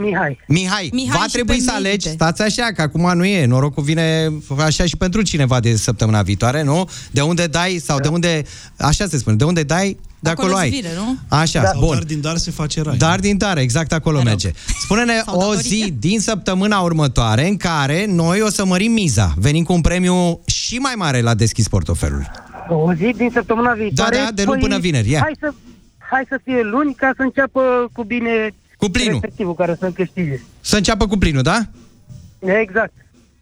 Mihai. 0.00 0.38
Mihai, 0.48 0.90
Mihai 0.92 1.18
va 1.18 1.24
și 1.24 1.30
trebui 1.32 1.54
pe 1.56 1.60
să 1.60 1.70
merite. 1.70 1.88
alegi, 1.88 2.08
stați 2.08 2.42
așa, 2.42 2.72
că 2.72 2.82
acum 2.82 3.12
nu 3.16 3.24
e, 3.24 3.46
norocul 3.46 3.82
vine 3.82 4.32
așa 4.58 4.84
și 4.86 4.96
pentru 4.96 5.22
cineva 5.22 5.60
de 5.60 5.76
săptămâna 5.76 6.22
viitoare, 6.22 6.62
nu? 6.62 6.88
De 7.10 7.20
unde 7.20 7.46
dai, 7.46 7.80
sau 7.84 8.00
de 8.00 8.08
unde, 8.08 8.42
așa 8.78 9.06
se 9.06 9.18
spune, 9.18 9.36
de 9.36 9.44
unde 9.44 9.62
dai, 9.62 9.96
de 10.18 10.30
acolo, 10.30 10.48
Acolo 10.48 10.60
ai. 10.62 10.68
îți 10.68 10.76
vine, 10.80 10.88
nu? 10.96 11.16
Așa, 11.28 11.64
Sau 11.64 11.80
bun. 11.80 11.94
dar 11.94 12.02
din 12.02 12.20
dar 12.20 12.36
se 12.36 12.50
face 12.50 12.82
rai. 12.82 12.96
Dar 12.96 13.18
din 13.20 13.38
tare, 13.38 13.60
exact 13.60 13.92
acolo 13.92 14.16
Mă 14.16 14.22
rog. 14.22 14.28
merge. 14.28 14.50
Spune-ne 14.80 15.12
Sau 15.24 15.36
o 15.36 15.38
datorie. 15.40 15.60
zi 15.60 15.94
din 15.98 16.20
săptămâna 16.20 16.78
următoare 16.80 17.48
în 17.48 17.56
care 17.56 18.06
noi 18.08 18.40
o 18.40 18.48
să 18.48 18.64
mărim 18.64 18.92
miza. 18.92 19.34
Venim 19.36 19.64
cu 19.64 19.72
un 19.72 19.80
premiu 19.80 20.40
și 20.46 20.76
mai 20.76 20.92
mare 20.96 21.20
la 21.20 21.34
deschis 21.34 21.68
portofelul. 21.68 22.30
O 22.68 22.92
zi 22.94 23.12
din 23.16 23.30
săptămâna 23.32 23.72
viitoare. 23.72 24.16
Da, 24.16 24.24
da, 24.24 24.30
de 24.30 24.42
luni 24.44 24.60
până 24.60 24.78
vineri, 24.78 25.10
ia. 25.10 25.20
Hai 25.22 25.36
să, 25.40 25.52
hai 26.10 26.24
să 26.28 26.38
fie 26.44 26.60
luni 26.62 26.94
ca 26.94 27.12
să 27.16 27.22
înceapă 27.22 27.60
cu 27.92 28.04
bine 28.04 28.54
Cu 28.86 28.92
plinul. 28.92 29.12
respectivul 29.20 29.54
care 29.54 29.76
să 29.80 29.90
câștige. 29.94 30.40
Să 30.60 30.76
înceapă 30.76 31.06
cu 31.06 31.16
plinul, 31.16 31.42
da? 31.42 31.58
Exact. 32.60 32.92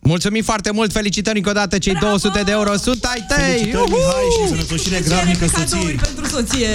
Mulțumim 0.01 0.43
foarte 0.43 0.71
mult, 0.73 0.93
felicitări 0.93 1.37
încă 1.37 1.51
o 1.51 1.53
dată, 1.53 1.79
cei 1.79 1.95
200 1.95 2.43
de 2.43 2.51
euro 2.51 2.75
sunt 2.77 3.05
ai 3.05 3.25
tăi! 3.29 3.37
Felicitări, 3.37 3.91
Mihai, 3.91 4.43
și 4.43 4.49
sănătoșire 4.49 5.01
gravnică 5.05 5.45
Cadouri 5.47 5.69
soției. 5.71 5.95
pentru 5.95 6.25
soție. 6.27 6.69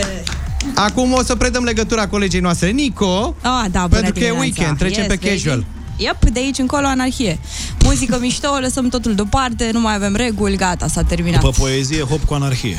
Acum 0.76 1.14
o 1.14 1.24
să 1.24 1.36
predăm 1.36 1.64
legătura 1.64 2.08
colegii 2.08 2.40
noastre, 2.40 2.70
Nico, 2.70 3.36
Ah, 3.42 3.66
da, 3.72 3.80
bună 3.88 3.88
pentru 4.02 4.14
că 4.14 4.20
e 4.20 4.22
dimineața. 4.32 4.40
weekend, 4.40 4.78
trecem 4.78 5.08
pe 5.08 5.16
baby. 5.16 5.26
Casual. 6.00 6.18
Yep, 6.22 6.30
de 6.34 6.40
aici 6.40 6.58
încolo 6.58 6.88
anarhie. 6.88 7.40
Muzică 7.84 8.18
mișto, 8.22 8.58
lăsăm 8.62 8.90
totul 8.90 9.16
deoparte, 9.16 9.70
nu 9.74 9.80
mai 9.80 9.96
avem 9.96 10.16
reguli, 10.16 10.56
gata, 10.56 10.88
s-a 10.88 11.04
terminat. 11.04 11.42
După 11.42 11.54
poezie, 11.58 12.02
hop 12.04 12.24
cu 12.24 12.34
anarhie. 12.34 12.78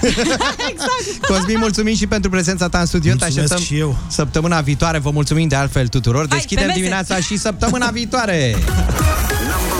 Cosmin, 1.28 1.56
mulțumim 1.58 1.94
și 1.94 2.06
pentru 2.06 2.30
prezența 2.30 2.68
ta 2.68 2.78
în 2.78 2.86
studio. 2.86 3.12
Te 3.12 3.16
Mulțumesc 3.20 3.52
așteptăm 3.52 3.76
și 3.76 3.80
eu. 3.82 3.96
săptămâna 4.08 4.60
viitoare. 4.60 4.98
Vă 4.98 5.10
mulțumim 5.10 5.48
de 5.48 5.54
altfel 5.56 5.88
tuturor. 5.88 6.18
Hai, 6.18 6.28
pe 6.28 6.34
Deschidem 6.34 6.66
mese. 6.66 6.78
dimineața 6.78 7.16
și 7.20 7.36
săptămâna 7.38 7.90
viitoare. 7.90 8.54